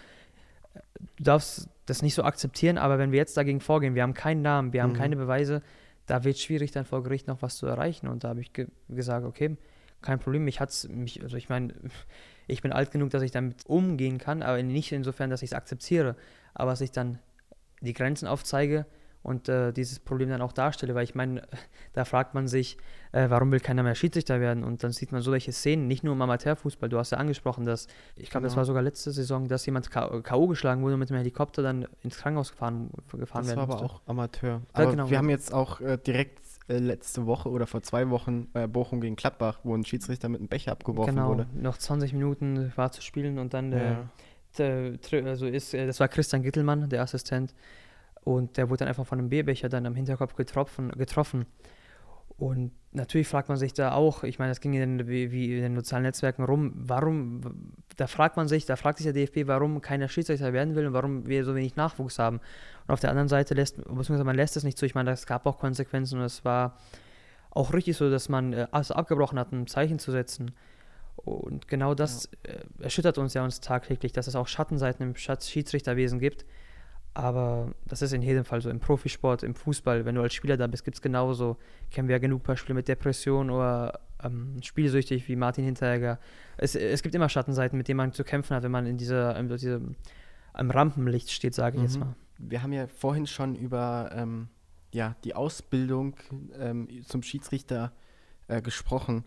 du 1.17 1.23
darfst 1.23 1.69
das 1.85 2.01
nicht 2.01 2.13
so 2.13 2.23
akzeptieren, 2.23 2.77
aber 2.77 2.99
wenn 2.99 3.11
wir 3.11 3.17
jetzt 3.17 3.37
dagegen 3.37 3.61
vorgehen, 3.61 3.95
wir 3.95 4.03
haben 4.03 4.13
keinen 4.13 4.41
Namen, 4.41 4.73
wir 4.73 4.83
haben 4.83 4.91
mhm. 4.91 4.97
keine 4.97 5.15
Beweise, 5.15 5.61
da 6.05 6.23
wird 6.23 6.35
es 6.35 6.41
schwierig, 6.41 6.71
dann 6.71 6.85
vor 6.85 7.03
Gericht 7.03 7.27
noch 7.27 7.41
was 7.41 7.57
zu 7.57 7.65
erreichen. 7.65 8.07
Und 8.07 8.23
da 8.23 8.29
habe 8.29 8.41
ich 8.41 8.53
ge 8.53 8.67
gesagt, 8.89 9.25
okay, 9.25 9.57
kein 10.01 10.19
Problem, 10.19 10.45
mich 10.45 10.59
hat's, 10.59 10.87
mich, 10.87 11.21
also 11.21 11.37
ich 11.37 11.49
meine, 11.49 11.73
ich 12.47 12.61
bin 12.61 12.71
alt 12.71 12.91
genug, 12.91 13.09
dass 13.09 13.23
ich 13.23 13.31
damit 13.31 13.65
umgehen 13.65 14.17
kann, 14.17 14.41
aber 14.41 14.61
nicht 14.63 14.91
insofern, 14.91 15.29
dass 15.29 15.41
ich 15.41 15.51
es 15.51 15.53
akzeptiere, 15.53 16.15
aber 16.53 16.71
dass 16.71 16.81
ich 16.81 16.91
dann 16.91 17.19
die 17.81 17.93
Grenzen 17.93 18.27
aufzeige 18.27 18.85
und 19.27 19.49
äh, 19.49 19.73
dieses 19.73 19.99
Problem 19.99 20.29
dann 20.29 20.41
auch 20.41 20.53
darstelle, 20.53 20.95
weil 20.95 21.03
ich 21.03 21.13
meine, 21.13 21.41
da 21.93 22.05
fragt 22.05 22.33
man 22.33 22.47
sich, 22.47 22.77
äh, 23.11 23.29
warum 23.29 23.51
will 23.51 23.59
keiner 23.59 23.83
mehr 23.83 23.93
Schiedsrichter 23.93 24.39
werden 24.39 24.63
und 24.63 24.83
dann 24.83 24.91
sieht 24.91 25.11
man 25.11 25.21
so 25.21 25.33
welche 25.33 25.51
Szenen, 25.51 25.87
nicht 25.87 26.03
nur 26.03 26.13
im 26.13 26.21
Amateurfußball, 26.21 26.87
du 26.87 26.97
hast 26.97 27.11
ja 27.11 27.17
angesprochen, 27.17 27.65
dass, 27.65 27.87
ich 28.15 28.29
glaube, 28.29 28.43
genau. 28.43 28.51
das 28.51 28.55
war 28.55 28.63
sogar 28.65 28.81
letzte 28.81 29.11
Saison, 29.11 29.49
dass 29.49 29.65
jemand 29.65 29.91
K.O. 29.91 30.47
geschlagen 30.47 30.81
wurde 30.81 30.93
und 30.93 31.01
mit 31.01 31.09
dem 31.09 31.17
Helikopter 31.17 31.61
dann 31.61 31.87
ins 32.03 32.17
Krankenhaus 32.17 32.51
gefahren, 32.51 32.89
gefahren 33.11 33.43
das 33.43 33.55
werden 33.55 33.67
Das 33.67 33.69
war 33.69 33.75
aber 33.79 33.83
auch 33.83 34.01
Amateur. 34.05 34.61
Aber 34.71 34.83
ja, 34.85 34.91
genau. 34.91 35.09
wir 35.09 35.17
haben 35.17 35.29
jetzt 35.29 35.53
auch 35.53 35.81
äh, 35.81 35.97
direkt 35.97 36.39
äh, 36.69 36.77
letzte 36.77 37.25
Woche 37.25 37.49
oder 37.49 37.67
vor 37.67 37.81
zwei 37.83 38.09
Wochen 38.09 38.47
Bochum 38.71 39.01
gegen 39.01 39.17
Gladbach, 39.17 39.59
wo 39.63 39.75
ein 39.75 39.83
Schiedsrichter 39.83 40.29
mit 40.29 40.39
einem 40.39 40.47
Becher 40.47 40.71
abgeworfen 40.71 41.15
genau. 41.15 41.29
wurde. 41.29 41.47
noch 41.53 41.77
20 41.77 42.13
Minuten 42.13 42.71
war 42.77 42.93
zu 42.93 43.01
spielen 43.01 43.39
und 43.39 43.53
dann 43.53 43.73
ja. 43.73 44.09
der, 44.57 44.91
der, 44.91 45.25
also 45.25 45.47
ist, 45.47 45.73
äh, 45.73 45.85
das 45.85 45.99
war 45.99 46.07
Christian 46.07 46.43
Gittelmann, 46.43 46.87
der 46.87 47.01
Assistent, 47.01 47.53
und 48.27 48.57
der 48.57 48.69
wurde 48.69 48.79
dann 48.79 48.89
einfach 48.89 49.07
von 49.07 49.19
einem 49.19 49.29
Bierbecher 49.29 49.69
dann 49.69 49.85
am 49.85 49.95
Hinterkopf 49.95 50.35
getroffen. 50.35 50.89
getroffen. 50.89 51.45
Und 52.37 52.71
natürlich 52.91 53.25
fragt 53.29 53.47
man 53.47 53.57
sich 53.57 53.73
da 53.73 53.93
auch, 53.93 54.25
ich 54.25 54.37
meine, 54.37 54.51
das 54.51 54.59
ging 54.59 54.73
in, 54.73 55.07
wie, 55.07 55.31
wie 55.31 55.55
in 55.55 55.63
den 55.63 55.75
sozialen 55.77 56.03
Netzwerken 56.03 56.43
rum, 56.43 56.73
warum, 56.75 57.39
da 57.95 58.05
fragt 58.05 58.35
man 58.35 58.49
sich, 58.49 58.65
da 58.65 58.75
fragt 58.75 58.97
sich 58.97 59.05
der 59.05 59.13
DFB, 59.13 59.47
warum 59.47 59.81
keiner 59.81 60.09
Schiedsrichter 60.09 60.51
werden 60.51 60.75
will 60.75 60.87
und 60.87 60.93
warum 60.93 61.25
wir 61.25 61.45
so 61.45 61.55
wenig 61.55 61.77
Nachwuchs 61.77 62.19
haben. 62.19 62.41
Und 62.85 62.93
auf 62.93 62.99
der 62.99 63.11
anderen 63.11 63.29
Seite 63.29 63.53
lässt, 63.53 63.77
beziehungsweise 63.77 64.25
man 64.25 64.35
lässt 64.35 64.57
es 64.57 64.65
nicht 64.65 64.77
zu, 64.77 64.85
ich 64.85 64.93
meine, 64.93 65.11
es 65.11 65.25
gab 65.25 65.45
auch 65.45 65.57
Konsequenzen 65.57 66.19
und 66.19 66.25
es 66.25 66.43
war 66.43 66.77
auch 67.51 67.71
richtig 67.71 67.95
so, 67.95 68.09
dass 68.09 68.27
man 68.27 68.51
äh, 68.51 68.67
also 68.71 68.93
abgebrochen 68.93 69.39
hat, 69.39 69.53
ein 69.53 69.67
Zeichen 69.67 69.99
zu 69.99 70.11
setzen. 70.11 70.51
Und 71.15 71.69
genau 71.69 71.95
das 71.95 72.29
ja. 72.45 72.55
äh, 72.55 72.83
erschüttert 72.83 73.17
uns 73.19 73.33
ja 73.35 73.45
uns 73.45 73.61
tagtäglich, 73.61 74.11
dass 74.11 74.27
es 74.27 74.35
auch 74.35 74.49
Schattenseiten 74.49 75.01
im 75.01 75.15
Schiedsrichterwesen 75.15 76.19
gibt. 76.19 76.45
Aber 77.17 77.71
das 77.87 78.03
ist 78.03 78.13
in 78.13 78.21
jedem 78.21 78.45
Fall 78.45 78.61
so 78.61 78.69
im 78.69 78.79
Profisport, 78.79 79.41
im 79.41 79.55
Fußball. 79.55 80.05
Wenn 80.05 80.13
du 80.13 80.21
als 80.21 80.35
Spieler 80.35 80.55
da 80.55 80.67
bist, 80.67 80.85
gibt 80.85 80.97
es 80.97 81.01
genauso. 81.01 81.57
Kennen 81.89 82.07
wir 82.07 82.13
ja 82.13 82.19
genug 82.19 82.43
Beispiele 82.43 82.75
mit 82.75 82.87
Depression 82.87 83.49
oder 83.49 84.01
ähm, 84.23 84.57
spielsüchtig 84.61 85.27
wie 85.27 85.35
Martin 85.35 85.65
Hinteregger. 85.65 86.19
Es, 86.57 86.75
es 86.75 87.01
gibt 87.01 87.15
immer 87.15 87.27
Schattenseiten, 87.27 87.75
mit 87.75 87.87
denen 87.87 87.97
man 87.97 88.13
zu 88.13 88.23
kämpfen 88.23 88.55
hat, 88.55 88.61
wenn 88.61 88.69
man 88.69 88.85
in 88.85 88.97
dieser, 88.97 89.35
in 89.35 89.47
dieser 89.49 89.81
am 90.53 90.69
Rampenlicht 90.69 91.31
steht, 91.31 91.55
sage 91.55 91.77
ich 91.77 91.81
mhm. 91.81 91.87
jetzt 91.87 91.99
mal. 91.99 92.15
Wir 92.37 92.61
haben 92.61 92.71
ja 92.71 92.85
vorhin 92.85 93.25
schon 93.25 93.55
über 93.55 94.11
ähm, 94.13 94.49
ja, 94.93 95.15
die 95.23 95.33
Ausbildung 95.33 96.17
ähm, 96.59 96.87
zum 97.03 97.23
Schiedsrichter 97.23 97.93
äh, 98.47 98.61
gesprochen. 98.61 99.23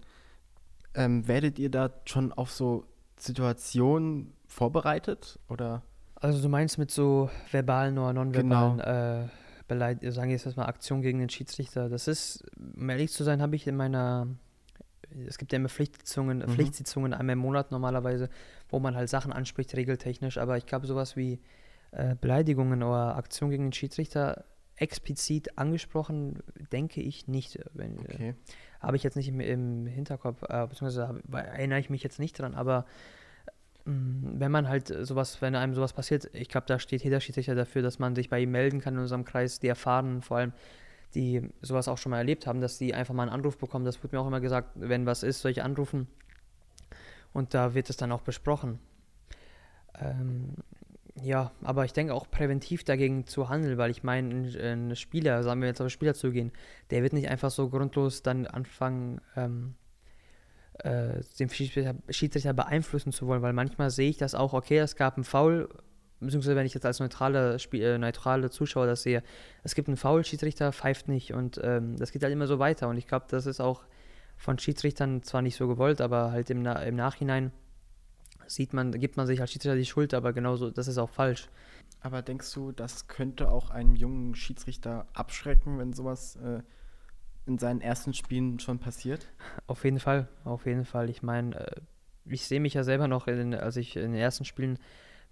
Ähm, 0.94 1.26
werdet 1.26 1.58
ihr 1.58 1.72
da 1.72 1.90
schon 2.04 2.32
auf 2.32 2.52
so 2.52 2.84
Situationen 3.16 4.32
vorbereitet 4.46 5.40
oder? 5.48 5.82
Also 6.20 6.40
du 6.40 6.48
meinst 6.48 6.78
mit 6.78 6.90
so 6.90 7.30
verbalen 7.50 7.98
oder 7.98 8.12
nonverbalen 8.12 8.78
genau. 8.78 9.28
äh, 10.02 10.10
sagen 10.10 10.30
wir 10.30 10.36
jetzt 10.36 10.56
mal 10.56 10.66
Aktion 10.66 11.00
gegen 11.00 11.18
den 11.18 11.30
Schiedsrichter. 11.30 11.88
Das 11.88 12.08
ist, 12.08 12.44
um 12.76 12.88
ehrlich 12.90 13.12
zu 13.12 13.24
sein, 13.24 13.40
habe 13.40 13.56
ich 13.56 13.66
in 13.66 13.76
meiner 13.76 14.26
es 15.26 15.38
gibt 15.38 15.52
ja 15.52 15.56
immer 15.56 15.68
Pflichtsitzungen, 15.68 16.38
mhm. 16.38 16.48
Pflichtsitzungen 16.48 17.14
einmal 17.14 17.34
im 17.34 17.40
Monat 17.40 17.70
normalerweise, 17.70 18.28
wo 18.68 18.78
man 18.78 18.94
halt 18.94 19.08
Sachen 19.08 19.32
anspricht, 19.32 19.74
regeltechnisch, 19.74 20.38
aber 20.38 20.56
ich 20.56 20.66
glaube 20.66 20.86
sowas 20.86 21.16
wie 21.16 21.40
äh, 21.92 22.14
Beleidigungen 22.14 22.82
oder 22.82 23.16
Aktion 23.16 23.50
gegen 23.50 23.64
den 23.64 23.72
Schiedsrichter 23.72 24.44
explizit 24.76 25.58
angesprochen, 25.58 26.42
denke 26.72 27.02
ich 27.02 27.28
nicht. 27.28 27.58
Wenn, 27.74 27.98
äh, 27.98 28.00
okay. 28.00 28.28
äh, 28.30 28.34
habe 28.80 28.96
ich 28.96 29.02
jetzt 29.02 29.16
nicht 29.16 29.28
im, 29.28 29.40
im 29.40 29.86
Hinterkopf, 29.86 30.42
äh, 30.48 30.66
beziehungsweise 30.66 31.20
erinnere 31.32 31.80
ich 31.80 31.90
mich 31.90 32.02
jetzt 32.02 32.18
nicht 32.18 32.38
dran, 32.38 32.54
aber 32.54 32.86
wenn 33.92 34.52
man 34.52 34.68
halt 34.68 34.88
sowas, 35.06 35.40
wenn 35.42 35.54
einem 35.54 35.74
sowas 35.74 35.92
passiert, 35.92 36.30
ich 36.32 36.48
glaube, 36.48 36.66
da 36.66 36.78
steht 36.78 37.02
jeder 37.02 37.20
Schiedsrichter 37.20 37.54
dafür, 37.54 37.82
dass 37.82 37.98
man 37.98 38.14
sich 38.14 38.28
bei 38.28 38.40
ihm 38.40 38.50
melden 38.50 38.80
kann 38.80 38.94
in 38.94 39.00
unserem 39.00 39.24
Kreis, 39.24 39.60
die 39.60 39.68
erfahren, 39.68 40.22
vor 40.22 40.38
allem, 40.38 40.52
die 41.14 41.50
sowas 41.60 41.88
auch 41.88 41.98
schon 41.98 42.10
mal 42.10 42.18
erlebt 42.18 42.46
haben, 42.46 42.60
dass 42.60 42.78
die 42.78 42.94
einfach 42.94 43.14
mal 43.14 43.24
einen 43.24 43.32
Anruf 43.32 43.58
bekommen. 43.58 43.84
Das 43.84 44.02
wird 44.02 44.12
mir 44.12 44.20
auch 44.20 44.26
immer 44.26 44.40
gesagt, 44.40 44.70
wenn 44.76 45.06
was 45.06 45.22
ist, 45.22 45.40
soll 45.40 45.50
ich 45.50 45.62
anrufen. 45.62 46.06
Und 47.32 47.54
da 47.54 47.74
wird 47.74 47.90
es 47.90 47.96
dann 47.96 48.12
auch 48.12 48.22
besprochen. 48.22 48.78
Ähm, 50.00 50.54
Ja, 51.22 51.50
aber 51.62 51.84
ich 51.84 51.92
denke 51.92 52.14
auch 52.14 52.30
präventiv 52.30 52.84
dagegen 52.84 53.26
zu 53.26 53.48
handeln, 53.48 53.76
weil 53.76 53.90
ich 53.90 54.02
meine, 54.02 54.48
ein, 54.58 54.96
Spieler, 54.96 55.42
sagen 55.42 55.60
wir 55.60 55.68
jetzt 55.68 55.80
auf 55.80 55.86
den 55.86 55.90
Spieler 55.90 56.14
zu 56.14 56.30
gehen, 56.30 56.52
der 56.90 57.02
wird 57.02 57.12
nicht 57.12 57.28
einfach 57.28 57.50
so 57.50 57.68
grundlos 57.68 58.22
dann 58.22 58.46
anfangen, 58.46 59.20
ähm, 59.36 59.74
äh, 60.84 61.22
den 61.38 61.48
Schiedsrichter, 61.50 61.94
Schiedsrichter, 62.08 62.52
beeinflussen 62.52 63.12
zu 63.12 63.26
wollen, 63.26 63.42
weil 63.42 63.52
manchmal 63.52 63.90
sehe 63.90 64.10
ich 64.10 64.18
das 64.18 64.34
auch, 64.34 64.52
okay, 64.52 64.78
es 64.78 64.96
gab 64.96 65.16
einen 65.16 65.24
Foul, 65.24 65.68
beziehungsweise 66.20 66.56
wenn 66.56 66.66
ich 66.66 66.74
jetzt 66.74 66.86
als 66.86 67.00
neutrale, 67.00 67.58
Spiel, 67.58 67.82
äh, 67.82 67.98
neutrale 67.98 68.50
Zuschauer 68.50 68.86
das 68.86 69.02
sehe, 69.02 69.22
es 69.62 69.74
gibt 69.74 69.88
einen 69.88 69.96
Foul, 69.96 70.24
Schiedsrichter 70.24 70.72
pfeift 70.72 71.08
nicht 71.08 71.32
und 71.32 71.60
ähm, 71.62 71.96
das 71.96 72.12
geht 72.12 72.22
halt 72.22 72.32
immer 72.32 72.46
so 72.46 72.58
weiter 72.58 72.88
und 72.88 72.96
ich 72.96 73.06
glaube, 73.06 73.26
das 73.28 73.46
ist 73.46 73.60
auch 73.60 73.84
von 74.36 74.58
Schiedsrichtern 74.58 75.22
zwar 75.22 75.42
nicht 75.42 75.56
so 75.56 75.68
gewollt, 75.68 76.00
aber 76.00 76.32
halt 76.32 76.50
im, 76.50 76.64
im 76.64 76.96
Nachhinein 76.96 77.52
sieht 78.46 78.72
man, 78.72 78.92
gibt 78.92 79.16
man 79.16 79.26
sich 79.26 79.40
als 79.40 79.52
Schiedsrichter 79.52 79.76
die 79.76 79.86
Schuld, 79.86 80.14
aber 80.14 80.32
genauso, 80.32 80.70
das 80.70 80.88
ist 80.88 80.98
auch 80.98 81.10
falsch. 81.10 81.48
Aber 82.00 82.22
denkst 82.22 82.52
du, 82.54 82.72
das 82.72 83.06
könnte 83.06 83.50
auch 83.50 83.70
einen 83.70 83.94
jungen 83.94 84.34
Schiedsrichter 84.34 85.06
abschrecken, 85.12 85.78
wenn 85.78 85.92
sowas 85.92 86.36
äh, 86.36 86.62
in 87.50 87.58
seinen 87.58 87.80
ersten 87.80 88.14
Spielen 88.14 88.60
schon 88.60 88.78
passiert? 88.78 89.26
Auf 89.66 89.84
jeden 89.84 89.98
Fall, 89.98 90.28
auf 90.44 90.66
jeden 90.66 90.84
Fall. 90.84 91.10
Ich 91.10 91.22
meine, 91.22 91.56
äh, 91.56 91.80
ich 92.26 92.46
sehe 92.46 92.60
mich 92.60 92.74
ja 92.74 92.84
selber 92.84 93.08
noch, 93.08 93.26
in, 93.26 93.54
als 93.54 93.76
ich 93.76 93.96
in 93.96 94.12
den 94.12 94.20
ersten 94.20 94.44
Spielen 94.44 94.78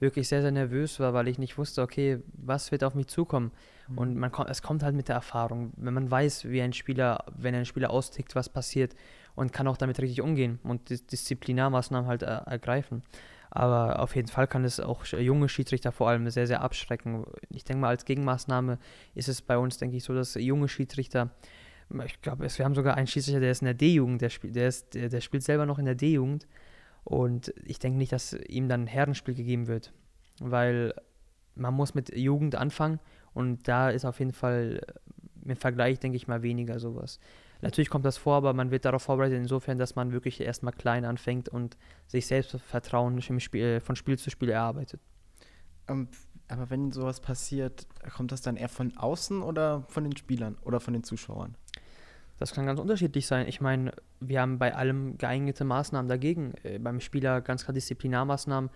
wirklich 0.00 0.28
sehr, 0.28 0.42
sehr 0.42 0.50
nervös 0.50 1.00
war, 1.00 1.14
weil 1.14 1.28
ich 1.28 1.38
nicht 1.38 1.58
wusste, 1.58 1.82
okay, 1.82 2.20
was 2.32 2.70
wird 2.72 2.84
auf 2.84 2.94
mich 2.94 3.06
zukommen. 3.06 3.52
Mhm. 3.88 3.98
Und 3.98 4.16
man 4.16 4.32
es 4.48 4.62
kommt 4.62 4.82
halt 4.82 4.94
mit 4.94 5.08
der 5.08 5.16
Erfahrung. 5.16 5.72
Wenn 5.76 5.94
man 5.94 6.10
weiß, 6.10 6.48
wie 6.48 6.60
ein 6.60 6.72
Spieler, 6.72 7.24
wenn 7.36 7.54
ein 7.54 7.64
Spieler 7.64 7.90
austickt, 7.90 8.34
was 8.34 8.48
passiert 8.48 8.94
und 9.34 9.52
kann 9.52 9.68
auch 9.68 9.76
damit 9.76 10.00
richtig 10.00 10.20
umgehen 10.20 10.58
und 10.62 10.90
Dis 10.90 11.06
Disziplinarmaßnahmen 11.06 12.08
halt 12.08 12.22
er 12.22 12.46
ergreifen. 12.46 13.02
Aber 13.50 14.00
auf 14.00 14.14
jeden 14.14 14.28
Fall 14.28 14.46
kann 14.46 14.64
es 14.64 14.78
auch 14.78 15.04
junge 15.06 15.48
Schiedsrichter 15.48 15.90
vor 15.90 16.08
allem 16.08 16.28
sehr, 16.30 16.46
sehr 16.46 16.60
abschrecken. 16.60 17.24
Ich 17.48 17.64
denke 17.64 17.80
mal, 17.80 17.88
als 17.88 18.04
Gegenmaßnahme 18.04 18.78
ist 19.14 19.28
es 19.28 19.40
bei 19.40 19.56
uns, 19.56 19.78
denke 19.78 19.96
ich, 19.96 20.04
so, 20.04 20.14
dass 20.14 20.34
junge 20.34 20.68
Schiedsrichter, 20.68 21.30
ich 22.04 22.20
glaube, 22.20 22.46
wir 22.48 22.64
haben 22.64 22.74
sogar 22.74 22.96
einen 22.96 23.06
Schiedsrichter, 23.06 23.40
der 23.40 23.50
ist 23.50 23.62
in 23.62 23.66
der 23.66 23.74
D-Jugend, 23.74 24.20
der, 24.20 24.28
spiel, 24.28 24.52
der, 24.52 24.72
der, 24.92 25.08
der 25.08 25.20
spielt 25.20 25.42
selber 25.42 25.66
noch 25.66 25.78
in 25.78 25.86
der 25.86 25.94
D-Jugend. 25.94 26.46
Und 27.04 27.54
ich 27.64 27.78
denke 27.78 27.98
nicht, 27.98 28.12
dass 28.12 28.34
ihm 28.34 28.68
dann 28.68 28.82
ein 28.82 28.86
Herrenspiel 28.86 29.34
gegeben 29.34 29.66
wird, 29.66 29.92
weil 30.40 30.92
man 31.54 31.74
muss 31.74 31.94
mit 31.94 32.14
Jugend 32.14 32.54
anfangen 32.54 33.00
und 33.32 33.66
da 33.66 33.90
ist 33.90 34.04
auf 34.04 34.18
jeden 34.18 34.32
Fall 34.32 34.80
im 35.44 35.56
Vergleich, 35.56 35.98
denke 35.98 36.16
ich 36.16 36.28
mal, 36.28 36.42
weniger 36.42 36.78
sowas. 36.78 37.18
Natürlich 37.60 37.90
kommt 37.90 38.04
das 38.04 38.16
vor, 38.16 38.36
aber 38.36 38.52
man 38.52 38.70
wird 38.70 38.84
darauf 38.84 39.02
vorbereitet, 39.02 39.38
insofern, 39.38 39.78
dass 39.78 39.96
man 39.96 40.12
wirklich 40.12 40.40
erstmal 40.40 40.72
klein 40.72 41.04
anfängt 41.04 41.48
und 41.48 41.76
sich 42.06 42.26
selbst 42.26 42.56
Vertrauen 42.60 43.20
Spiel, 43.40 43.62
äh, 43.62 43.80
von 43.80 43.96
Spiel 43.96 44.18
zu 44.18 44.30
Spiel 44.30 44.50
erarbeitet. 44.50 45.00
Um, 45.88 46.08
aber 46.48 46.70
wenn 46.70 46.92
sowas 46.92 47.20
passiert, 47.20 47.86
kommt 48.14 48.32
das 48.32 48.42
dann 48.42 48.56
eher 48.56 48.68
von 48.68 48.96
außen 48.96 49.42
oder 49.42 49.82
von 49.88 50.04
den 50.04 50.16
Spielern 50.16 50.56
oder 50.62 50.80
von 50.80 50.94
den 50.94 51.02
Zuschauern? 51.02 51.56
Das 52.38 52.52
kann 52.52 52.66
ganz 52.66 52.78
unterschiedlich 52.80 53.26
sein. 53.26 53.48
Ich 53.48 53.60
meine, 53.60 53.92
wir 54.20 54.40
haben 54.40 54.58
bei 54.58 54.74
allem 54.74 55.18
geeignete 55.18 55.64
Maßnahmen 55.64 56.08
dagegen. 56.08 56.54
Äh, 56.62 56.78
beim 56.78 57.00
Spieler 57.00 57.40
ganz 57.40 57.64
klar 57.64 57.74
Disziplinarmaßnahmen, 57.74 58.70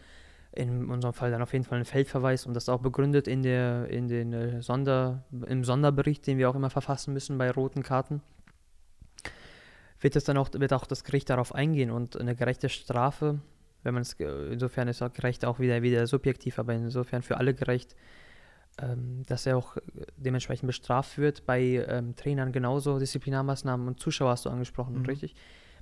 in 0.55 0.91
unserem 0.91 1.15
Fall 1.15 1.31
dann 1.31 1.43
auf 1.43 1.53
jeden 1.53 1.65
Fall 1.65 1.79
ein 1.79 1.85
Feldverweis 1.85 2.47
und 2.47 2.55
das 2.55 2.69
auch 2.69 2.81
begründet 2.81 3.29
in 3.29 3.43
der, 3.43 3.89
in 3.89 4.09
den 4.09 4.33
äh, 4.33 4.63
Sonder, 4.63 5.25
im 5.47 5.65
Sonderbericht, 5.65 6.27
den 6.27 6.39
wir 6.39 6.51
auch 6.51 6.55
immer 6.55 6.71
verfassen 6.71 7.13
müssen 7.13 7.39
bei 7.39 7.51
roten 7.51 7.83
Karten 7.83 8.21
wird 10.03 10.17
es 10.17 10.25
dann 10.25 10.37
auch, 10.37 10.51
wird 10.53 10.73
auch 10.73 10.87
das 10.87 11.05
Gericht 11.05 11.31
darauf 11.31 11.55
eingehen 11.55 11.91
und 11.91 12.17
eine 12.17 12.35
gerechte 12.35 12.69
Strafe, 12.69 13.41
wenn 13.83 13.95
man 13.95 14.03
es, 14.03 14.15
insofern 14.15 14.89
ist 14.89 15.03
auch 15.03 15.13
gerecht 15.13 15.45
auch 15.45 15.59
wieder, 15.59 15.83
wieder 15.83 16.07
subjektiv, 16.07 16.59
aber 16.59 16.75
insofern 16.75 17.23
für 17.23 17.37
alle 17.37 17.55
gerecht, 17.55 17.97
ähm, 18.81 19.23
dass 19.27 19.47
er 19.47 19.57
auch 19.57 19.77
dementsprechend 20.17 20.67
bestraft 20.67 21.19
wird. 21.19 21.45
Bei 21.45 21.61
ähm, 21.61 22.17
Trainern 22.17 22.53
genauso 22.53 22.99
Disziplinarmaßnahmen 22.99 23.87
und 23.87 24.01
Zuschauer 24.01 24.31
hast 24.31 24.47
du 24.47 24.51
angesprochen, 24.51 25.01
mhm. 25.01 25.07
richtig? 25.07 25.35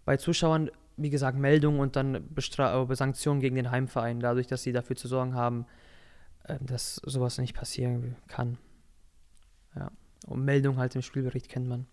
Bei 0.04 0.16
Zuschauern, 0.16 0.70
wie 0.96 1.10
gesagt, 1.10 1.38
Meldung 1.38 1.78
und 1.78 1.96
dann 1.96 2.26
Bestra 2.34 2.82
äh, 2.82 2.96
Sanktionen 2.96 3.40
gegen 3.40 3.54
den 3.54 3.70
Heimverein, 3.70 4.20
dadurch, 4.20 4.46
dass 4.46 4.62
sie 4.62 4.72
dafür 4.72 4.96
zu 4.96 5.08
sorgen 5.08 5.34
haben, 5.34 5.66
äh, 6.44 6.58
dass 6.60 6.96
sowas 6.96 7.38
nicht 7.38 7.54
passieren 7.54 8.16
kann. 8.26 8.58
Ja. 9.76 9.90
Und 10.26 10.44
Meldung 10.44 10.76
halt 10.76 10.94
im 10.96 11.02
Spielbericht 11.02 11.48
kennt 11.48 11.68
man. 11.68 11.86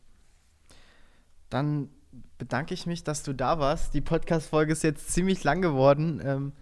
Dann 1.49 1.89
bedanke 2.37 2.73
ich 2.73 2.85
mich, 2.85 3.03
dass 3.03 3.23
du 3.23 3.33
da 3.33 3.59
warst. 3.59 3.93
Die 3.93 4.01
Podcast-Folge 4.01 4.73
ist 4.73 4.83
jetzt 4.83 5.11
ziemlich 5.11 5.43
lang 5.43 5.61
geworden. 5.61 6.21
Ähm, 6.23 6.53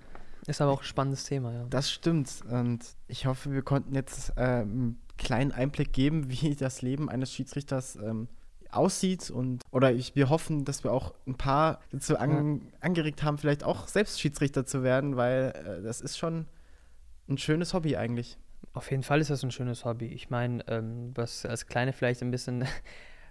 ist 0.48 0.62
aber 0.62 0.72
auch 0.72 0.82
ein 0.82 0.86
spannendes 0.88 1.24
Thema, 1.24 1.54
ja. 1.54 1.66
Das 1.70 1.92
stimmt. 1.92 2.30
Und 2.50 2.80
ich 3.08 3.26
hoffe, 3.26 3.52
wir 3.52 3.62
konnten 3.62 3.96
jetzt 3.96 4.34
ähm, 4.38 4.44
einen 4.62 5.02
kleinen 5.18 5.52
Einblick 5.52 5.94
geben, 5.94 6.30
wie 6.30 6.56
das 6.56 6.82
Leben 6.82 7.10
eines 7.10 7.32
Schiedsrichters 7.34 7.96
ähm, 7.96 8.28
aussieht. 8.70 9.30
Und, 9.30 9.62
oder 9.72 9.92
ich, 9.92 10.16
wir 10.16 10.30
hoffen, 10.30 10.66
dass 10.66 10.84
wir 10.84 10.92
auch 10.92 11.14
ein 11.26 11.36
paar 11.36 11.80
dazu 11.92 12.18
an, 12.18 12.58
ja. 12.58 12.62
angeregt 12.82 13.24
haben, 13.24 13.38
vielleicht 13.38 13.64
auch 13.64 13.88
selbst 13.88 14.20
Schiedsrichter 14.20 14.66
zu 14.66 14.84
werden, 14.84 15.18
weil 15.18 15.54
äh, 15.56 15.82
das 15.82 16.02
ist 16.02 16.18
schon 16.18 16.46
ein 17.28 17.38
schönes 17.38 17.74
Hobby 17.74 17.98
eigentlich. 17.98 18.38
Auf 18.74 18.92
jeden 18.92 19.04
Fall 19.04 19.22
ist 19.22 19.30
das 19.30 19.44
ein 19.44 19.52
schönes 19.52 19.86
Hobby. 19.86 20.08
Ich 20.08 20.30
meine, 20.30 20.68
ähm, 20.68 21.12
was 21.16 21.46
als 21.46 21.66
Kleine 21.66 21.94
vielleicht 21.94 22.22
ein 22.22 22.32
bisschen 22.32 22.66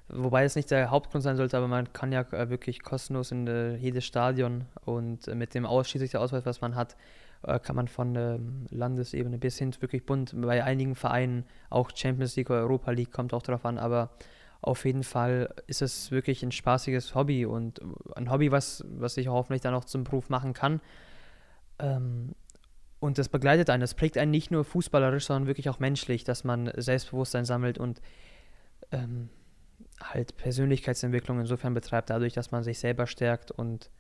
Wobei 0.09 0.45
es 0.45 0.55
nicht 0.55 0.71
der 0.71 0.91
Hauptgrund 0.91 1.25
sein 1.25 1.37
sollte, 1.37 1.57
aber 1.57 1.69
man 1.69 1.93
kann 1.93 2.13
ja 2.13 2.21
äh, 2.33 2.51
wirklich 2.51 2.83
kostenlos 2.83 3.33
in 3.33 3.47
äh, 3.47 3.77
jedes 3.77 4.05
Stadion 4.05 4.67
und 4.85 5.29
äh, 5.29 5.35
mit 5.35 5.55
dem 5.55 5.65
Ausschließlicher 5.65 6.21
was 6.21 6.61
man 6.61 6.75
hat, 6.75 6.97
kann 7.63 7.77
man 7.77 7.89
von 7.89 8.15
der 8.15 8.41
Landesebene 8.71 9.37
bis 9.37 9.59
hin 9.59 9.75
wirklich 9.81 10.07
bunt, 10.07 10.35
bei 10.35 10.65
einigen 10.65 10.95
Vereinen, 10.95 11.45
auch 11.69 11.91
Champions 11.95 12.37
League 12.37 12.49
oder 12.49 12.61
Europa 12.61 12.91
League 12.91 13.13
kommt 13.13 13.35
auch 13.35 13.43
darauf 13.43 13.67
an, 13.67 13.77
aber 13.77 14.13
auf 14.63 14.87
jeden 14.87 15.03
Fall 15.03 15.55
ist 15.67 15.83
es 15.83 16.11
wirklich 16.11 16.43
ein 16.43 16.53
spaßiges 16.53 17.15
Hobby 17.15 17.45
und 17.45 17.83
ein 18.17 18.31
Hobby, 18.31 18.51
was, 18.51 18.83
was 18.89 19.19
ich 19.19 19.29
hoffentlich 19.29 19.61
dann 19.61 19.75
auch 19.75 19.85
zum 19.85 20.05
Beruf 20.05 20.31
machen 20.31 20.55
kann. 20.55 20.81
Ähm, 21.79 22.35
und 22.99 23.19
das 23.19 23.29
begleitet 23.29 23.69
einen, 23.69 23.83
das 23.83 23.93
prägt 23.93 24.17
einen 24.17 24.31
nicht 24.31 24.51
nur 24.51 24.65
fußballerisch, 24.65 25.27
sondern 25.27 25.47
wirklich 25.47 25.69
auch 25.69 25.81
menschlich, 25.81 26.25
dass 26.25 26.45
man 26.45 26.73
Selbstbewusstsein 26.75 27.45
sammelt 27.45 27.79
und 27.79 28.01
ähm, 28.91 29.29
halt 30.03 30.37
Persönlichkeitsentwicklung 30.37 31.41
insofern 31.41 31.75
betreibt, 31.75 32.11
dadurch, 32.11 32.33
dass 32.33 32.51
man 32.51 32.65
sich 32.65 32.79
selber 32.79 33.07
stärkt 33.07 33.51
und 33.51 33.91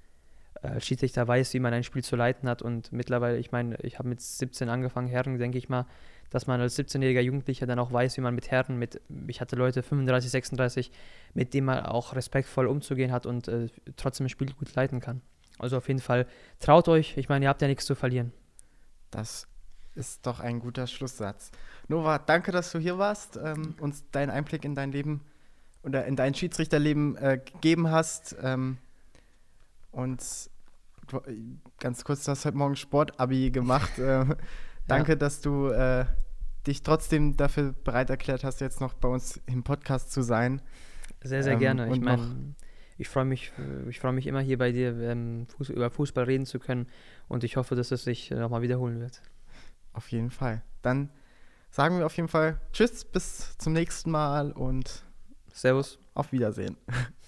äh, 0.63 0.81
Schiedsrichter 0.81 1.27
weiß, 1.27 1.55
wie 1.55 1.61
man 1.61 1.73
ein 1.73 1.85
Spiel 1.85 2.03
zu 2.03 2.17
leiten 2.17 2.49
hat. 2.49 2.63
Und 2.63 2.93
mittlerweile, 2.93 3.39
ich 3.39 3.53
meine, 3.53 3.77
ich 3.83 3.99
habe 3.99 4.09
mit 4.09 4.21
17 4.21 4.69
angefangen, 4.69 5.09
Herren, 5.09 5.39
denke 5.39 5.59
ich 5.59 5.69
mal, 5.69 5.87
dass 6.31 6.47
man 6.47 6.61
als 6.61 6.79
17-jähriger 6.79 7.21
Jugendlicher 7.21 7.67
dann 7.67 7.79
auch 7.79 7.93
weiß, 7.93 8.17
wie 8.17 8.21
man 8.21 8.35
mit 8.35 8.51
Herren, 8.51 8.79
mit, 8.79 9.01
ich 9.29 9.41
hatte 9.41 9.57
Leute 9.57 9.83
35, 9.83 10.31
36, 10.31 10.91
mit 11.35 11.55
denen 11.55 11.67
man 11.67 11.87
auch 11.87 12.15
respektvoll 12.15 12.67
umzugehen 12.67 13.13
hat 13.13 13.27
und 13.27 13.47
äh, 13.49 13.69
trotzdem 13.97 14.27
ein 14.27 14.31
Spiel 14.31 14.53
gut 14.53 14.75
leiten 14.75 15.01
kann. 15.01 15.21
Also 15.59 15.77
auf 15.77 15.87
jeden 15.87 16.01
Fall, 16.01 16.27
traut 16.59 16.89
euch, 16.89 17.17
ich 17.17 17.29
meine, 17.29 17.45
ihr 17.45 17.49
habt 17.49 17.63
ja 17.63 17.69
nichts 17.69 17.85
zu 17.85 17.95
verlieren. 17.95 18.33
Das 19.11 19.47
ist 19.95 20.27
doch 20.27 20.41
ein 20.41 20.59
guter 20.59 20.89
Schlusssatz. 20.89 21.53
Nova, 21.87 22.19
danke, 22.19 22.51
dass 22.51 22.73
du 22.73 22.79
hier 22.79 22.99
warst, 22.99 23.37
ähm, 23.37 23.77
uns 23.81 24.11
deinen 24.11 24.31
Einblick 24.31 24.65
in 24.65 24.75
dein 24.75 24.91
Leben 24.91 25.21
oder 25.85 26.05
in 26.07 26.17
dein 26.17 26.35
Schiedsrichterleben 26.35 27.17
äh, 27.17 27.41
gegeben 27.45 27.91
hast. 27.91 28.37
Ähm, 28.43 28.79
und 29.93 30.23
du, 31.09 31.21
ganz 31.79 32.05
kurz, 32.05 32.25
du 32.25 32.33
hast 32.33 32.45
heute 32.45 32.57
Morgen 32.57 32.77
Sportabi 32.77 33.51
gemacht. 33.51 33.99
Äh, 33.99 34.25
danke, 34.89 35.13
ja. 35.13 35.17
dass 35.17 35.41
du 35.41 35.69
äh, 35.69 36.07
dich 36.67 36.83
trotzdem 36.83 37.37
dafür 37.37 37.73
bereit 37.73 38.11
erklärt 38.11 38.45
hast, 38.45 38.61
jetzt 38.61 38.81
noch 38.81 38.95
bei 38.95 39.09
uns 39.09 39.41
im 39.47 39.63
Podcast 39.63 40.13
zu 40.13 40.23
sein. 40.23 40.63
Sehr, 41.23 41.43
sehr 41.43 41.55
ähm, 41.55 41.59
gerne. 41.59 41.93
Ich 41.93 42.01
meine, 42.01 42.55
ich 42.97 43.09
freue 43.09 43.25
mich, 43.25 43.53
ich 43.89 44.03
mich 44.03 44.27
immer 44.27 44.41
hier 44.41 44.59
bei 44.59 44.73
dir 44.73 44.97
ähm, 45.01 45.47
Fuß, 45.57 45.71
über 45.71 45.91
Fußball 45.91 46.25
reden 46.25 46.47
zu 46.47 46.59
können 46.59 46.87
und 47.29 47.45
ich 47.45 47.57
hoffe, 47.57 47.75
dass 47.75 47.91
es 47.91 48.05
sich 48.05 48.31
nochmal 48.31 48.63
wiederholen 48.63 49.01
wird. 49.01 49.23
Auf 49.93 50.09
jeden 50.09 50.31
Fall. 50.31 50.63
Dann 50.83 51.11
sagen 51.71 51.99
wir 51.99 52.07
auf 52.07 52.17
jeden 52.17 52.29
Fall 52.29 52.61
Tschüss, 52.73 53.05
bis 53.05 53.57
zum 53.59 53.73
nächsten 53.73 54.11
Mal 54.11 54.53
und 54.53 55.04
Servus. 55.55 55.99
Auf 56.15 56.33
Wiedersehen. 56.33 56.77